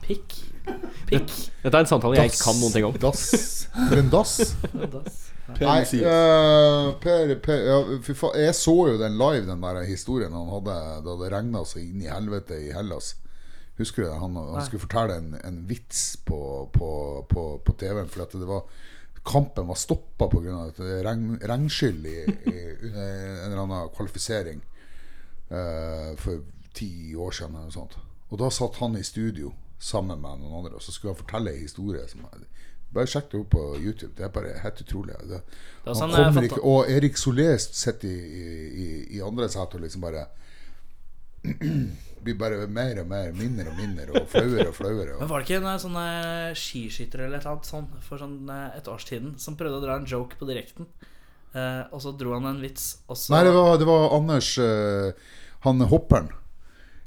[0.05, 0.37] Pikk.
[1.09, 1.35] Pikk.
[1.63, 3.01] Dette er en samtale jeg ikke kan noen ting om.
[3.01, 3.25] Dass.
[3.73, 4.37] For en dass.
[5.59, 10.49] Nei, eh, per, per, ja, for, jeg så jo den live, den der historien han
[10.53, 13.15] hadde da det regna så inn i helvete i Hellas.
[13.81, 14.19] Husker du det?
[14.21, 16.39] Han, han skulle fortelle en, en vits på,
[16.73, 16.89] på,
[17.29, 18.65] på, på TV-en For at det var
[19.23, 20.71] Kampen var stoppa pga.
[21.05, 24.63] regn, regnskyll i, i, under en eller annen kvalifisering
[25.51, 26.41] uh, for
[26.73, 27.53] ti år siden.
[27.53, 27.99] Eller noe sånt.
[28.31, 31.53] Og da satt han i studio sammen med noen andre, og så skulle han fortelle
[31.53, 32.07] en historie.
[32.09, 32.25] Som,
[32.93, 34.11] bare sjekk det opp på YouTube.
[34.17, 35.17] Det er bare helt utrolig.
[35.29, 35.41] Det,
[35.85, 38.45] er sånn, kommer ikke, og Erik Solé sitter i,
[38.85, 38.87] i,
[39.17, 40.27] i andre sett og liksom bare
[42.21, 45.15] Blir bare mer og mer, mindre og mindre, og flauere og flauere.
[45.17, 48.21] Men var det ikke en eh, sånn eh, skiskytter eller et eller annet sånn for
[48.21, 50.85] sånn eh, et års tiden som prøvde å dra en joke på direkten?
[51.57, 54.51] Eh, og så dro han en vits, og så nei, det var, det var Anders
[54.61, 55.33] eh,
[55.65, 56.29] Han hopperen.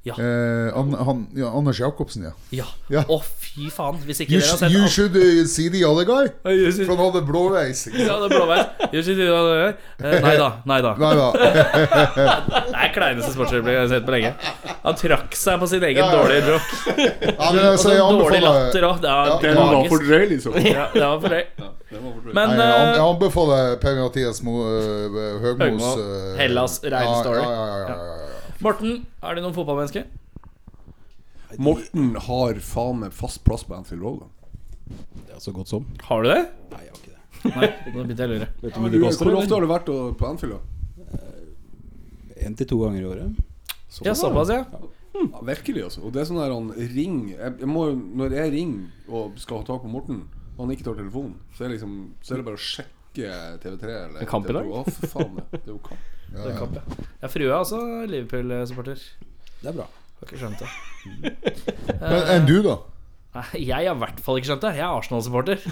[0.05, 0.14] Ja.
[0.20, 2.32] Eh, han, han, ja, Anders Jacobsen, ja.
[2.52, 2.64] Ja.
[2.93, 3.02] Ja.
[3.09, 3.97] Å, fy faen.
[4.05, 6.26] Hvis ikke You, dere har sett you should uh, see the other guy.
[6.44, 7.86] The For han hadde blåveis.
[7.89, 8.66] Ja, det blåveis.
[8.93, 9.81] You should do that.
[10.05, 10.51] Eh, Nei da.
[10.68, 10.93] Nei da.
[11.01, 11.28] Nei da.
[12.74, 14.35] Det er kleineste sportsøyeblikket jeg har sett på lenge.
[14.85, 16.20] Han trakk seg på sin egen Ja, ja.
[16.20, 17.09] dårlige joke.
[17.24, 19.01] Ja, men, Og så så jeg dårlig latter òg.
[19.01, 20.60] Det Ja, er Den var for drøy, liksom.
[20.68, 21.72] Ja, det var for drøy.
[22.35, 27.40] Men Nei, jeg, eh, anbefaler Per-Mathias Mo- øh, Høgmos Høgmo, Hellas rein story.
[27.40, 28.31] Ja, ja, ja, ja, ja, ja.
[28.65, 30.05] Morten, er det noen fotballmenneske?
[31.62, 34.24] Morten har faen meg fast plass på Anfield Road.
[34.89, 35.85] Det er så godt som.
[36.09, 36.41] Har du det?
[36.73, 37.53] Nei, jeg har ikke det.
[37.55, 38.49] Nei, nå begynte jeg å lure.
[38.62, 39.28] Vet du Ja, hvor mye du, det koster?
[39.28, 40.57] hvor ofte har du vært på Anfield?
[40.57, 40.61] da?
[42.45, 43.43] En til to ganger i året.
[44.05, 44.65] Ja, såpass, ja.
[45.15, 46.03] Ja, virkelig, altså.
[46.09, 49.61] Og det er sånn der han ring jeg, jeg må, Når jeg ringer og skal
[49.61, 50.24] ha tak på Morten,
[50.57, 51.93] og han ikke tar telefonen, så er, liksom,
[52.24, 54.66] så er det bare å sjekke TV3 eller En kamp i dag?
[54.66, 54.81] TV2.
[54.81, 55.39] Å, for faen.
[55.55, 56.11] Det er jo kamp.
[56.35, 56.56] Det ja.
[56.59, 57.05] kamp, ja.
[57.23, 59.05] ja, frua er også Liverpool-supporter.
[59.61, 59.86] Det er bra.
[60.19, 60.73] Har ikke skjønt det.
[62.01, 62.81] Men enn du, da?
[63.35, 64.73] Nei, Jeg har i hvert fall ikke skjønt det.
[64.78, 65.62] Jeg er Arsenal-supporter.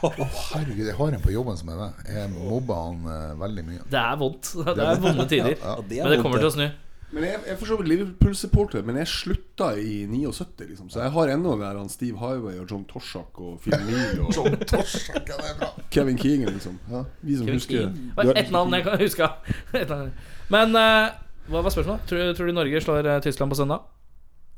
[0.00, 1.88] Herregud, jeg har en på jobben som er det.
[2.14, 3.86] Jeg mobber han eh, veldig mye.
[3.90, 4.52] Det er vondt.
[4.68, 5.56] Det er vonde tider.
[5.56, 5.88] Ja, ja.
[5.88, 6.68] det er Men det vondt, kommer til å snu.
[7.12, 10.90] Men jeg, jeg er for så vidt Liverpool-supporter, men jeg slutta i 79, liksom.
[10.92, 14.32] Så jeg har ennå der han Steve Highway og John Torsak og Phil Neal og
[14.36, 15.70] John Torsak, ja, det er bra.
[15.94, 16.76] Kevin Keegan, liksom.
[16.92, 17.00] Ja.
[17.22, 17.78] Vi som Kevin husker
[18.18, 18.36] Keegan.
[18.42, 19.30] Ett navn jeg kan huske.
[20.54, 21.08] Men uh,
[21.48, 22.04] hva var spørsmålet?
[22.10, 23.86] Tror, du- tror du Norge slår eh, Tyskland på søndag?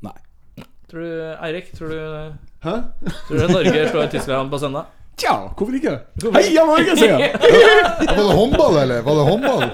[0.03, 0.17] Nei.
[0.91, 1.13] Tror du,
[1.47, 2.33] Eirik, tror du,
[2.67, 2.73] Hæ?
[3.29, 4.91] tror du Norge slår Tyskland på søndag?
[5.21, 5.91] Tja, hvorfor ikke?
[6.33, 7.31] Heia Norge, sier jeg!
[7.37, 9.03] Var det håndball, eller?
[9.05, 9.65] Var det håndball?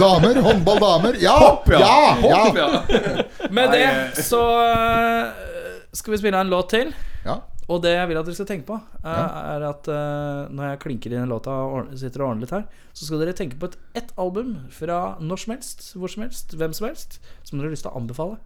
[0.00, 0.38] Damer?
[0.46, 1.18] Håndball damer?
[1.20, 1.38] Ja!
[1.68, 1.94] ja.
[2.24, 2.42] Ja!
[2.56, 3.48] ja.
[3.52, 3.88] Med det
[4.24, 5.48] så eh,
[5.92, 6.94] skal vi spille en låt til.
[7.26, 7.40] ja.
[7.70, 8.76] Og det jeg vil at dere skal tenke på,
[9.06, 12.64] eh, er at eh, når jeg klinker inn låta og sitter og ordner litt her,
[12.92, 16.56] så skal dere tenke på et ett album fra når som helst, hvor som helst,
[16.58, 18.40] hvem som helst, som dere har lyst til å anbefale.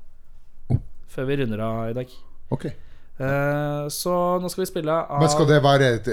[1.10, 2.12] Før vi runder av i dag.
[2.54, 2.68] Ok.
[3.16, 4.12] Eh, så
[4.42, 6.08] nå skal vi spille av Men skal det være et,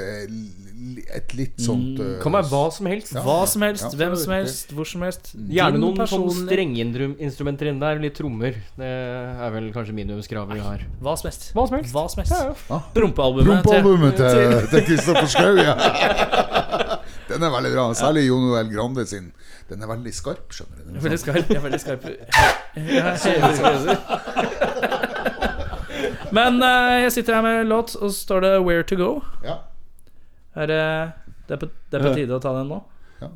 [1.17, 3.11] et litt sånt eh, Kan være hva som helst.
[3.17, 3.23] Ja.
[3.25, 3.97] hva som helst, Ja.
[3.99, 5.33] hvem som helst, hvor som helst.
[5.35, 7.99] Gjerne Din noen personlige- strengeinstrumenter inne der.
[7.99, 8.55] Litt trommer.
[8.79, 10.85] Det er vel kanskje minimumskravet vi har.
[11.03, 11.49] Hva som helst.
[11.53, 11.91] Hva som helst.
[11.93, 12.31] Hva som helst.
[12.39, 12.79] Ja, ja.
[12.95, 15.75] Prompealbumet Prompealbumet til til Kristoffer Schou, ja.
[17.33, 17.85] Den er veldig bra.
[17.97, 19.31] Særlig Jon Noel Grande sin.
[19.69, 20.83] Den er veldig skarp, skjønner du.
[20.87, 21.47] Den er Veldig sånn- skarp.
[21.49, 22.03] Jeg er veldig skarp.
[22.73, 23.13] Ja,
[26.33, 29.21] Men eh, jeg sitter her med en låt, og så står det 'Where to Go'.
[29.45, 29.57] Ja.
[30.55, 30.81] Er det,
[31.47, 32.81] det, er på, det er på tide å ta den nå?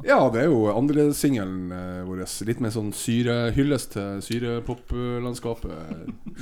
[0.03, 2.25] Ja, det er jo andre singelen eh, vår.
[2.45, 5.71] Litt mer sånn syre, hyllest til syrepoplandskapet.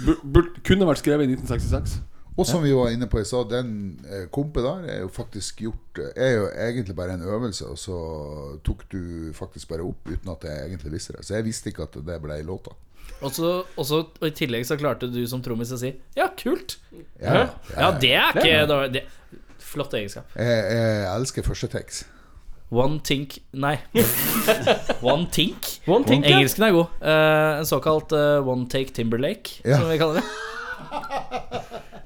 [0.06, 2.00] Bur- bur- Kunne vært skrevet i 1966.
[2.38, 3.70] Og som vi var inne på i stad, den
[4.12, 7.78] eh, kompet der er jo faktisk gjort eh, Er jo egentlig bare en øvelse, og
[7.80, 8.00] så
[8.66, 11.24] tok du faktisk bare opp uten at jeg egentlig visste det.
[11.26, 12.74] Så jeg visste ikke at det ble låta.
[13.22, 16.28] Og, så, og, så, og i tillegg så klarte du som trommis å si 'ja,
[16.38, 16.78] kult'.
[17.22, 18.94] Ja, Ja, det er ikke dårlig.
[18.94, 19.04] Det,
[19.60, 20.26] flott egenskap.
[20.36, 22.06] Jeg, jeg elsker første tekst.
[22.72, 23.78] One think Nei.
[25.02, 25.80] One think.
[25.88, 26.26] One think.
[26.26, 26.88] Engelsken er god.
[27.02, 29.80] Uh, en såkalt uh, one take Timberlake, Ja.
[29.80, 30.24] som vi kaller det.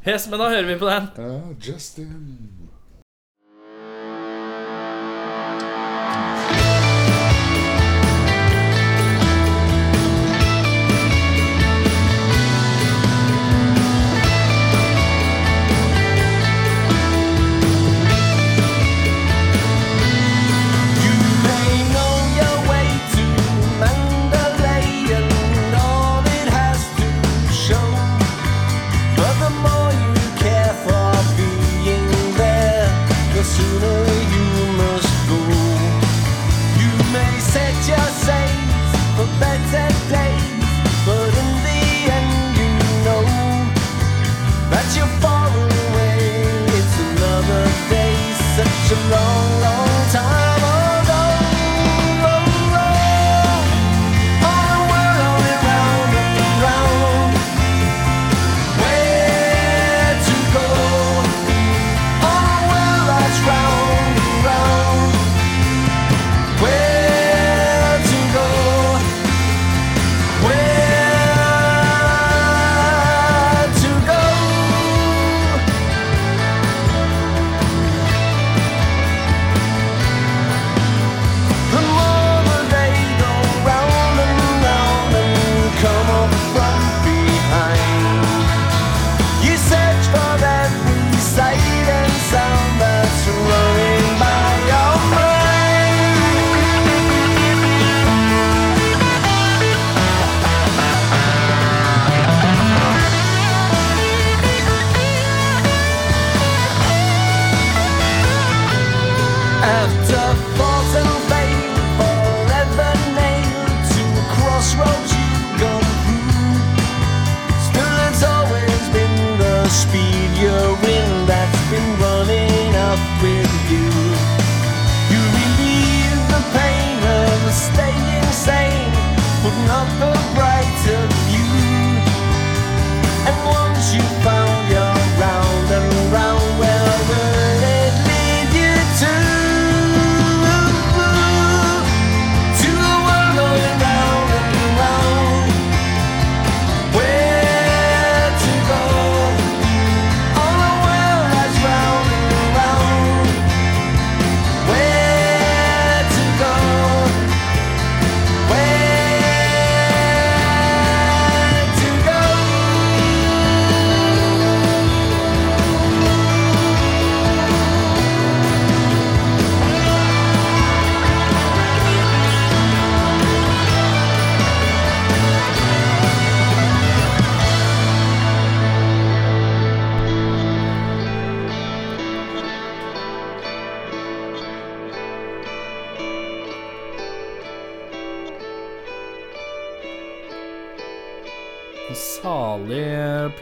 [0.08, 1.10] Yes, men da hører vi på den.
[1.20, 2.59] Uh, Justin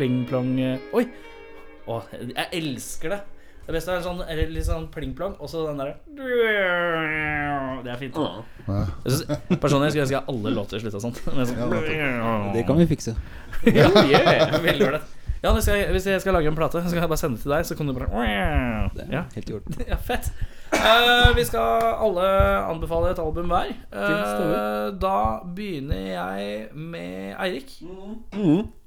[0.08, 0.54] pling-plong
[0.96, 1.08] Oi!
[1.88, 3.20] Å, jeg elsker det.
[3.68, 4.20] Det beste er sånn,
[4.52, 5.96] litt sånn pling-plong, og så den derre
[7.84, 8.16] Det er fint.
[8.16, 8.44] Ja.
[9.60, 11.16] personlig skulle jeg ønske alle låter slutta sånn.
[11.16, 13.16] Sånn Det kan vi fikse.
[13.68, 15.17] ja, yeah, veldig ålreit.
[15.48, 17.42] Ja, hvis jeg, hvis jeg skal lage en plate, så skal jeg bare sende det
[17.46, 19.76] til deg, så kan du bare Ja, helt i orden.
[19.92, 20.28] ja fett.
[20.74, 22.26] Uh, vi skal alle
[22.68, 23.70] anbefale et album hver.
[23.94, 25.14] Uh, da
[25.56, 27.72] begynner jeg med Eirik.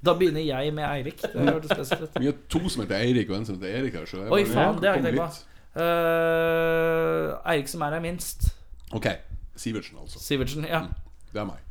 [0.05, 1.23] Da begynner jeg med Eirik.
[1.23, 2.19] Det hørtes spesielt ut.
[2.19, 4.05] Vi har to som heter Eirik, og en som heter Erik her.
[4.05, 5.81] Så Oi, faen, det har jeg ikke tenkt på.
[5.81, 8.51] Uh, Eirik som er her minst.
[8.93, 9.09] Ok,
[9.55, 10.69] Sivertsen altså Sivertsen.
[10.69, 10.85] Ja.
[11.33, 11.70] Det er meg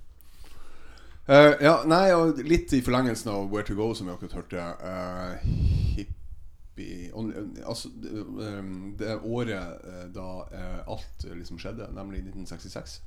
[1.26, 4.64] Eh, Ja, nei, og litt i forlengelsen av Where to Go Som vi akkurat hørte
[4.80, 5.36] Uh,
[5.96, 8.62] Hippie on, eh, Altså, eh,
[8.98, 10.28] det året uh, da
[10.88, 13.00] alt liksom skjedde Nemlig 1966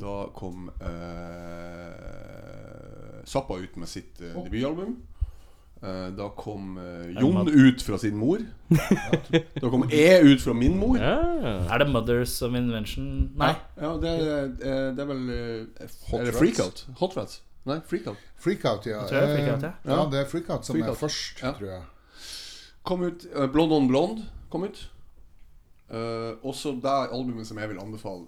[0.00, 0.70] Da kom
[3.28, 4.96] Zappa ut med sitt debutalbum
[5.80, 8.40] Da kom eh, Jon ut fra sin mor
[9.62, 11.12] Da kom jeg ut fra min mor Ja.
[11.70, 13.28] Er det Mothers of Invention?
[13.38, 13.52] Nei.
[13.78, 16.34] Ja, det, er, eh, det er vel eh, Hot Er det?
[16.34, 16.82] Freakout?
[16.98, 17.42] Hot Rats?
[17.68, 18.16] Nei, Freakout.
[18.42, 19.04] Freakout, ja.
[19.06, 19.70] Freakout, ja.
[19.84, 20.96] Eh, ja, det er Freakout som Freakout.
[20.96, 21.52] er først, Ja.
[21.58, 21.82] tror jeg.
[22.88, 24.80] Kom ut uh, Blond on Blond kom ut.
[25.90, 28.26] Eh, også det albumet som jeg vil anbefale.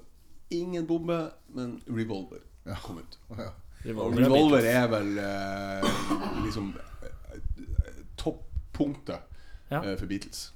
[0.51, 1.19] Ingen bombe,
[1.55, 2.43] men Revolver
[2.85, 3.19] kom ut.
[3.39, 3.51] Ja.
[3.97, 5.91] Og Revolver er vel eh,
[6.45, 6.75] liksom
[8.81, 9.21] toppunktet
[9.71, 9.85] Ja.
[9.85, 10.49] eh, for Beatles.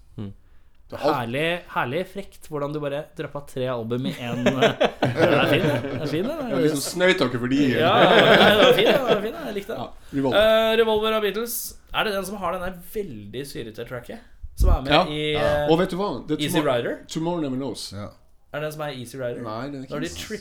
[0.84, 4.42] Det alt, Herlig, herlig frekt hvordan du bare droppa tre album i én.
[4.44, 5.94] Det er fin, det.
[5.96, 6.26] Er fin,
[6.60, 7.60] liksom snøyt dere for de.
[7.72, 9.78] Ja, det var fin, det var fin, jeg likte det.
[9.80, 9.86] Ja,
[10.18, 10.44] Revolver.
[10.44, 11.54] Uh, Revolver av Beatles.
[11.94, 14.20] Er det den som har den der veldig syrete tracket?
[14.60, 15.00] Som er med Ja.
[15.08, 16.10] i uh, Og vet du hva?
[16.28, 16.98] Det Easy Tomorrow- Rider?
[17.16, 17.86] Tomorrow Never Knows.
[17.96, 18.10] Ja.
[18.52, 19.40] Er det den som er Easy Rider?
[19.42, 20.36] Nei, det er de ikke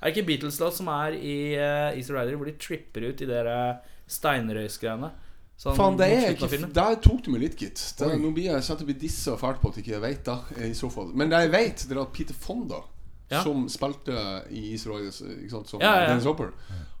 [0.00, 3.28] Er det ikke Beatles-låt som er i uh, Easy Rider, hvor de tripper ut i
[3.28, 3.76] de eh,
[4.10, 5.12] steinrøysgreiene?
[5.62, 6.72] Sånn Faen, det er ikke.
[6.74, 7.80] Der tok du meg litt, gitt.
[7.98, 10.38] Det- Nå blir jeg satt opp i disse fælt på at ikke jeg vet da,
[10.58, 11.12] i så fall.
[11.14, 12.80] Men det jeg vet, det er at Peter Fonda,
[13.30, 13.42] Ja.
[13.42, 16.08] som spilte i Israel ikke sant, som Ja, ja.
[16.08, 16.50] Dennis Hopper,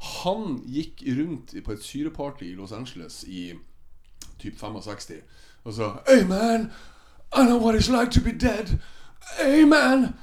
[0.00, 3.52] han gikk rundt på et syreparty i Los Angeles i
[4.38, 5.22] typ 65
[5.64, 6.70] og sa Hey man,
[7.36, 8.78] I know what it's like to be dead.
[9.40, 10.14] Hey man,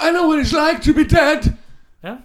[0.00, 1.52] I know what it's like to be dead.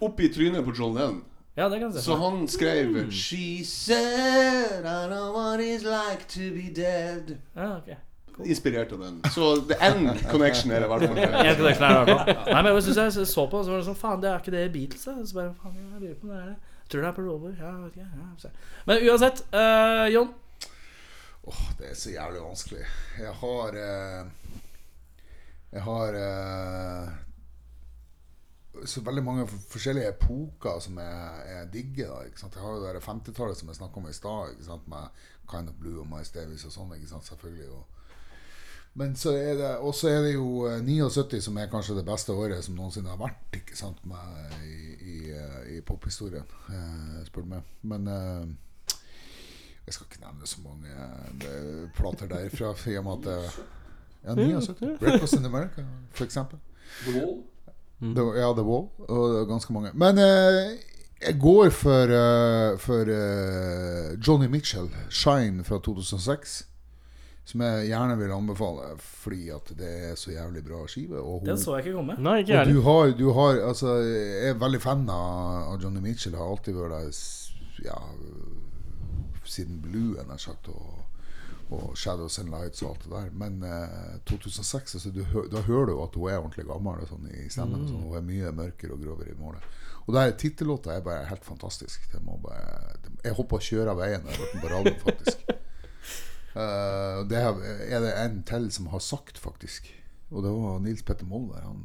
[0.02, 1.24] Opp i trynet på John Lennon.
[1.58, 6.28] Ja, det kan jeg se Så han skrev She said I know what it's like
[6.30, 7.96] to be dead Ja, ok.
[8.46, 11.98] Inspirert av den Så the end connection er det i hvert fall En connection er
[11.98, 12.54] det i hvert fall.
[12.54, 14.66] Nei, men hvis jeg så på, så var det sånn Faen, det er ikke det
[14.68, 15.08] i Beatles?
[15.08, 16.58] Så bare, faen, jeg lurer på om det er det.
[16.84, 17.56] Jeg tror det er på Rover.
[17.60, 18.06] Ja, vet ikke.
[18.46, 18.52] Ja.
[18.88, 20.30] Men uansett, uh, Jon.
[21.48, 22.86] Åh, det er så jævlig vanskelig.
[23.20, 24.54] Jeg har uh,
[25.74, 27.10] Jeg har eh,
[28.86, 32.14] så veldig mange forskjellige epoker som jeg, jeg digger.
[32.14, 32.56] Da, ikke sant?
[32.56, 36.02] Jeg har jo det 50-tallet som jeg snakka om i stad, med Kind of Blue
[36.04, 36.96] og My Stavis og sånn.
[36.98, 37.30] ikke sant?
[37.30, 37.86] Selvfølgelig og
[38.98, 42.06] men så er det Og så er det jo eh, 79 som er kanskje det
[42.06, 47.20] beste året som noensinne har vært ikke sant, med, i, i, eh, i pophistorien, eh,
[47.28, 47.68] spør du meg.
[47.86, 48.96] Men eh,
[49.86, 50.96] jeg skal ikke nevne så mange
[51.46, 52.74] eh, plater derfra.
[52.90, 53.60] I og med at
[54.26, 54.98] Ja, 79.
[55.00, 56.58] Breakfast in America, for eksempel.
[57.06, 57.22] The,
[58.00, 58.88] ja, The Wall.
[59.08, 59.92] Og ganske mange.
[59.94, 60.78] Men eh,
[61.22, 66.68] jeg går for, uh, for uh, Johnny Mitchell, 'Shine' fra 2006.
[67.48, 71.20] Som jeg gjerne vil anbefale fordi at det er så jævlig bra skive.
[71.22, 72.18] Og hun, Den så jeg ikke komme.
[72.20, 76.04] Nei, ikke og du har, du har altså, Jeg er veldig fan av, av Johnny
[76.04, 76.36] Mitchell.
[76.36, 77.98] Har alltid vært der ja,
[79.48, 81.07] siden Blue, nær sagt, og,
[81.70, 83.32] og Shadows and Lights og alt det der.
[83.36, 87.50] Men eh, 2006, altså, du, da hører du at hun er ordentlig gammel sånn, i
[87.52, 87.84] stemmen.
[87.84, 89.68] og Sånn, hun er mye mørkere og grovere i målet.
[90.08, 92.08] Og der tittellåta er bare helt fantastisk.
[92.14, 92.96] Det må bare,
[93.26, 95.46] jeg håper å kjøre av veien når jeg hørte den på radioen, faktisk.
[96.56, 99.92] uh, det er det en til som har sagt, faktisk.
[100.32, 101.68] Og det var Nils Petter Molvær.
[101.68, 101.84] Han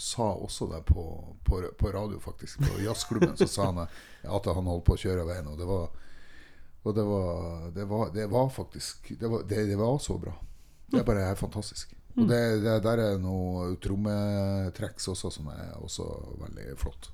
[0.00, 1.06] sa også det på,
[1.44, 2.60] på, på radio, faktisk.
[2.60, 5.48] På jazzklubben så sa han at han holdt på å kjøre av veien.
[5.48, 5.88] Og det var,
[6.84, 10.34] og det var, det var, det var faktisk det var, det, det var så bra.
[10.92, 11.94] Det er bare helt fantastisk.
[12.14, 16.06] Og det, det der er noe trommetrekks også som er også
[16.44, 17.10] veldig flott.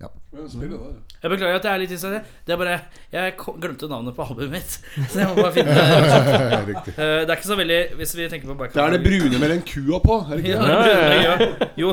[0.00, 0.08] Ja.
[0.32, 2.28] Jeg beklager at jeg er litt distrahert.
[2.46, 2.76] Det er bare
[3.12, 4.76] Jeg glemte navnet på albumet mitt.
[5.12, 6.76] Så jeg må bare finne det.
[7.00, 9.50] Eh, det er ikke så veldig Hvis vi tenker på Det er det brune med
[9.52, 10.92] den kua på er det ikke Ja, det?
[10.92, 11.68] Ja, ja, ja.
[11.76, 11.92] Jo,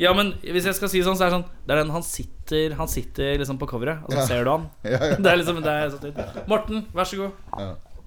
[0.00, 2.04] ja, men hvis jeg skal si sånn, så er det sånn Det er den han
[2.06, 2.39] sitter
[2.78, 4.26] Han sitter liksom på coveret, og så Ja.
[4.26, 4.68] ser du han.
[4.84, 5.16] Ja, ja.
[5.16, 6.48] Det er liksom det er sånn ut.
[6.50, 7.32] Morten, vær så god.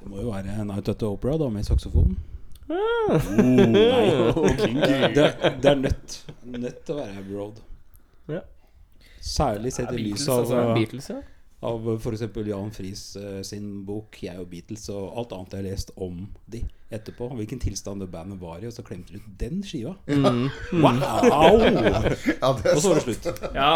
[0.04, 2.18] Det må jo være Night at the Opera da med saksofon.
[5.14, 5.26] Det,
[5.62, 7.60] det er nødt Nødt til å være Abbey Road.
[8.32, 8.40] Ja.
[9.24, 10.74] Særlig sett i lys Beatles, av altså.
[10.78, 11.20] Beatles, ja.
[11.64, 12.24] av f.eks.
[12.50, 16.18] Jan Friis eh, sin bok 'Jeg og Beatles' og alt annet jeg har lest om
[16.52, 17.30] de etterpå.
[17.40, 19.96] Hvilken tilstand det bandet var i, og så klemte du ut den skiva.
[20.08, 20.50] Mm.
[20.84, 20.92] Wow!
[21.64, 23.26] Ja, det er Og så var det slutt.
[23.56, 23.72] Ja,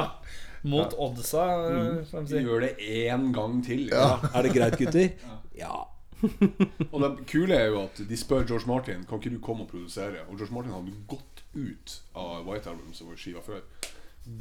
[0.64, 1.98] mot oddsa, Mm.
[2.00, 2.42] eh, som de sier.
[2.48, 3.88] Gjør det én gang til.
[3.92, 5.10] Ja, er det greit, gutter?
[5.58, 5.84] Ja.
[6.92, 9.70] Og det kule er jo at de spør George Martin Kan ikke du komme og
[9.70, 10.24] produsere.
[10.30, 13.62] Og George Martin hadde gått ut av White Album, som var skiva før,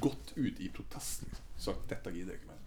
[0.00, 1.28] gått ut i protesten.
[1.56, 2.64] Sagt 'dette gidder jeg ikke mer'.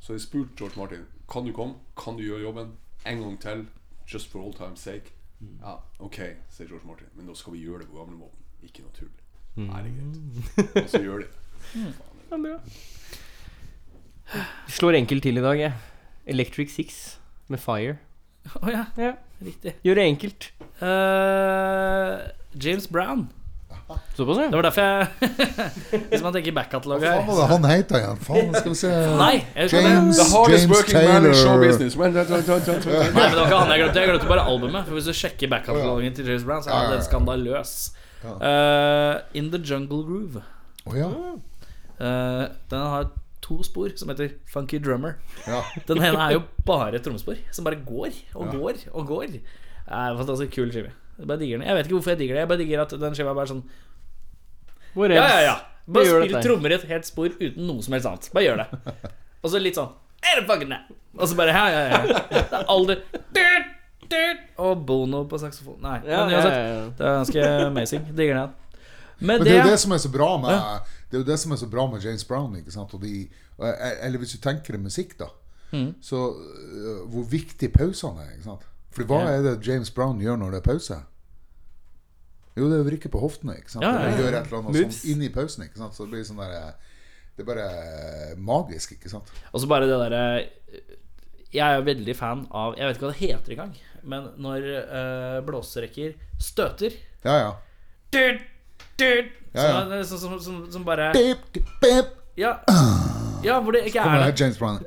[0.00, 2.72] Så jeg spurte George Martin Kan du komme, kan du gjøre jobben
[3.06, 3.66] en gang til,
[4.12, 5.12] just for all time's sake.
[5.62, 6.16] Ja, ok,
[6.50, 8.38] sier George Martin, men da skal vi gjøre det på gamlemåten.
[8.62, 9.12] Ikke noe tull.
[9.56, 10.84] Det er greit.
[10.84, 11.94] Og så gjør de det.
[12.30, 12.58] Ja, bra.
[14.68, 15.72] Slår enkelt til i dag, jeg.
[16.28, 16.98] Electric Six
[17.48, 17.96] med Fire.
[18.62, 19.12] Å ja, Ja.
[19.44, 19.74] riktig.
[19.84, 20.50] Gjør det enkelt.
[20.82, 22.28] Uh,
[22.60, 23.28] James Brown.
[24.16, 24.48] Såpass, ja.
[24.52, 25.06] Det var derfor jeg
[26.10, 28.18] Hvis man tenker back-katalog Hva faen var det han het igjen?
[28.20, 29.36] Faen, skal vi se Nei.
[29.56, 31.64] James, The hardest James working man in show Taylor.
[31.64, 31.96] business.
[31.96, 34.02] Nei, men det var ikke han jeg glemte.
[34.02, 34.84] Jeg glemte bare albumet.
[34.90, 37.72] For hvis du sjekker back-katalogen til James Brown, så er den skandaløs.
[38.28, 40.44] Uh, In The Jungle Groove.
[40.84, 41.08] Oh, ja.
[41.98, 43.10] Eh, den har
[43.42, 45.18] to spor som heter Funky Drummer.
[45.46, 45.62] ja.
[45.86, 49.26] Den ene er jo bare trommespor, som bare går og går og går.
[49.38, 49.42] Det
[49.88, 50.92] er en fantastisk kul skive.
[51.18, 51.66] Jeg bare digger den.
[51.66, 52.40] Jeg vet ikke hvorfor jeg digger det.
[52.44, 53.62] Jeg bare digger at den skiva er bare sånn
[54.94, 55.56] Hvor Ja, ja, ja.
[55.88, 58.28] Bare spill trommer i et helt spor uten noe som helst annet.
[58.34, 58.68] Bare gjør det.
[59.42, 59.90] Og så litt sånn
[60.22, 60.78] Er det?
[61.18, 62.22] Og så bare Ja, ja, ja.
[62.30, 62.98] Det er aldri
[64.58, 65.80] Og Bono på saksofon.
[65.82, 66.54] Nei, men uansett.
[66.54, 66.86] ja, ja.
[66.98, 68.06] Det er ganske amazing.
[68.16, 68.54] Digger den.
[69.18, 70.54] Men det det er jo det som er så bra med
[71.08, 72.56] Det er jo det som er så bra med James Brown.
[72.56, 72.92] Ikke sant?
[73.02, 73.28] De,
[73.58, 75.30] eller hvis du tenker det musikk, da.
[75.72, 75.94] Mm.
[76.04, 78.34] Så øh, hvor viktig pausene er.
[78.36, 78.66] Ikke sant?
[78.92, 80.98] For hva er det James Brown gjør når det er pause?
[82.58, 83.56] Jo, det er å vrikke på hoftene.
[83.60, 83.86] Ikke sant?
[83.86, 84.12] Ja, ja, ja.
[84.12, 85.66] Eller gjøre et eller annet sånt inni pausen.
[85.68, 85.96] Ikke sant?
[85.96, 86.54] Så det blir sånn der
[87.38, 87.68] Det er bare
[88.42, 89.30] magisk, ikke sant?
[89.52, 90.22] Og så bare det derre
[91.54, 94.66] Jeg er jo veldig fan av Jeg vet ikke hva det heter engang, men når
[94.82, 97.52] øh, blåserekker støter Ja, ja.
[98.14, 98.42] Dut,
[98.98, 100.04] dut, Ja, ja.
[100.04, 101.38] Som, som, som, som, som bare Beep,
[101.82, 102.14] beep.
[102.38, 102.52] Ja,
[103.44, 104.40] ja hvor det ikke er det.
[104.40, 104.78] James Brown.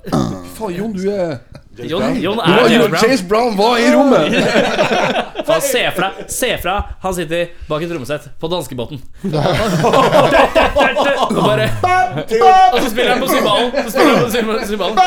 [0.56, 1.38] Faen, Jon, du er
[1.90, 3.04] Jon Du er James Brown.
[3.04, 4.34] James Brown var i rommet!
[5.46, 9.02] Faen, se fra, se fra Han sitter bak et trommesett på danskebåten.
[11.32, 11.70] og bare
[12.72, 13.72] Og så spiller han på cymbalen.
[13.84, 14.98] Så spiller han på cymbalen.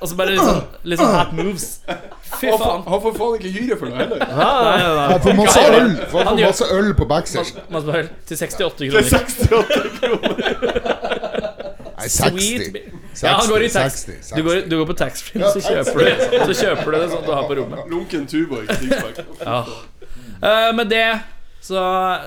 [0.00, 1.66] Og så bare litt sånn, litt sånn hat moves.
[2.36, 2.82] Fy faen.
[2.86, 4.18] han får faen ikke hyre for noe heller.
[5.12, 7.66] Jeg får masse øl får Han får masse øl på backstage.
[7.72, 9.02] Masse til 68 kroner.
[9.02, 9.66] Til kroner.
[9.96, 10.95] 68 Nei,
[12.08, 12.72] Sweet 60.
[12.72, 12.82] bi-
[13.22, 14.04] Ja, han går i tax.
[14.06, 17.24] 60, Du går, du går på taxfree, så kjøper du Så kjøper du det sånn
[17.26, 17.78] du har på rommet.
[17.90, 18.68] Lunken Tuborg.
[19.40, 19.62] Ja.
[20.36, 21.06] Uh, med det
[21.66, 21.82] så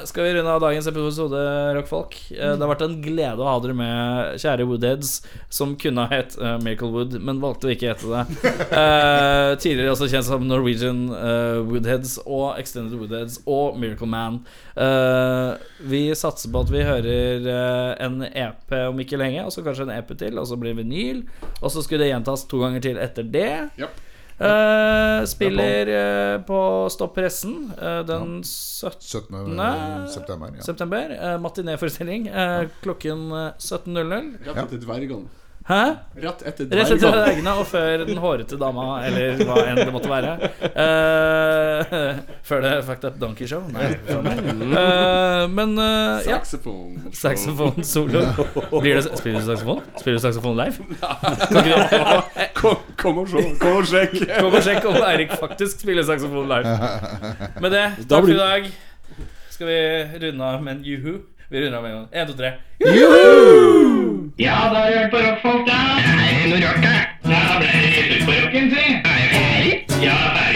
[0.09, 1.39] skal vi runde av dagens episode,
[1.77, 2.17] rockfolk.
[2.35, 5.13] Eh, det har vært en glede å ha dere med, kjære Woodheads,
[5.53, 8.53] som kunne ha hett uh, Miracle Wood, men valgte å ikke hete det.
[8.73, 14.41] Uh, tidligere også kjent som Norwegian uh, Woodheads og Extended Woodheads og Miracle Man.
[14.75, 19.63] Uh, vi satser på at vi hører eh, en EP om ikke lenge, og så
[19.65, 21.23] kanskje en EP til, og så blir det vinyl.
[21.61, 23.51] Og så skulle det gjentas to ganger til etter det.
[23.79, 24.05] Japp.
[24.39, 29.01] Eh, spiller uh, på Stopp pressen uh, den 17.
[29.01, 30.07] 17.
[30.13, 30.53] September.
[30.55, 30.63] Ja.
[30.63, 31.33] september.
[31.33, 32.29] Uh, Matinéforestilling
[32.81, 34.33] klokken eh, 17.00.
[34.45, 35.27] Rett etter dvergene.
[35.69, 35.81] Hæ?
[36.17, 37.51] Rett etter Rett etter dvergene.
[37.61, 40.31] og før den hårete dama, eller hva enn det måtte være.
[40.73, 42.17] Uh,
[42.49, 43.61] før det Fucked Up Donkey Show.
[43.75, 44.25] Nei, Uh.
[44.79, 46.39] Eh, men uh, ja.
[46.39, 47.11] Saxophone.
[47.13, 48.23] Saxofon solo.
[48.79, 49.81] Blir det, spiller du saksofon?
[49.99, 50.89] Spiller du saksofon live?
[51.53, 52.19] Nei.
[52.59, 53.43] Kom, kom og se.
[53.61, 54.17] Kom og sjekk.
[54.33, 56.73] Kom og sjekk om Eirik faktisk spiller saksofon live.
[57.61, 58.71] Med det, takk for i dag.
[59.53, 59.79] Skal vi
[60.25, 61.19] runde av med en juhu?
[61.49, 62.09] Vi runder av med en gang.
[62.13, 62.57] Én, to, tre.
[64.37, 65.77] Ja, da har du hørt på rockfolk, da.
[66.17, 66.93] Nei, det noe rart, da?
[67.29, 68.85] Ja, da ble det litt ut på rocken, si.
[69.05, 70.03] Nei, det ferdig?
[70.05, 70.48] Ja, ferdig.